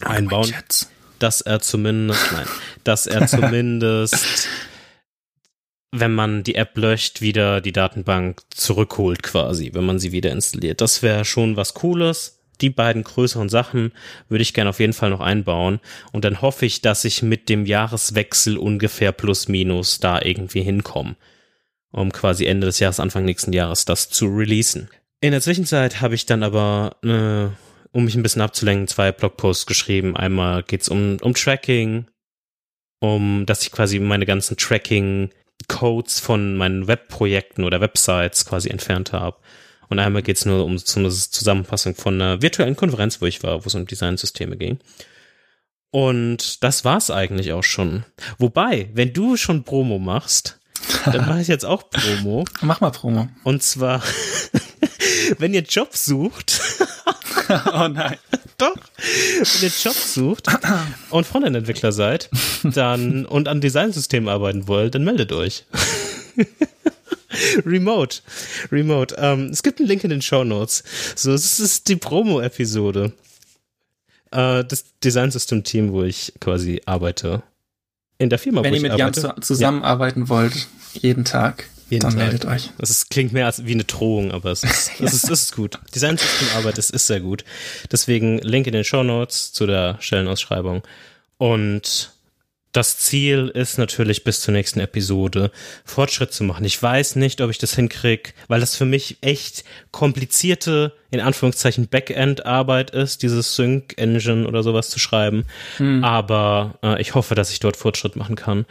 einbauen, 0.00 0.52
dass 1.18 1.40
er 1.40 1.60
zumindest, 1.60 2.32
nein, 2.32 2.46
dass 2.84 3.06
er 3.06 3.26
zumindest, 3.28 4.48
wenn 5.90 6.14
man 6.14 6.42
die 6.42 6.54
App 6.54 6.76
löscht, 6.76 7.20
wieder 7.20 7.60
die 7.60 7.72
Datenbank 7.72 8.42
zurückholt 8.50 9.22
quasi, 9.22 9.72
wenn 9.72 9.84
man 9.84 9.98
sie 9.98 10.12
wieder 10.12 10.30
installiert. 10.30 10.80
Das 10.80 11.02
wäre 11.02 11.24
schon 11.24 11.56
was 11.56 11.74
Cooles 11.74 12.41
die 12.62 12.70
beiden 12.70 13.02
größeren 13.02 13.48
Sachen 13.48 13.92
würde 14.28 14.42
ich 14.42 14.54
gerne 14.54 14.70
auf 14.70 14.80
jeden 14.80 14.92
Fall 14.92 15.10
noch 15.10 15.20
einbauen. 15.20 15.80
Und 16.12 16.24
dann 16.24 16.40
hoffe 16.40 16.64
ich, 16.64 16.80
dass 16.80 17.04
ich 17.04 17.22
mit 17.22 17.48
dem 17.48 17.66
Jahreswechsel 17.66 18.56
ungefähr 18.56 19.12
plus 19.12 19.48
minus 19.48 20.00
da 20.00 20.22
irgendwie 20.22 20.62
hinkomme. 20.62 21.16
Um 21.90 22.12
quasi 22.12 22.46
Ende 22.46 22.66
des 22.66 22.78
Jahres, 22.78 23.00
Anfang 23.00 23.24
nächsten 23.24 23.52
Jahres 23.52 23.84
das 23.84 24.08
zu 24.08 24.26
releasen. 24.26 24.88
In 25.20 25.32
der 25.32 25.40
Zwischenzeit 25.40 26.00
habe 26.00 26.14
ich 26.14 26.24
dann 26.24 26.42
aber, 26.42 26.96
äh, 27.04 27.54
um 27.96 28.04
mich 28.04 28.14
ein 28.14 28.22
bisschen 28.22 28.42
abzulenken, 28.42 28.88
zwei 28.88 29.12
Blogposts 29.12 29.66
geschrieben. 29.66 30.16
Einmal 30.16 30.62
geht's 30.62 30.88
um, 30.88 31.18
um 31.20 31.34
Tracking, 31.34 32.06
um, 33.00 33.44
dass 33.46 33.62
ich 33.62 33.72
quasi 33.72 33.98
meine 33.98 34.24
ganzen 34.24 34.56
Tracking-Codes 34.56 36.20
von 36.20 36.56
meinen 36.56 36.86
Webprojekten 36.86 37.64
oder 37.64 37.80
Websites 37.80 38.46
quasi 38.46 38.70
entfernt 38.70 39.12
habe. 39.12 39.36
Und 39.92 39.98
einmal 39.98 40.22
geht 40.22 40.38
es 40.38 40.46
nur 40.46 40.64
um 40.64 40.78
so 40.78 41.00
eine 41.00 41.10
Zusammenfassung 41.10 41.94
von 41.94 42.14
einer 42.14 42.40
virtuellen 42.40 42.76
Konferenz, 42.76 43.20
wo 43.20 43.26
ich 43.26 43.42
war, 43.42 43.62
wo 43.62 43.66
es 43.66 43.74
um 43.74 43.84
Designsysteme 43.84 44.56
ging. 44.56 44.78
Und 45.90 46.64
das 46.64 46.86
war's 46.86 47.10
eigentlich 47.10 47.52
auch 47.52 47.62
schon. 47.62 48.06
Wobei, 48.38 48.88
wenn 48.94 49.12
du 49.12 49.36
schon 49.36 49.64
Promo 49.64 49.98
machst, 49.98 50.58
dann 51.04 51.26
mache 51.26 51.42
ich 51.42 51.48
jetzt 51.48 51.66
auch 51.66 51.90
Promo. 51.90 52.46
Mach 52.62 52.80
mal 52.80 52.90
Promo. 52.90 53.28
Und 53.44 53.62
zwar, 53.62 54.02
wenn 55.38 55.52
ihr 55.52 55.60
Jobs 55.60 56.06
sucht. 56.06 56.58
oh 57.74 57.88
nein. 57.88 58.16
Doch. 58.56 58.76
Wenn 58.96 59.62
ihr 59.62 59.72
Jobs 59.78 60.14
sucht 60.14 60.46
und 61.10 61.26
Frontend-Entwickler 61.26 61.92
seid, 61.92 62.30
dann 62.62 63.26
und 63.26 63.46
an 63.46 63.60
Designsystemen 63.60 64.30
arbeiten 64.30 64.68
wollt, 64.68 64.94
dann 64.94 65.04
meldet 65.04 65.32
euch. 65.32 65.66
Remote. 67.66 68.20
Remote. 68.70 69.14
Ähm, 69.18 69.50
es 69.50 69.62
gibt 69.62 69.78
einen 69.78 69.88
Link 69.88 70.04
in 70.04 70.10
den 70.10 70.22
Show 70.22 70.44
Notes. 70.44 70.84
So, 71.16 71.32
es 71.32 71.60
ist 71.60 71.88
die 71.88 71.96
Promo-Episode. 71.96 73.12
Äh, 74.30 74.64
das 74.64 74.84
Design 75.02 75.30
System 75.30 75.64
Team, 75.64 75.92
wo 75.92 76.02
ich 76.02 76.32
quasi 76.40 76.82
arbeite. 76.86 77.42
In 78.18 78.30
der 78.30 78.38
Firma, 78.38 78.62
Wenn 78.62 78.72
wo 78.72 78.76
ich 78.76 78.90
arbeite. 78.90 78.98
Wenn 78.98 79.00
ihr 79.00 79.06
mit 79.06 79.36
Jan 79.36 79.42
zusammenarbeiten 79.42 80.22
ja. 80.22 80.28
wollt, 80.28 80.68
jeden 80.94 81.24
Tag, 81.24 81.66
jeden 81.90 82.02
dann 82.02 82.12
Tag. 82.12 82.18
meldet 82.18 82.44
euch. 82.44 82.70
Das 82.78 82.90
ist, 82.90 83.10
klingt 83.10 83.32
mehr 83.32 83.46
als 83.46 83.66
wie 83.66 83.72
eine 83.72 83.84
Drohung, 83.84 84.32
aber 84.32 84.50
es 84.50 84.62
ist, 84.62 84.92
es 85.00 85.14
ist, 85.14 85.24
es 85.24 85.42
ist 85.44 85.56
gut. 85.56 85.78
Design 85.94 86.16
System 86.16 86.48
Arbeit 86.56 86.78
ist, 86.78 86.90
ist 86.90 87.06
sehr 87.06 87.20
gut. 87.20 87.44
Deswegen 87.90 88.38
Link 88.38 88.66
in 88.66 88.72
den 88.72 88.84
Show 88.84 89.02
Notes 89.02 89.52
zu 89.52 89.66
der 89.66 89.96
Stellenausschreibung. 90.00 90.82
Und 91.38 92.11
das 92.72 92.96
Ziel 92.96 93.48
ist 93.48 93.78
natürlich 93.78 94.24
bis 94.24 94.40
zur 94.40 94.52
nächsten 94.52 94.80
Episode 94.80 95.50
Fortschritt 95.84 96.32
zu 96.32 96.42
machen. 96.42 96.64
Ich 96.64 96.82
weiß 96.82 97.16
nicht, 97.16 97.42
ob 97.42 97.50
ich 97.50 97.58
das 97.58 97.74
hinkriege, 97.74 98.30
weil 98.48 98.60
das 98.60 98.76
für 98.76 98.86
mich 98.86 99.18
echt 99.20 99.64
komplizierte, 99.90 100.94
in 101.10 101.20
Anführungszeichen, 101.20 101.88
Backend-Arbeit 101.88 102.90
ist, 102.90 103.22
dieses 103.22 103.56
Sync-Engine 103.56 104.46
oder 104.46 104.62
sowas 104.62 104.88
zu 104.88 104.98
schreiben. 104.98 105.44
Hm. 105.76 106.02
Aber 106.02 106.78
äh, 106.82 107.00
ich 107.00 107.14
hoffe, 107.14 107.34
dass 107.34 107.52
ich 107.52 107.60
dort 107.60 107.76
Fortschritt 107.76 108.16
machen 108.16 108.36
kann. 108.36 108.64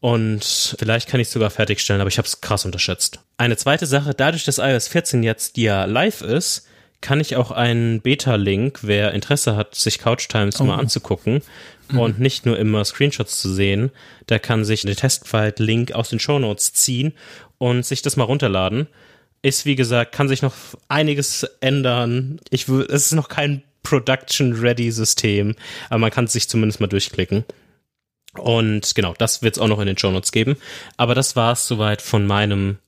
Und 0.00 0.74
vielleicht 0.78 1.08
kann 1.08 1.20
ich 1.20 1.28
es 1.28 1.32
sogar 1.32 1.50
fertigstellen, 1.50 2.00
aber 2.00 2.08
ich 2.08 2.18
habe 2.18 2.26
es 2.26 2.40
krass 2.40 2.64
unterschätzt. 2.64 3.20
Eine 3.36 3.56
zweite 3.56 3.86
Sache, 3.86 4.14
dadurch, 4.14 4.44
dass 4.44 4.58
iOS 4.58 4.88
14 4.88 5.22
jetzt 5.22 5.58
ja 5.58 5.84
live 5.84 6.22
ist, 6.22 6.66
kann 7.02 7.20
ich 7.20 7.36
auch 7.36 7.50
einen 7.50 8.00
Beta-Link, 8.00 8.80
wer 8.82 9.12
Interesse 9.12 9.54
hat, 9.54 9.74
sich 9.74 9.98
Couch 9.98 10.28
Times 10.28 10.60
oh. 10.60 10.64
mal 10.64 10.78
anzugucken, 10.78 11.42
mhm. 11.92 11.98
und 11.98 12.20
nicht 12.20 12.46
nur 12.46 12.58
immer 12.58 12.84
Screenshots 12.84 13.40
zu 13.40 13.52
sehen. 13.52 13.90
Der 14.28 14.38
kann 14.38 14.64
sich 14.64 14.82
den 14.82 14.96
Testfile-Link 14.96 15.92
aus 15.92 16.10
den 16.10 16.18
Show 16.18 16.38
Notes 16.38 16.72
ziehen 16.72 17.12
und 17.58 17.84
sich 17.86 18.02
das 18.02 18.16
mal 18.16 18.24
runterladen. 18.24 18.88
Ist, 19.42 19.66
wie 19.66 19.76
gesagt, 19.76 20.12
kann 20.12 20.28
sich 20.28 20.42
noch 20.42 20.54
einiges 20.88 21.44
ändern. 21.60 22.40
Ich 22.50 22.68
es 22.68 23.06
ist 23.06 23.12
noch 23.12 23.28
kein 23.28 23.62
Production-Ready-System, 23.82 25.56
aber 25.88 25.98
man 25.98 26.10
kann 26.10 26.26
es 26.26 26.32
sich 26.32 26.48
zumindest 26.48 26.80
mal 26.80 26.86
durchklicken. 26.86 27.44
Und 28.38 28.94
genau, 28.94 29.14
das 29.18 29.42
wird 29.42 29.56
es 29.56 29.62
auch 29.62 29.68
noch 29.68 29.80
in 29.80 29.86
den 29.86 29.98
Show 29.98 30.10
Notes 30.10 30.32
geben. 30.32 30.56
Aber 30.96 31.14
das 31.14 31.36
war 31.36 31.52
es 31.52 31.66
soweit 31.66 32.00
von 32.00 32.26
meinem 32.26 32.78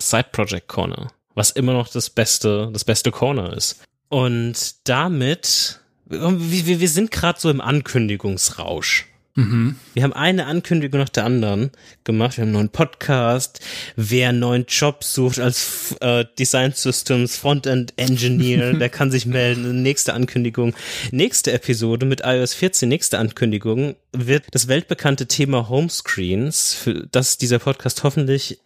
Side 0.00 0.28
Project 0.32 0.68
Corner, 0.68 1.12
was 1.34 1.50
immer 1.50 1.72
noch 1.72 1.88
das 1.88 2.10
beste, 2.10 2.70
das 2.72 2.84
beste 2.84 3.10
Corner 3.10 3.52
ist. 3.52 3.82
Und 4.08 4.88
damit 4.88 5.80
wir, 6.08 6.80
wir 6.80 6.88
sind 6.88 7.10
gerade 7.10 7.40
so 7.40 7.50
im 7.50 7.60
Ankündigungsrausch. 7.60 9.06
Mhm. 9.36 9.76
Wir 9.92 10.02
haben 10.02 10.14
eine 10.14 10.46
Ankündigung 10.46 10.98
nach 10.98 11.10
der 11.10 11.24
anderen 11.24 11.70
gemacht. 12.04 12.36
Wir 12.36 12.42
haben 12.42 12.48
einen 12.48 12.54
neuen 12.54 12.68
Podcast. 12.70 13.60
Wer 13.94 14.30
einen 14.30 14.38
neuen 14.38 14.64
Job 14.66 15.04
sucht 15.04 15.38
als 15.38 15.94
äh, 16.00 16.24
Design 16.38 16.72
Systems 16.72 17.36
Frontend 17.36 17.92
Engineer, 17.96 18.72
der 18.78 18.88
kann 18.88 19.10
sich 19.10 19.26
melden. 19.26 19.82
Nächste 19.82 20.14
Ankündigung. 20.14 20.74
Nächste 21.10 21.52
Episode 21.52 22.06
mit 22.06 22.22
iOS 22.24 22.54
14, 22.54 22.88
nächste 22.88 23.18
Ankündigung 23.18 23.96
wird 24.12 24.44
das 24.52 24.68
weltbekannte 24.68 25.26
Thema 25.26 25.68
Homescreens, 25.68 26.72
für 26.72 27.06
das 27.10 27.36
dieser 27.36 27.58
Podcast 27.58 28.04
hoffentlich 28.04 28.58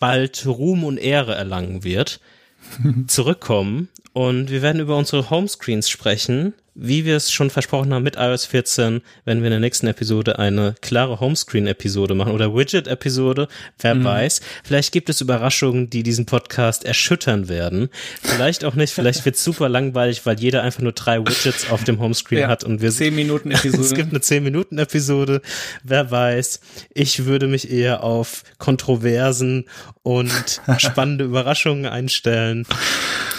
bald 0.00 0.46
Ruhm 0.46 0.82
und 0.82 0.98
Ehre 0.98 1.36
erlangen 1.36 1.84
wird, 1.84 2.20
zurückkommen. 3.06 3.88
Und 4.14 4.50
wir 4.50 4.62
werden 4.62 4.80
über 4.80 4.96
unsere 4.96 5.30
Homescreens 5.30 5.88
sprechen 5.88 6.54
wie 6.80 7.04
wir 7.04 7.16
es 7.16 7.32
schon 7.32 7.50
versprochen 7.50 7.92
haben 7.92 8.04
mit 8.04 8.16
iOS 8.16 8.46
14, 8.46 9.02
werden 9.24 9.40
wir 9.40 9.48
in 9.48 9.50
der 9.50 9.60
nächsten 9.60 9.88
Episode 9.88 10.38
eine 10.38 10.76
klare 10.80 11.18
Homescreen-Episode 11.18 12.14
machen 12.14 12.32
oder 12.32 12.54
Widget-Episode. 12.54 13.48
Wer 13.80 13.96
mhm. 13.96 14.04
weiß. 14.04 14.40
Vielleicht 14.62 14.92
gibt 14.92 15.10
es 15.10 15.20
Überraschungen, 15.20 15.90
die 15.90 16.04
diesen 16.04 16.24
Podcast 16.24 16.84
erschüttern 16.84 17.48
werden. 17.48 17.88
Vielleicht 18.22 18.64
auch 18.64 18.74
nicht. 18.74 18.92
Vielleicht 18.92 19.24
wird 19.24 19.34
es 19.34 19.42
super 19.42 19.68
langweilig, 19.68 20.24
weil 20.24 20.38
jeder 20.38 20.62
einfach 20.62 20.80
nur 20.80 20.92
drei 20.92 21.18
Widgets 21.18 21.68
auf 21.68 21.82
dem 21.82 21.98
Homescreen 21.98 22.42
ja, 22.42 22.48
hat 22.48 22.62
und 22.62 22.80
wir 22.80 22.92
zehn 22.92 23.14
Minuten 23.14 23.50
Episode. 23.50 23.82
es 23.82 23.94
gibt 23.94 24.10
eine 24.10 24.20
zehn 24.20 24.44
Minuten 24.44 24.78
Episode. 24.78 25.42
Wer 25.82 26.12
weiß. 26.12 26.60
Ich 26.94 27.24
würde 27.24 27.48
mich 27.48 27.72
eher 27.72 28.04
auf 28.04 28.44
Kontroversen 28.58 29.64
und 30.04 30.60
spannende 30.78 31.24
Überraschungen 31.24 31.86
einstellen. 31.86 32.66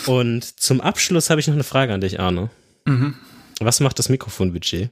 Und 0.08 0.60
zum 0.60 0.82
Abschluss 0.82 1.30
habe 1.30 1.40
ich 1.40 1.48
noch 1.48 1.54
eine 1.54 1.64
Frage 1.64 1.94
an 1.94 2.02
dich, 2.02 2.20
Arne. 2.20 2.50
Mhm. 2.86 3.16
Was 3.60 3.80
macht 3.80 3.99
das 3.99 4.10
Mikrofonbudget? 4.10 4.91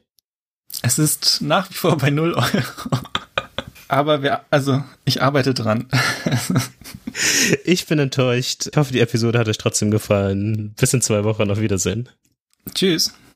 Es 0.82 0.98
ist 0.98 1.40
nach 1.40 1.70
wie 1.70 1.74
vor 1.74 1.96
bei 1.96 2.10
0 2.10 2.34
Euro. 2.34 2.62
Aber 3.88 4.22
wir, 4.22 4.42
also, 4.50 4.84
ich 5.06 5.22
arbeite 5.22 5.54
dran. 5.54 5.88
ich 7.64 7.86
bin 7.86 7.98
enttäuscht. 7.98 8.68
Ich 8.70 8.76
hoffe, 8.76 8.92
die 8.92 9.00
Episode 9.00 9.38
hat 9.38 9.48
euch 9.48 9.56
trotzdem 9.56 9.90
gefallen. 9.90 10.74
Bis 10.78 10.92
in 10.92 11.00
zwei 11.00 11.24
Wochen. 11.24 11.50
Auf 11.50 11.60
Wiedersehen. 11.60 12.10
Tschüss. 12.74 13.14